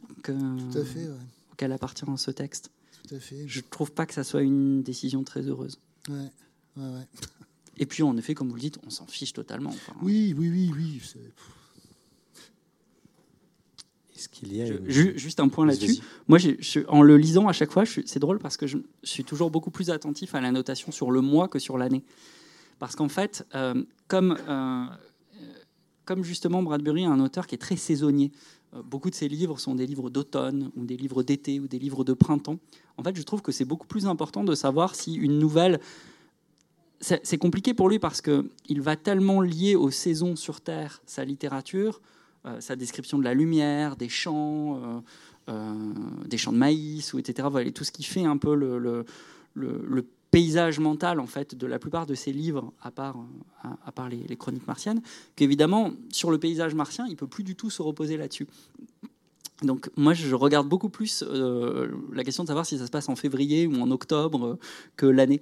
auquel 1.53 1.71
appartient 1.71 2.05
ce 2.17 2.31
texte. 2.31 2.69
Tout 3.07 3.15
à 3.15 3.19
fait. 3.19 3.47
Je 3.47 3.61
trouve 3.61 3.91
pas 3.91 4.05
que 4.05 4.13
ça 4.13 4.23
soit 4.23 4.41
une 4.41 4.83
décision 4.83 5.23
très 5.23 5.41
heureuse. 5.41 5.79
Ouais, 6.09 6.29
ouais, 6.77 7.07
Et 7.77 7.85
puis 7.85 8.03
en 8.03 8.17
effet, 8.17 8.33
comme 8.33 8.49
vous 8.49 8.55
le 8.55 8.61
dites, 8.61 8.79
on 8.85 8.89
s'en 8.89 9.07
fiche 9.07 9.31
totalement. 9.31 9.73
oui, 10.01 10.35
oui, 10.37 10.49
oui, 10.49 10.71
oui. 10.75 11.01
Est-ce 14.25 14.39
qu'il 14.39 14.55
y 14.55 14.61
a 14.61 14.65
Juste 14.87 15.39
un 15.39 15.49
point 15.49 15.65
là-dessus. 15.65 16.01
Moi, 16.27 16.39
en 16.87 17.01
le 17.01 17.17
lisant 17.17 17.47
à 17.47 17.53
chaque 17.53 17.71
fois, 17.71 17.83
c'est 17.85 18.19
drôle 18.19 18.39
parce 18.39 18.57
que 18.57 18.65
je, 18.65 18.77
suis 19.03 19.23
toujours 19.23 19.51
beaucoup 19.51 19.71
plus 19.71 19.91
attentif 19.91 20.33
à 20.33 20.41
la 20.41 20.51
notation 20.51 20.91
sur 20.91 21.11
le 21.11 21.21
mois 21.21 21.47
que 21.47 21.59
sur 21.59 21.77
l'année. 21.77 22.03
Parce 22.79 22.95
qu'en 22.95 23.07
fait, 23.07 23.45
euh, 23.53 23.83
comme, 24.07 24.37
euh, 24.49 24.85
comme 26.05 26.23
justement 26.23 26.63
Bradbury 26.63 27.03
est 27.03 27.07
un 27.07 27.19
auteur 27.19 27.45
qui 27.47 27.55
est 27.55 27.59
très 27.59 27.77
saisonnier, 27.77 28.31
euh, 28.73 28.81
beaucoup 28.83 29.09
de 29.09 29.15
ses 29.15 29.27
livres 29.27 29.59
sont 29.59 29.75
des 29.75 29.85
livres 29.85 30.09
d'automne 30.09 30.71
ou 30.75 30.85
des 30.85 30.97
livres 30.97 31.23
d'été 31.23 31.59
ou 31.59 31.67
des 31.67 31.79
livres 31.79 32.03
de 32.03 32.13
printemps. 32.13 32.57
En 32.97 33.03
fait, 33.03 33.15
je 33.15 33.21
trouve 33.21 33.41
que 33.41 33.51
c'est 33.51 33.65
beaucoup 33.65 33.87
plus 33.87 34.07
important 34.07 34.43
de 34.43 34.55
savoir 34.55 34.95
si 34.95 35.13
une 35.13 35.39
nouvelle 35.39 35.79
c'est 37.01 37.37
compliqué 37.37 37.75
pour 37.75 37.89
lui 37.89 37.99
parce 37.99 38.21
qu'il 38.21 38.81
va 38.81 38.95
tellement 38.95 39.41
lier 39.41 39.75
aux 39.75 39.91
saisons 39.91 40.35
sur 40.35 40.61
Terre 40.61 41.03
sa 41.05 41.23
littérature 41.23 42.01
euh, 42.01 42.14
sa 42.59 42.75
description 42.75 43.17
de 43.17 43.23
la 43.23 43.33
lumière, 43.33 43.95
des 43.95 44.09
champs, 44.09 44.75
euh, 44.75 44.99
euh, 45.49 45.73
des 46.25 46.37
champs 46.37 46.53
de 46.53 46.57
maïs, 46.57 47.13
ou 47.13 47.19
etc. 47.19 47.47
Voilà, 47.51 47.71
tout 47.71 47.83
ce 47.83 47.91
qui 47.91 48.03
fait 48.03 48.25
un 48.25 48.37
peu 48.37 48.55
le, 48.55 49.05
paysage 50.31 50.79
mental 50.79 51.21
en 51.21 51.27
fait 51.27 51.55
de 51.55 51.65
la 51.65 51.79
plupart 51.79 52.05
de 52.05 52.13
ses 52.13 52.33
livres, 52.33 52.73
à 52.81 52.91
part, 52.91 53.15
à, 53.85 53.91
part 53.93 54.09
les, 54.09 54.35
chroniques 54.35 54.67
martiennes, 54.67 55.01
qu'évidemment 55.37 55.91
sur 56.11 56.29
le 56.29 56.37
paysage 56.37 56.75
martien, 56.75 57.05
il 57.07 57.15
peut 57.15 57.27
plus 57.27 57.45
du 57.45 57.55
tout 57.55 57.69
se 57.69 57.81
reposer 57.81 58.17
là-dessus. 58.17 58.47
Donc 59.61 59.89
moi, 59.95 60.13
je 60.13 60.35
regarde 60.35 60.67
beaucoup 60.67 60.89
plus 60.89 61.23
la 62.11 62.23
question 62.25 62.43
de 62.43 62.49
savoir 62.49 62.65
si 62.65 62.77
ça 62.77 62.85
se 62.85 62.91
passe 62.91 63.07
en 63.07 63.15
février 63.15 63.65
ou 63.65 63.75
en 63.81 63.89
octobre 63.91 64.59
que 64.97 65.05
l'année. 65.05 65.41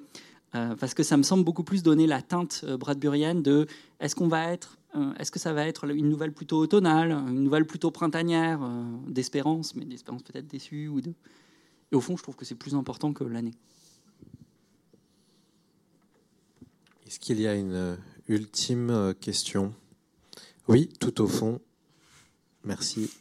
parce 0.52 0.94
que 0.94 1.02
ça 1.02 1.18
me 1.18 1.24
semble 1.24 1.44
beaucoup 1.44 1.64
plus 1.64 1.82
donner 1.82 2.06
la 2.06 2.22
teinte 2.22 2.64
bradburienne 2.64 3.42
de 3.42 3.66
est-ce 4.00 4.14
qu'on 4.14 4.28
va 4.28 4.52
être 4.52 4.78
euh, 4.78 4.83
est-ce 5.18 5.32
que 5.32 5.40
ça 5.40 5.54
va 5.54 5.68
être 5.68 5.90
une 5.90 6.10
nouvelle 6.10 6.34
plutôt 6.34 6.58
automnale, 6.60 7.12
une 7.12 7.44
nouvelle 7.44 7.66
plutôt 7.66 7.90
printanière, 7.90 8.62
euh, 8.62 8.84
d'espérance, 9.08 9.76
mais 9.76 9.86
d'espérance 9.86 10.24
peut-être 10.24 10.48
déçue 10.48 10.88
ou 10.88 11.02
de... 11.02 11.14
Et 11.92 11.96
au 11.96 12.02
fond, 12.02 12.16
je 12.16 12.24
trouve 12.24 12.36
que 12.36 12.46
c'est 12.46 12.56
plus 12.56 12.76
important 12.76 13.14
que 13.14 13.24
l'année. 13.24 13.54
Est-ce 17.08 17.20
qu'il 17.20 17.40
y 17.42 17.48
a 17.48 17.56
une 17.56 17.74
euh, 17.74 17.96
ultime 18.28 19.14
question? 19.20 19.74
Oui, 20.68 20.90
tout 21.00 21.22
au 21.22 21.28
fond. 21.28 21.60
Merci. 22.64 23.12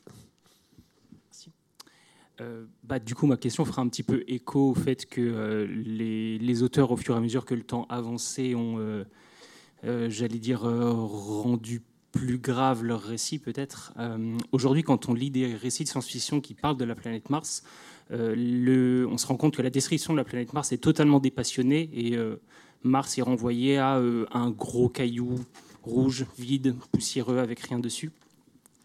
bah, 2.85 2.99
du 2.99 3.15
coup, 3.15 3.27
ma 3.27 3.37
question 3.37 3.65
fera 3.65 3.83
un 3.83 3.89
petit 3.89 4.03
peu 4.03 4.25
écho 4.27 4.71
au 4.71 4.75
fait 4.75 5.07
que 5.07 5.67
les, 5.69 6.39
les, 6.39 6.63
auteurs, 6.63 6.91
au 6.91 6.97
fur 6.97 7.15
et 7.15 7.19
à 7.19 7.21
mesure 7.21 7.45
que 7.45 7.55
le 7.55 7.63
temps 7.63 7.87
avançait, 7.89 8.55
ont 8.55 8.79
euh, 8.79 9.05
j'allais 9.83 10.39
dire, 10.39 10.65
euh, 10.65 10.91
rendu 10.93 11.83
plus 12.13 12.39
grave 12.39 12.85
leur 12.85 13.01
récit 13.01 13.39
peut-être. 13.39 13.93
Euh, 13.99 14.37
aujourd'hui, 14.53 14.83
quand 14.83 15.09
on 15.09 15.15
lit 15.15 15.31
des 15.31 15.55
récits 15.55 15.85
de 15.85 15.89
science-fiction 15.89 16.41
qui 16.41 16.55
parlent 16.55 16.77
de 16.77 16.85
la 16.85 16.95
planète 16.95 17.31
Mars, 17.31 17.63
on 18.11 19.17
se 19.17 19.27
rend 19.27 19.37
compte 19.37 19.57
que 19.57 19.63
la 19.63 19.71
description 19.71 20.13
de 20.13 20.19
la 20.19 20.25
planète 20.25 20.53
Mars 20.53 20.71
est 20.73 20.83
totalement 20.83 21.19
dépassionnée 21.19 21.89
et 21.95 22.19
Mars 22.83 23.17
est 23.17 23.23
renvoyé 23.23 23.79
à 23.79 23.97
un 23.97 24.51
gros 24.51 24.91
caillou 24.91 25.37
rouge, 25.83 26.27
vide, 26.39 26.77
poussiéreux, 26.93 27.39
avec 27.39 27.61
rien 27.61 27.79
dessus. 27.79 28.13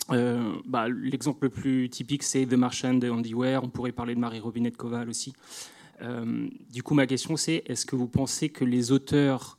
bah, 0.08 0.88
L'exemple 0.88 1.48
le 1.48 1.50
plus 1.50 1.90
typique, 1.90 2.24
c'est 2.24 2.46
The 2.46 2.54
Martian 2.54 2.94
de 2.94 3.10
Andy 3.10 3.34
Ware. 3.34 3.62
On 3.66 3.70
pourrait 3.70 3.92
parler 3.92 4.16
de 4.16 4.22
Marie 4.22 4.40
Robinette 4.40 4.78
Koval 4.78 5.10
aussi. 5.10 5.34
du 6.72 6.82
coup, 6.82 6.94
ma 6.94 7.06
question, 7.06 7.36
c'est 7.36 7.64
est-ce 7.66 7.86
que 7.86 7.98
vous 7.98 8.08
pensez 8.08 8.48
que 8.48 8.64
les 8.64 8.94
auteurs 8.94 9.57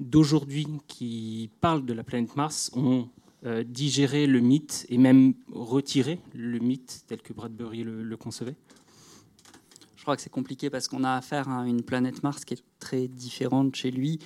d'aujourd'hui 0.00 0.66
qui 0.88 1.50
parlent 1.60 1.84
de 1.84 1.92
la 1.92 2.02
planète 2.02 2.34
Mars 2.34 2.70
ont 2.74 3.08
euh, 3.44 3.62
digéré 3.62 4.26
le 4.26 4.40
mythe 4.40 4.86
et 4.88 4.98
même 4.98 5.34
retiré 5.52 6.18
le 6.34 6.58
mythe 6.58 7.04
tel 7.06 7.22
que 7.22 7.32
Bradbury 7.32 7.84
le, 7.84 8.16
concevait 8.16 8.56
Je 9.96 10.02
crois 10.02 10.16
que 10.16 10.22
c'est 10.22 10.30
compliqué 10.30 10.70
parce 10.70 10.88
qu'on 10.88 11.04
a 11.04 11.12
affaire 11.12 11.48
à 11.48 11.66
une 11.66 11.82
planète 11.82 12.22
Mars 12.22 12.44
qui 12.44 12.54
est 12.54 12.64
très 12.78 13.08
différente 13.08 13.76
chez 13.76 13.90
lui. 13.90 14.18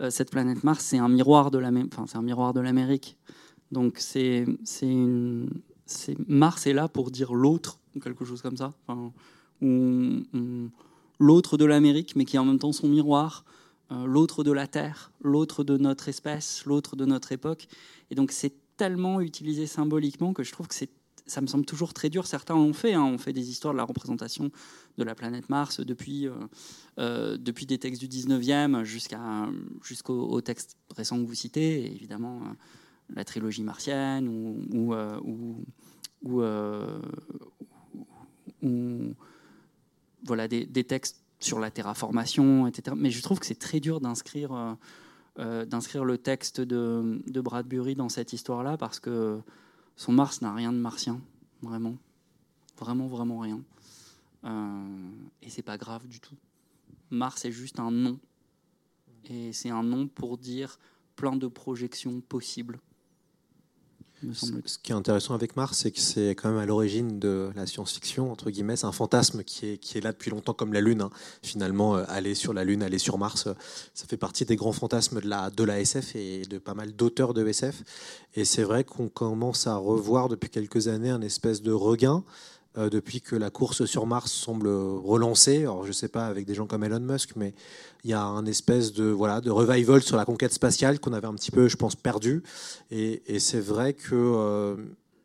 Euh, 0.00 0.10
cette 0.10 0.30
planète 0.30 0.64
Mars, 0.64 0.84
c'est 0.84 0.98
un 0.98 1.08
miroir 1.08 1.50
de 1.50 1.58
la, 1.58 1.70
enfin, 1.70 2.06
c'est 2.06 2.18
un 2.18 2.22
miroir 2.22 2.52
de 2.52 2.60
l'Amérique. 2.60 3.16
Donc 3.70 3.98
c'est, 3.98 4.46
Mars 6.26 6.66
est 6.66 6.72
là 6.72 6.88
pour 6.88 7.10
dire 7.10 7.34
l'autre 7.34 7.78
ou 7.94 8.00
quelque 8.00 8.24
chose 8.24 8.42
comme 8.42 8.56
ça, 8.56 8.72
enfin, 8.86 9.12
l'autre 11.18 11.56
de 11.56 11.64
l'Amérique, 11.64 12.16
mais 12.16 12.24
qui 12.24 12.36
est 12.36 12.40
en 12.40 12.44
même 12.44 12.58
temps 12.58 12.72
son 12.72 12.88
miroir. 12.88 13.44
Euh, 13.92 14.06
l'autre 14.06 14.44
de 14.44 14.52
la 14.52 14.66
Terre, 14.66 15.10
l'autre 15.20 15.64
de 15.64 15.76
notre 15.76 16.08
espèce, 16.08 16.64
l'autre 16.64 16.96
de 16.96 17.04
notre 17.04 17.32
époque. 17.32 17.66
Et 18.10 18.14
donc 18.14 18.30
c'est 18.32 18.52
tellement 18.76 19.20
utilisé 19.20 19.66
symboliquement 19.66 20.32
que 20.32 20.42
je 20.42 20.52
trouve 20.52 20.68
que 20.68 20.74
ça 21.26 21.40
me 21.40 21.46
semble 21.46 21.64
toujours 21.64 21.92
très 21.92 22.08
dur. 22.08 22.26
Certains 22.26 22.54
l'ont 22.54 22.72
fait. 22.72 22.94
Hein. 22.94 23.02
On 23.02 23.18
fait 23.18 23.32
des 23.32 23.50
histoires 23.50 23.74
de 23.74 23.78
la 23.78 23.84
représentation 23.84 24.50
de 24.96 25.04
la 25.04 25.14
planète 25.14 25.48
Mars 25.48 25.80
depuis, 25.80 26.28
euh, 26.28 26.34
euh, 26.98 27.36
depuis 27.36 27.66
des 27.66 27.78
textes 27.78 28.00
du 28.00 28.08
19e 28.08 28.84
jusqu'à, 28.84 29.48
jusqu'au 29.82 30.40
texte 30.40 30.76
récent 30.96 31.20
que 31.20 31.26
vous 31.26 31.34
citez, 31.34 31.86
évidemment 31.86 32.40
la 33.12 33.24
trilogie 33.24 33.64
martienne 33.64 34.28
ou, 34.28 34.94
voilà, 40.24 40.48
des, 40.48 40.84
textes 40.84 41.19
sur 41.40 41.58
la 41.58 41.70
terraformation, 41.70 42.66
etc. 42.66 42.96
Mais 42.98 43.10
je 43.10 43.22
trouve 43.22 43.40
que 43.40 43.46
c'est 43.46 43.58
très 43.58 43.80
dur 43.80 44.00
d'inscrire 44.00 44.52
euh, 44.52 44.74
euh, 45.38 45.64
d'inscrire 45.64 46.04
le 46.04 46.18
texte 46.18 46.60
de, 46.60 47.22
de, 47.26 47.40
Bradbury 47.40 47.94
dans 47.94 48.08
cette 48.08 48.32
histoire-là 48.32 48.76
parce 48.76 49.00
que 49.00 49.40
son 49.96 50.12
Mars 50.12 50.42
n'a 50.42 50.52
rien 50.52 50.72
de 50.72 50.78
martien, 50.78 51.20
vraiment, 51.62 51.96
vraiment, 52.78 53.06
vraiment 53.06 53.38
rien. 53.38 53.60
Euh, 54.44 55.10
et 55.40 55.48
c'est 55.48 55.62
pas 55.62 55.78
grave 55.78 56.06
du 56.08 56.20
tout. 56.20 56.34
Mars 57.10 57.44
est 57.44 57.52
juste 57.52 57.78
un 57.78 57.90
nom, 57.90 58.18
et 59.24 59.52
c'est 59.52 59.70
un 59.70 59.82
nom 59.82 60.08
pour 60.08 60.36
dire 60.36 60.78
plein 61.16 61.36
de 61.36 61.46
projections 61.46 62.20
possibles. 62.20 62.80
Me 64.26 64.34
semble. 64.34 64.62
Ce 64.66 64.78
qui 64.78 64.92
est 64.92 64.94
intéressant 64.94 65.34
avec 65.34 65.56
Mars, 65.56 65.78
c'est 65.78 65.90
que 65.90 66.00
c'est 66.00 66.30
quand 66.30 66.50
même 66.50 66.58
à 66.58 66.66
l'origine 66.66 67.18
de 67.18 67.50
la 67.56 67.66
science-fiction, 67.66 68.30
entre 68.30 68.50
guillemets. 68.50 68.76
C'est 68.76 68.86
un 68.86 68.92
fantasme 68.92 69.42
qui 69.44 69.66
est, 69.66 69.78
qui 69.78 69.98
est 69.98 70.00
là 70.00 70.12
depuis 70.12 70.30
longtemps, 70.30 70.54
comme 70.54 70.72
la 70.72 70.80
Lune. 70.80 71.02
hein. 71.02 71.10
Finalement, 71.42 71.96
euh, 71.96 72.04
aller 72.08 72.34
sur 72.34 72.52
la 72.52 72.64
Lune, 72.64 72.82
aller 72.82 72.98
sur 72.98 73.18
Mars, 73.18 73.46
euh, 73.46 73.54
ça 73.94 74.06
fait 74.06 74.16
partie 74.16 74.44
des 74.44 74.56
grands 74.56 74.72
fantasmes 74.72 75.20
de 75.20 75.28
la, 75.28 75.50
de 75.50 75.64
la 75.64 75.80
SF 75.80 76.16
et 76.16 76.42
de 76.42 76.58
pas 76.58 76.74
mal 76.74 76.92
d'auteurs 76.92 77.34
de 77.34 77.46
SF. 77.46 77.82
Et 78.34 78.44
c'est 78.44 78.62
vrai 78.62 78.84
qu'on 78.84 79.08
commence 79.08 79.66
à 79.66 79.76
revoir 79.76 80.28
depuis 80.28 80.50
quelques 80.50 80.88
années 80.88 81.10
un 81.10 81.22
espèce 81.22 81.62
de 81.62 81.72
regain. 81.72 82.24
Euh, 82.78 82.88
depuis 82.88 83.20
que 83.20 83.36
la 83.36 83.50
course 83.50 83.84
sur 83.84 84.06
Mars 84.06 84.30
semble 84.30 84.68
relancée, 84.68 85.62
alors 85.62 85.82
je 85.82 85.88
ne 85.88 85.92
sais 85.92 86.08
pas 86.08 86.26
avec 86.26 86.46
des 86.46 86.54
gens 86.54 86.66
comme 86.66 86.84
Elon 86.84 87.00
Musk, 87.00 87.32
mais 87.36 87.54
il 88.04 88.10
y 88.10 88.14
a 88.14 88.22
un 88.22 88.46
espèce 88.46 88.92
de 88.92 89.04
voilà 89.04 89.40
de 89.40 89.50
revival 89.50 90.02
sur 90.02 90.16
la 90.16 90.24
conquête 90.24 90.52
spatiale 90.52 91.00
qu'on 91.00 91.12
avait 91.12 91.26
un 91.26 91.34
petit 91.34 91.50
peu, 91.50 91.68
je 91.68 91.76
pense, 91.76 91.96
perdu. 91.96 92.42
Et, 92.90 93.38
c'est 93.38 93.60
vrai 93.60 93.92
que 93.92 94.14
euh, 94.14 94.76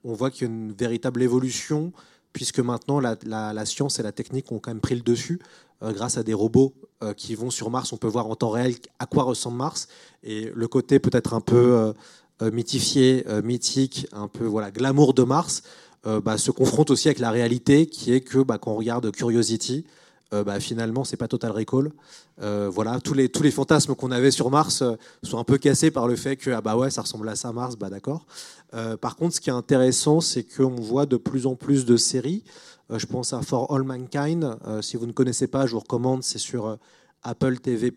on 0.04 0.14
voit 0.14 0.32
qu'il 0.32 0.48
y 0.48 0.52
a 0.52 0.54
une 0.54 0.74
véritable 0.74 1.22
évolution 1.24 1.91
puisque 2.34 2.60
maintenant 2.60 3.00
la, 3.00 3.66
science 3.66 4.00
et 4.00 4.04
la 4.04 4.12
technique 4.12 4.52
ont 4.52 4.60
quand 4.60 4.72
même 4.72 4.82
pris 4.82 4.96
le 4.96 5.02
dessus 5.02 5.39
euh, 5.84 5.93
grâce 5.93 6.18
à 6.18 6.24
des 6.24 6.34
robots 6.34 6.74
euh, 7.02 7.14
qui 7.14 7.34
vont 7.34 7.50
sur 7.50 7.70
Mars. 7.70 7.93
On 7.93 7.98
peut 7.98 8.08
voir 8.08 8.28
en 8.28 8.36
temps 8.36 8.50
réel 8.50 8.76
à 9.00 9.06
quoi 9.06 9.24
ressemble 9.24 9.58
Mars 9.58 9.88
et 10.24 10.52
le 10.54 10.68
côté 10.68 11.00
peut-être 11.00 11.34
un 11.34 11.41
peu 11.41 11.93
mythifié, 12.41 13.26
mythique, 13.43 14.08
un 14.12 14.28
peu 14.28 14.43
voilà 14.43 14.70
glamour 14.72 15.14
de 15.14 15.24
Mars. 15.24 15.64
Euh, 16.08 16.22
bah, 16.22 16.38
se 16.38 16.51
confronte 16.51 16.91
aussi 16.91 17.08
avec 17.08 17.20
la 17.20 17.32
réalité 17.32 17.88
qui 17.88 18.14
est 18.14 18.22
que 18.22 18.39
bah, 18.39 18.58
quand 18.58 18.72
on 18.72 18.76
regarde 18.76 19.12
Curiosity, 19.12 19.86
euh, 20.34 20.43
bah, 20.43 20.60
finalement, 20.60 21.03
c'est 21.03 21.18
pas 21.18 21.28
Total 21.28 21.51
Recall. 21.51 21.91
Euh, 22.41 22.70
voilà, 22.72 22.99
tous 22.99 23.14
les, 23.14 23.30
tous 23.30 23.43
les 23.43 23.51
fantasmes 23.51 23.95
qu'on 23.95 24.12
avait 24.12 24.32
sur 24.32 24.49
Mars 24.49 24.82
euh, 24.82 24.95
sont 25.24 25.38
un 25.38 25.43
peu 25.43 25.58
cassés 25.58 25.91
par 25.91 26.08
le 26.08 26.16
fait 26.16 26.36
que 26.36 26.51
ah 26.51 26.62
bah 26.62 26.76
ouais, 26.76 26.89
ça 26.89 27.01
ressemble 27.01 27.30
à 27.30 27.36
ça 27.36 27.51
Mars, 27.53 27.76
bah 27.76 27.89
d'accord. 27.89 28.26
Par 28.99 29.16
contre, 29.16 29.36
ce 29.36 29.39
qui 29.39 29.49
est 29.49 29.53
intéressant, 29.53 30.20
c'est 30.20 30.43
qu'on 30.43 30.76
voit 30.76 31.06
de 31.06 31.16
plus 31.16 31.45
en 31.45 31.56
plus 31.56 31.86
de 31.86 31.95
séries. 31.95 32.43
Je 32.89 33.06
pense 33.06 33.32
à 33.32 33.41
For 33.41 33.74
All 33.74 33.84
Mankind. 33.84 34.58
Si 34.82 34.97
vous 34.97 35.06
ne 35.06 35.14
connaissez 35.14 35.47
pas, 35.47 35.66
je 35.66 35.72
vous 35.72 35.80
recommande. 35.80 36.24
C'est 36.24 36.39
sur 36.39 36.78
Apple 37.26 37.57
TV+. 37.59 37.91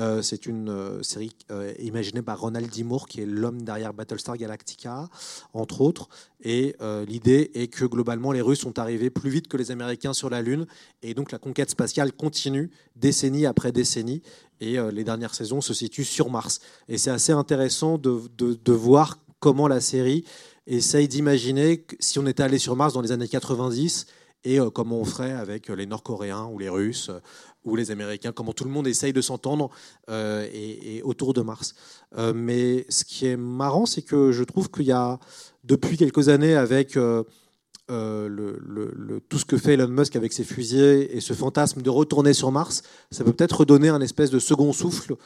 Euh, 0.00 0.22
c'est 0.22 0.46
une 0.46 0.68
euh, 0.68 1.02
série 1.04 1.30
euh, 1.52 1.72
imaginée 1.78 2.20
par 2.20 2.40
Ronald 2.40 2.68
D. 2.68 2.82
Moore, 2.82 3.06
qui 3.06 3.20
est 3.20 3.26
l'homme 3.26 3.62
derrière 3.62 3.94
Battlestar 3.94 4.36
Galactica, 4.36 5.08
entre 5.52 5.80
autres. 5.80 6.08
Et 6.42 6.74
euh, 6.82 7.04
l'idée 7.04 7.52
est 7.54 7.68
que 7.68 7.84
globalement, 7.84 8.32
les 8.32 8.40
Russes 8.40 8.60
sont 8.60 8.78
arrivés 8.80 9.10
plus 9.10 9.30
vite 9.30 9.46
que 9.46 9.56
les 9.56 9.70
Américains 9.70 10.12
sur 10.12 10.30
la 10.30 10.42
Lune, 10.42 10.66
et 11.02 11.14
donc 11.14 11.30
la 11.30 11.38
conquête 11.38 11.70
spatiale 11.70 12.12
continue 12.12 12.70
décennie 12.96 13.46
après 13.46 13.70
décennie. 13.70 14.20
Et 14.60 14.78
les 14.92 15.04
dernières 15.04 15.34
saisons 15.34 15.60
se 15.60 15.74
situent 15.74 16.04
sur 16.04 16.30
Mars. 16.30 16.60
Et 16.88 16.96
c'est 16.96 17.10
assez 17.10 17.32
intéressant 17.32 17.98
de, 17.98 18.22
de- 18.38 18.72
voir 18.72 19.18
comment 19.40 19.68
la 19.68 19.80
série 19.80 20.24
essaye 20.66 21.06
d'imaginer 21.08 21.84
si 22.00 22.18
on 22.18 22.26
était 22.26 22.44
allé 22.44 22.58
sur 22.58 22.74
Mars 22.74 22.94
dans 22.94 23.02
les 23.02 23.12
années 23.12 23.28
90 23.28 24.06
et 24.44 24.58
comment 24.72 25.00
on 25.00 25.04
ferait 25.04 25.32
avec 25.32 25.68
les 25.68 25.86
Nord-Coréens 25.86 26.46
ou 26.52 26.58
les 26.58 26.68
Russes 26.68 27.10
ou 27.64 27.76
les 27.76 27.90
Américains, 27.90 28.32
comment 28.32 28.52
tout 28.52 28.64
le 28.64 28.70
monde 28.70 28.86
essaye 28.86 29.12
de 29.12 29.20
s'entendre 29.20 29.70
euh, 30.10 30.46
et, 30.52 31.02
autour 31.02 31.32
de 31.32 31.40
Mars. 31.40 31.74
Euh, 32.16 32.32
mais 32.34 32.86
ce 32.88 33.04
qui 33.04 33.26
est 33.26 33.36
marrant, 33.36 33.86
c'est 33.86 34.02
que 34.02 34.32
je 34.32 34.44
trouve 34.44 34.70
qu'il 34.70 34.86
y 34.86 34.92
a 34.92 35.18
depuis 35.64 35.96
quelques 35.96 36.28
années 36.28 36.54
avec 36.54 36.96
euh, 36.96 37.22
tout 37.88 39.38
ce 39.38 39.44
que 39.44 39.56
fait 39.56 39.74
Elon 39.74 39.88
Musk 39.88 40.16
avec 40.16 40.32
ses 40.32 40.44
fusées 40.44 41.16
et 41.16 41.20
ce 41.20 41.32
fantasme 41.32 41.82
de 41.82 41.90
retourner 41.90 42.32
sur 42.32 42.52
Mars, 42.52 42.82
ça 43.10 43.24
peut 43.24 43.32
peut-être 43.32 43.60
redonner 43.60 43.88
un 43.88 44.00
espèce 44.00 44.30
de 44.30 44.38
second 44.38 44.72
souffle 44.72 45.16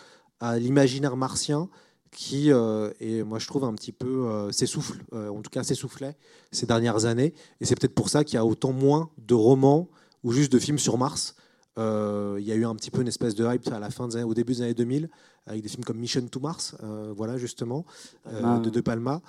à 0.41 0.59
l'imaginaire 0.59 1.17
martien 1.17 1.69
qui, 2.11 2.49
et 2.49 3.23
moi 3.23 3.39
je 3.39 3.47
trouve 3.47 3.65
un 3.65 3.75
petit 3.75 3.93
peu 3.93 4.27
euh, 4.27 4.51
s'essouffle, 4.51 5.05
en 5.13 5.43
tout 5.43 5.51
cas 5.51 5.63
s'essoufflait 5.63 6.17
ces 6.53 6.67
dernières 6.67 7.05
années. 7.05 7.35
Et 7.61 7.67
c'est 7.67 7.79
peut-être 7.79 7.95
pour 7.95 8.09
ça 8.09 8.25
qu'il 8.25 8.37
y 8.37 8.39
a 8.39 8.47
autant 8.47 8.73
moins 8.73 9.11
de 9.19 9.35
romans 9.35 9.89
ou 10.25 10.33
juste 10.33 10.51
de 10.53 10.59
films 10.59 10.79
sur 10.79 10.99
Mars. 10.99 11.35
Euh, 11.79 12.37
il 12.41 12.47
y 12.47 12.53
a 12.53 12.55
eu 12.55 12.67
un 12.67 12.75
petit 12.75 12.91
peu 12.91 13.01
une 13.01 13.09
espèce 13.09 13.35
de 13.35 13.47
hype 13.47 13.67
à 13.73 13.79
la 13.79 13.91
fin 13.91 14.09
des 14.09 14.23
au 14.23 14.35
début 14.35 14.55
des 14.55 14.63
années 14.63 14.75
2000 14.75 15.09
avec 15.47 15.63
des 15.63 15.69
films 15.69 15.85
comme 15.85 15.99
Mission 15.99 16.27
to 16.27 16.41
Mars, 16.41 16.75
euh, 16.83 17.13
voilà 17.17 17.39
justement, 17.39 17.87
euh, 18.27 18.59
de 18.59 18.69
De 18.69 18.81
Palma. 18.83 19.23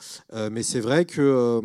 Mais 0.51 0.63
c'est 0.63 0.81
vrai 0.81 1.05
que 1.05 1.61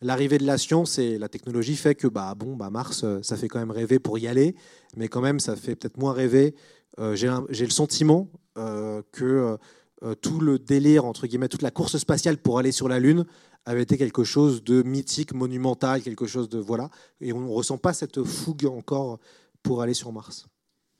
l'arrivée 0.00 0.38
de 0.38 0.46
la 0.46 0.56
science 0.56 0.98
et 0.98 1.18
la 1.18 1.28
technologie 1.28 1.76
fait 1.76 1.94
que 1.94 2.06
bah 2.06 2.34
bon 2.34 2.56
bah 2.56 2.70
Mars 2.70 3.04
ça 3.22 3.36
fait 3.36 3.48
quand 3.48 3.58
même 3.58 3.70
rêver 3.70 3.98
pour 3.98 4.18
y 4.18 4.26
aller, 4.26 4.54
mais 4.96 5.08
quand 5.08 5.20
même 5.20 5.38
ça 5.38 5.54
fait 5.56 5.76
peut-être 5.76 5.98
moins 5.98 6.12
rêver. 6.14 6.54
Euh, 7.00 7.16
J'ai 7.16 7.64
le 7.64 7.70
sentiment 7.70 8.28
euh, 8.56 9.02
que 9.12 9.56
euh, 10.04 10.14
tout 10.14 10.40
le 10.40 10.58
délire 10.58 11.04
entre 11.04 11.26
guillemets 11.26 11.48
toute 11.48 11.62
la 11.62 11.70
course 11.70 11.96
spatiale 11.96 12.36
pour 12.38 12.58
aller 12.58 12.72
sur 12.72 12.88
la 12.88 12.98
Lune 12.98 13.24
avait 13.66 13.82
été 13.82 13.96
quelque 13.96 14.24
chose 14.24 14.62
de 14.62 14.82
mythique, 14.82 15.32
monumental, 15.32 16.02
quelque 16.02 16.26
chose 16.26 16.48
de 16.50 16.58
voilà, 16.58 16.90
et 17.20 17.32
on 17.32 17.40
ne 17.40 17.48
ressent 17.48 17.78
pas 17.78 17.94
cette 17.94 18.22
fougue 18.22 18.66
encore 18.66 19.18
pour 19.64 19.82
aller 19.82 19.94
sur 19.94 20.12
Mars. 20.12 20.46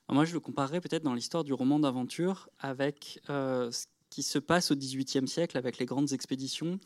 Moi, 0.09 0.25
je 0.25 0.35
le 0.35 0.41
comparerais 0.41 0.81
peut-être 0.81 1.05
dans 1.05 1.15
l'histoire 1.15 1.45
du 1.45 1.53
roman 1.53 1.79
d'aventure 1.79 2.49
avec 2.59 3.21
euh, 3.31 3.71
ce 3.71 3.87
qui 4.11 4.25
se 4.25 4.41
passe 4.41 4.73
au 4.73 4.75
XVIIIe 4.75 5.29
siècle 5.29 5.57
avec 5.57 5.79
les 5.79 5.87
grandes 5.87 6.13
expéditions, 6.13 6.81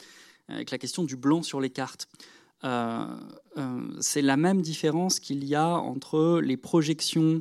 avec 0.48 0.70
la 0.70 0.76
question 0.76 1.04
du 1.04 1.16
blanc 1.16 1.42
sur 1.42 1.60
les 1.60 1.70
cartes. 1.70 2.08
Euh, 2.64 3.06
euh, 3.56 3.96
c'est 4.00 4.22
la 4.22 4.36
même 4.36 4.60
différence 4.60 5.18
qu'il 5.20 5.44
y 5.44 5.54
a 5.54 5.68
entre 5.68 6.40
les 6.42 6.56
projections 6.56 7.40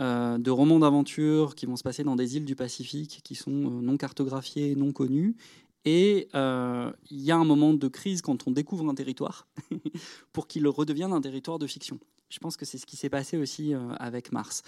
euh, 0.00 0.38
de 0.38 0.50
romans 0.50 0.80
d'aventure 0.80 1.54
qui 1.54 1.66
vont 1.66 1.76
se 1.76 1.84
passer 1.84 2.02
dans 2.02 2.16
des 2.16 2.36
îles 2.36 2.44
du 2.44 2.56
Pacifique 2.56 3.20
qui 3.22 3.36
sont 3.36 3.52
euh, 3.52 3.80
non 3.80 3.96
cartographiées, 3.96 4.74
non 4.74 4.92
connues. 4.92 5.36
Et 5.84 6.28
euh, 6.34 6.90
il 7.10 7.20
y 7.20 7.30
a 7.30 7.36
un 7.36 7.44
moment 7.44 7.74
de 7.74 7.88
crise 7.88 8.20
quand 8.20 8.48
on 8.48 8.50
découvre 8.50 8.88
un 8.88 8.94
territoire 8.94 9.46
pour 10.32 10.48
qu'il 10.48 10.66
redevienne 10.66 11.12
un 11.12 11.20
territoire 11.20 11.60
de 11.60 11.66
fiction. 11.68 12.00
Je 12.34 12.40
pense 12.40 12.56
que 12.56 12.64
c'est 12.64 12.78
ce 12.78 12.86
qui 12.86 12.96
s'est 12.96 13.08
passé 13.10 13.36
aussi 13.36 13.74
euh, 13.74 13.78
avec 13.98 14.32
Mars. 14.32 14.62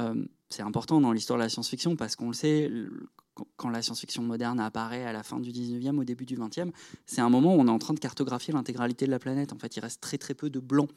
Euh, 0.00 0.24
c'est 0.48 0.62
important 0.62 1.00
dans 1.00 1.12
l'histoire 1.12 1.38
de 1.38 1.44
la 1.44 1.48
science-fiction 1.48 1.94
parce 1.94 2.16
qu'on 2.16 2.26
le 2.26 2.34
sait, 2.34 2.68
quand- 3.56 3.68
la 3.70 3.82
science-fiction 3.82 4.22
moderne 4.24 4.58
apparaît 4.58 5.04
à 5.04 5.12
la 5.12 5.22
fin 5.22 5.38
du 5.38 5.52
19e, 5.52 5.96
au 6.00 6.04
début 6.04 6.24
du 6.26 6.34
20e, 6.36 6.72
c'est 7.06 7.20
un 7.20 7.28
moment 7.30 7.54
où 7.54 7.60
on 7.60 7.68
est 7.68 7.70
en 7.70 7.78
train 7.78 7.94
de 7.94 8.00
cartographier 8.00 8.52
l'intégralité 8.52 9.06
de 9.06 9.12
la 9.12 9.20
planète. 9.20 9.52
En 9.52 9.58
fait, 9.58 9.76
il 9.76 9.80
reste 9.80 10.00
très 10.00 10.18
très 10.18 10.34
peu 10.34 10.50
de 10.50 10.58
blancs. 10.58 10.90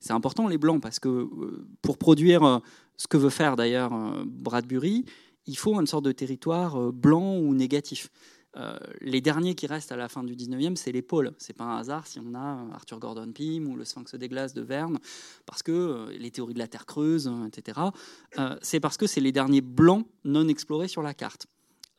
C'est 0.00 0.12
important 0.14 0.48
les 0.48 0.56
blancs 0.58 0.80
parce 0.80 0.98
que 1.00 1.08
euh, 1.08 1.66
pour 1.82 1.98
produire 1.98 2.62
ce 2.96 3.06
que 3.06 3.18
veut 3.18 3.30
faire 3.30 3.54
d'ailleurs 3.56 3.90
Bradbury, 4.24 5.04
il 5.46 5.58
faut 5.58 5.78
une 5.78 5.86
sorte 5.86 6.04
de 6.04 6.12
territoire 6.12 6.92
blanc 6.92 7.36
ou 7.36 7.54
négatif. 7.54 8.08
Euh, 8.56 8.78
les 9.00 9.20
derniers 9.20 9.54
qui 9.54 9.66
restent 9.66 9.92
à 9.92 9.96
la 9.96 10.08
fin 10.08 10.24
du 10.24 10.34
19e, 10.34 10.76
c'est 10.76 10.92
les 10.92 11.02
pôles. 11.02 11.32
C'est 11.38 11.52
pas 11.52 11.64
un 11.64 11.76
hasard 11.76 12.06
si 12.06 12.18
on 12.18 12.34
a 12.34 12.38
euh, 12.38 12.72
Arthur 12.72 12.98
Gordon 12.98 13.30
Pym 13.32 13.68
ou 13.68 13.76
le 13.76 13.84
Sphinx 13.84 14.14
des 14.14 14.28
glaces 14.28 14.54
de 14.54 14.62
Verne, 14.62 14.98
parce 15.46 15.62
que 15.62 15.72
euh, 15.72 16.16
les 16.18 16.30
théories 16.30 16.54
de 16.54 16.58
la 16.58 16.68
Terre 16.68 16.86
creuse, 16.86 17.28
euh, 17.28 17.46
etc. 17.46 17.80
C'est 18.62 18.80
parce 18.80 18.96
que 18.96 19.06
c'est 19.06 19.20
les 19.20 19.32
derniers 19.32 19.60
blancs 19.60 20.06
non 20.24 20.48
explorés 20.48 20.88
sur 20.88 21.02
la 21.02 21.14
carte. 21.14 21.46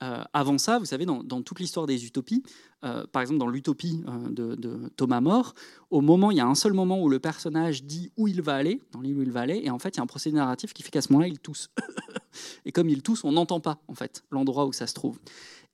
Avant 0.01 0.57
ça, 0.57 0.79
vous 0.79 0.85
savez, 0.85 1.05
dans, 1.05 1.41
toute 1.41 1.59
l'histoire 1.59 1.85
des 1.85 2.05
utopies, 2.05 2.41
par 2.79 3.21
exemple 3.21 3.39
dans 3.39 3.49
l'utopie 3.49 4.01
de, 4.29 4.55
de 4.55 4.89
Thomas 4.95 5.19
More, 5.19 5.53
au 5.89 5.99
moment, 5.99 6.31
il 6.31 6.37
y 6.37 6.39
a 6.39 6.47
un 6.47 6.55
seul 6.55 6.71
moment 6.71 7.03
où 7.03 7.09
le 7.09 7.19
personnage 7.19 7.83
dit 7.83 8.09
où 8.15 8.29
il 8.29 8.41
va 8.41 8.55
aller, 8.55 8.81
dans 8.93 9.01
l'île 9.01 9.17
où 9.17 9.23
il 9.23 9.31
va 9.31 9.41
aller, 9.41 9.59
et 9.61 9.69
en 9.69 9.77
fait, 9.77 9.89
il 9.89 9.97
y 9.97 9.99
a 9.99 10.03
un 10.03 10.07
procédé 10.07 10.37
narratif 10.37 10.73
qui 10.73 10.83
fait 10.83 10.89
qu'à 10.89 11.01
ce 11.01 11.11
moment-là, 11.11 11.27
il 11.27 11.39
tousse. 11.39 11.69
et 12.65 12.71
comme 12.71 12.87
il 12.87 13.01
tousse, 13.01 13.25
on 13.25 13.33
n'entend 13.33 13.59
pas, 13.59 13.81
en 13.89 13.93
fait, 13.93 14.23
l'endroit 14.31 14.65
où 14.67 14.71
ça 14.71 14.87
se 14.87 14.93
trouve. 14.93 15.19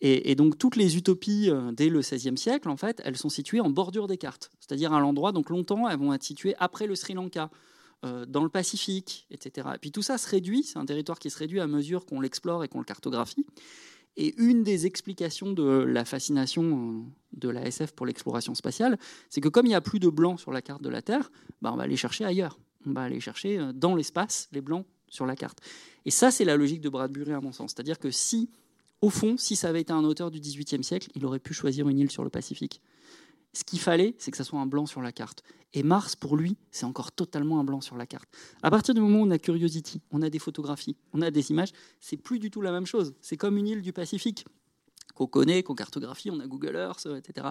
Et, 0.08 0.36
donc, 0.36 0.60
toutes 0.60 0.76
les 0.76 0.98
utopies 0.98 1.50
euh, 1.50 1.72
dès 1.72 1.90
le 1.90 2.02
XVIe 2.02 2.38
siècle, 2.38 2.70
en 2.70 2.78
fait, 2.78 3.02
elles 3.04 3.18
sont 3.18 3.30
situées 3.30 3.60
en 3.60 3.72
bordure 3.72 4.06
des 4.06 4.18
cartes, 4.18 4.52
c'est-à-dire 4.60 4.94
à 4.94 5.00
l'endroit, 5.00 5.32
donc 5.32 5.50
longtemps, 5.50 5.90
elles 5.90 5.98
vont 5.98 6.14
être 6.14 6.22
situées 6.22 6.54
après 6.60 6.86
le 6.86 6.94
Sri 6.94 7.16
Lanka, 7.16 7.50
euh, 8.06 8.24
dans 8.28 8.44
le 8.44 8.50
Pacifique, 8.50 9.26
etc. 9.32 9.68
Et 9.74 9.80
puis 9.80 9.92
tout 9.92 10.04
ça 10.04 10.20
se 10.20 10.30
réduit, 10.30 10.62
c'est 10.62 10.78
un 10.78 10.86
territoire 10.86 11.18
qui 11.18 11.32
se 11.32 11.40
réduit 11.40 11.60
à 11.60 11.66
mesure 11.66 12.06
qu'on 12.06 12.22
l'explore 12.22 12.64
et 12.64 12.68
qu'on 12.68 12.78
le 12.78 12.86
cartographie. 12.86 13.48
Et 14.16 14.36
une 14.38 14.64
des 14.64 14.86
explications 14.86 15.54
de 15.54 15.64
la 15.64 16.06
fascination 16.06 16.64
euh, 16.64 17.02
de 17.34 17.50
la 17.50 17.66
SF 17.66 17.94
pour 17.94 18.06
l'exploration 18.06 18.54
spatiale, 18.54 19.00
c'est 19.32 19.42
que 19.42 19.50
comme 19.50 19.66
il 19.66 19.70
n'y 19.70 19.76
a 19.76 19.82
plus 19.82 20.00
de 20.00 20.10
blancs 20.10 20.40
sur 20.40 20.52
la 20.52 20.62
carte 20.62 20.84
de 20.84 20.90
la 20.90 21.02
Terre, 21.02 21.32
bah, 21.64 21.72
on 21.74 21.78
va 21.78 21.84
aller 21.84 21.98
chercher 21.98 22.26
ailleurs. 22.26 22.60
On 22.86 22.94
va 22.94 23.02
aller 23.02 23.20
chercher 23.20 23.72
dans 23.74 23.96
l'espace 23.96 24.50
les 24.52 24.62
blancs 24.62 24.86
sur 25.10 25.26
la 25.26 25.36
carte. 25.36 25.62
Et 26.06 26.12
ça, 26.12 26.30
c'est 26.30 26.46
la 26.46 26.58
logique 26.58 26.82
de 26.82 26.90
Bradbury 26.90 27.32
à 27.32 27.42
mon 27.42 27.52
sens. 27.52 27.74
C'est-à-dire 27.76 27.98
que 27.98 28.12
si, 28.12 28.52
au 29.02 29.10
fond, 29.10 29.38
si 29.38 29.56
ça 29.56 29.70
avait 29.70 29.82
été 29.82 29.94
un 29.94 30.04
auteur 30.04 30.32
du 30.32 30.40
XVIIIe 30.40 30.84
siècle, 30.84 31.10
il 31.16 31.26
aurait 31.26 31.40
pu 31.40 31.54
choisir 31.54 31.88
une 31.90 32.00
île 32.00 32.12
sur 32.12 32.24
le 32.24 32.30
Pacifique. 32.30 32.82
Ce 33.54 33.64
qu'il 33.64 33.80
fallait, 33.80 34.16
c'est 34.18 34.32
que 34.32 34.38
ça 34.38 34.44
soit 34.44 34.60
un 34.60 34.66
blanc 34.66 34.86
sur 34.86 35.02
la 35.02 35.12
carte. 35.12 35.44
Et 35.74 35.84
Mars, 35.84 36.16
pour 36.16 36.36
lui, 36.36 36.58
c'est 36.72 36.86
encore 36.86 37.12
totalement 37.12 37.60
un 37.60 37.64
blanc 37.64 37.82
sur 37.82 37.96
la 37.96 38.06
carte. 38.06 38.28
À 38.64 38.70
partir 38.70 38.94
du 38.94 39.02
moment 39.02 39.20
où 39.20 39.26
on 39.26 39.32
a 39.32 39.38
Curiosity, 39.38 40.02
on 40.12 40.22
a 40.22 40.30
des 40.30 40.40
photographies, 40.40 40.98
on 41.14 41.22
a 41.22 41.32
des 41.32 41.52
images, 41.52 41.72
c'est 42.00 42.18
plus 42.18 42.40
du 42.40 42.52
tout 42.52 42.62
la 42.62 42.72
même 42.72 42.86
chose. 42.86 43.14
C'est 43.22 43.38
comme 43.38 43.58
une 43.58 43.68
île 43.68 43.82
du 43.82 43.94
Pacifique 43.94 44.46
qu'on 45.14 45.28
connaît, 45.28 45.64
qu'on 45.64 45.76
cartographie, 45.76 46.30
on 46.32 46.40
a 46.40 46.48
Google 46.48 46.76
Earth, 46.76 47.08
etc. 47.18 47.48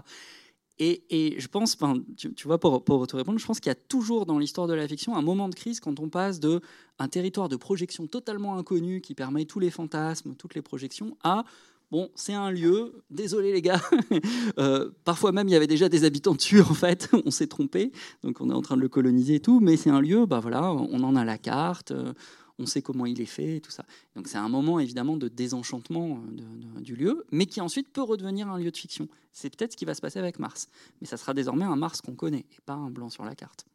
Et, 0.81 1.37
je 1.39 1.47
pense, 1.47 1.77
enfin, 1.81 2.01
tu, 2.17 2.33
vois, 2.47 2.59
pour, 2.59 2.85
pour 2.85 3.07
te 3.07 3.15
répondre, 3.15 3.39
je 3.39 3.47
pense 3.47 3.61
qu'il 3.61 3.71
y 3.71 3.73
a 3.73 3.77
toujours 3.77 4.27
dans 4.27 4.39
l'histoire 4.39 4.67
de 4.67 4.75
la 4.75 4.89
fiction 4.89 5.17
un 5.17 5.23
moment 5.23 5.49
de 5.49 5.55
crise 5.55 5.79
quand 5.79 6.01
on 6.01 6.09
passe 6.09 6.41
de 6.41 6.61
un 6.99 7.09
territoire 7.09 7.49
de 7.49 7.57
projection 7.57 8.07
totalement 8.09 8.57
inconnu 8.57 9.01
qui 9.01 9.15
permet 9.15 9.45
tous 9.45 9.61
les 9.61 9.71
fantasmes, 9.71 10.35
toutes 10.35 10.55
les 10.55 10.63
projections, 10.63 11.17
à 11.23 11.45
Bon, 11.91 12.11
c'est 12.17 12.33
un 12.33 12.51
lieu, 12.51 13.05
désolé 13.11 13.53
les 13.53 13.63
gars, 13.63 13.81
euh, 14.59 14.91
parfois 15.05 15.31
même 15.31 15.47
il 15.47 15.53
y 15.53 15.55
avait 15.55 15.69
déjà 15.69 15.89
des 15.89 16.05
habitants 16.05 16.35
dessus 16.35 16.61
en 16.61 16.75
fait, 16.75 17.09
on 17.25 17.31
s'est 17.31 17.47
trompé, 17.47 17.93
donc 18.25 18.41
on 18.41 18.51
est 18.51 18.55
en 18.55 18.63
train 18.63 18.77
de 18.77 18.81
le 18.81 18.89
coloniser 18.89 19.37
et 19.37 19.41
tout, 19.41 19.61
mais 19.61 19.77
c'est 19.77 19.91
un 19.91 20.01
lieu, 20.01 20.27
bah 20.27 20.41
voilà, 20.41 20.73
on 20.73 21.05
en 21.05 21.15
a 21.15 21.25
la 21.25 21.39
carte, 21.39 21.93
euh, 21.93 22.13
on 22.59 22.67
sait 22.67 22.83
comment 22.83 23.07
il 23.07 23.21
est 23.21 23.27
fait 23.27 23.57
et 23.57 23.61
tout 23.61 23.71
ça. 23.71 23.85
Donc 24.15 24.29
c'est 24.29 24.39
un 24.39 24.49
moment 24.49 24.79
évidemment 24.79 25.17
de 25.17 25.29
désenchantement 25.29 26.21
euh, 26.39 26.81
du 26.81 26.97
lieu, 26.97 27.25
mais 27.31 27.47
qui 27.47 27.61
ensuite 27.61 27.93
peut 27.93 28.03
redevenir 28.03 28.49
un 28.49 28.59
lieu 28.59 28.71
de 28.71 28.77
fiction. 28.77 29.09
C'est 29.33 29.55
peut-être 29.55 29.73
ce 29.73 29.77
qui 29.77 29.85
va 29.85 29.95
se 29.95 30.01
passer 30.01 30.19
avec 30.19 30.39
Mars, 30.39 30.69
mais 31.01 31.07
ça 31.07 31.17
sera 31.17 31.35
désormais 31.35 31.65
un 31.65 31.77
Mars 31.77 32.01
qu'on 32.01 32.15
connaît 32.15 32.47
et 32.57 32.61
pas 32.65 32.75
un 32.75 32.91
blanc 32.91 33.11
sur 33.11 33.25
la 33.25 33.35
carte. 33.35 33.67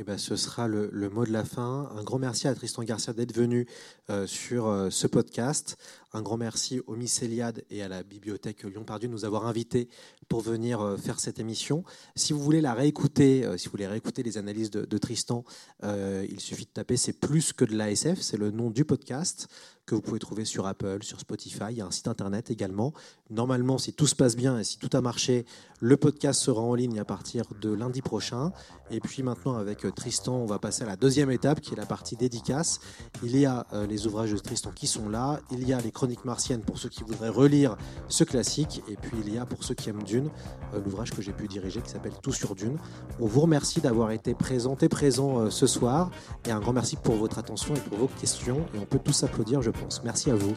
Eh 0.00 0.02
ben, 0.02 0.16
ce 0.16 0.34
sera 0.34 0.66
le, 0.66 1.10
mot 1.10 1.26
de 1.26 1.30
la 1.30 1.44
fin. 1.44 1.92
Un 1.94 2.02
grand 2.02 2.18
merci 2.18 2.48
à 2.48 2.54
Tristan 2.54 2.82
Garcia 2.84 3.12
d'être 3.12 3.34
venu 3.36 3.66
euh, 4.08 4.26
sur 4.26 4.66
euh, 4.66 4.88
ce 4.88 5.06
podcast. 5.06 5.76
Un 6.14 6.22
grand 6.22 6.38
merci 6.38 6.80
au 6.86 6.96
Mycéliade 6.96 7.64
et 7.68 7.82
à 7.82 7.88
la 7.88 8.02
Bibliothèque 8.02 8.62
Lyon-Pardieu 8.62 9.08
de 9.08 9.12
nous 9.12 9.26
avoir 9.26 9.46
invités 9.46 9.90
pour 10.26 10.40
venir 10.40 10.80
euh, 10.80 10.96
faire 10.96 11.20
cette 11.20 11.38
émission. 11.38 11.84
Si 12.16 12.32
vous 12.32 12.40
voulez 12.40 12.62
la 12.62 12.72
réécouter, 12.72 13.46
si 13.58 13.66
vous 13.66 13.72
voulez 13.72 13.86
réécouter 13.86 14.22
les 14.22 14.38
analyses 14.38 14.70
de, 14.70 14.86
de 14.86 14.98
Tristan, 14.98 15.44
il 15.82 16.40
suffit 16.40 16.64
de 16.64 16.70
taper 16.70 16.96
c'est 16.96 17.12
plus 17.12 17.52
que 17.52 17.66
de 17.66 17.76
l'ASF, 17.76 18.22
c'est 18.22 18.38
le 18.38 18.50
nom 18.50 18.70
du 18.70 18.86
podcast 18.86 19.48
que 19.90 19.96
vous 19.96 20.02
pouvez 20.02 20.20
trouver 20.20 20.44
sur 20.44 20.66
Apple, 20.66 21.02
sur 21.02 21.18
Spotify. 21.18 21.64
Il 21.70 21.78
y 21.78 21.80
a 21.80 21.86
un 21.86 21.90
site 21.90 22.06
internet 22.06 22.50
également. 22.52 22.92
Normalement, 23.28 23.76
si 23.76 23.92
tout 23.92 24.06
se 24.06 24.14
passe 24.14 24.36
bien 24.36 24.56
et 24.60 24.64
si 24.64 24.78
tout 24.78 24.90
a 24.96 25.00
marché, 25.00 25.44
le 25.80 25.96
podcast 25.96 26.40
sera 26.40 26.60
en 26.60 26.74
ligne 26.74 27.00
à 27.00 27.04
partir 27.04 27.44
de 27.60 27.72
lundi 27.72 28.00
prochain. 28.00 28.52
Et 28.92 29.00
puis 29.00 29.24
maintenant, 29.24 29.56
avec 29.56 29.84
euh, 29.84 29.90
Tristan, 29.90 30.34
on 30.34 30.46
va 30.46 30.60
passer 30.60 30.84
à 30.84 30.86
la 30.86 30.94
deuxième 30.94 31.30
étape 31.32 31.60
qui 31.60 31.72
est 31.72 31.76
la 31.76 31.86
partie 31.86 32.14
dédicace. 32.14 32.78
Il 33.24 33.36
y 33.36 33.46
a 33.46 33.66
euh, 33.72 33.86
les 33.88 34.06
ouvrages 34.06 34.30
de 34.32 34.38
Tristan 34.38 34.70
qui 34.70 34.86
sont 34.86 35.08
là. 35.08 35.40
Il 35.50 35.66
y 35.66 35.72
a 35.72 35.80
les 35.80 35.90
chroniques 35.90 36.24
martiennes 36.24 36.60
pour 36.60 36.78
ceux 36.78 36.88
qui 36.88 37.02
voudraient 37.02 37.28
relire 37.28 37.76
ce 38.06 38.22
classique. 38.22 38.84
Et 38.88 38.94
puis 38.94 39.16
il 39.26 39.34
y 39.34 39.38
a 39.38 39.44
pour 39.44 39.64
ceux 39.64 39.74
qui 39.74 39.90
aiment 39.90 40.04
Dune, 40.04 40.30
euh, 40.74 40.80
l'ouvrage 40.84 41.10
que 41.10 41.20
j'ai 41.20 41.32
pu 41.32 41.48
diriger 41.48 41.82
qui 41.82 41.90
s'appelle 41.90 42.14
Tout 42.22 42.32
sur 42.32 42.54
Dune. 42.54 42.78
On 43.18 43.26
vous 43.26 43.40
remercie 43.40 43.80
d'avoir 43.80 44.12
été 44.12 44.34
présenté, 44.34 44.88
présent 44.88 45.50
ce 45.50 45.66
soir. 45.66 46.10
Et 46.46 46.52
un 46.52 46.60
grand 46.60 46.74
merci 46.74 46.94
pour 46.94 47.16
votre 47.16 47.38
attention 47.38 47.74
et 47.74 47.80
pour 47.80 47.98
vos 47.98 48.08
questions. 48.20 48.60
Et 48.74 48.78
on 48.78 48.86
peut 48.86 49.00
tous 49.02 49.24
applaudir, 49.24 49.62
je 49.62 49.70
pense. 49.70 49.79
Merci 50.04 50.30
à 50.30 50.34
vous. 50.34 50.56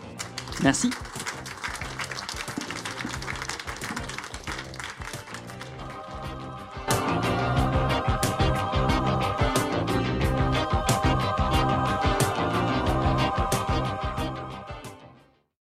Merci. 0.61 0.89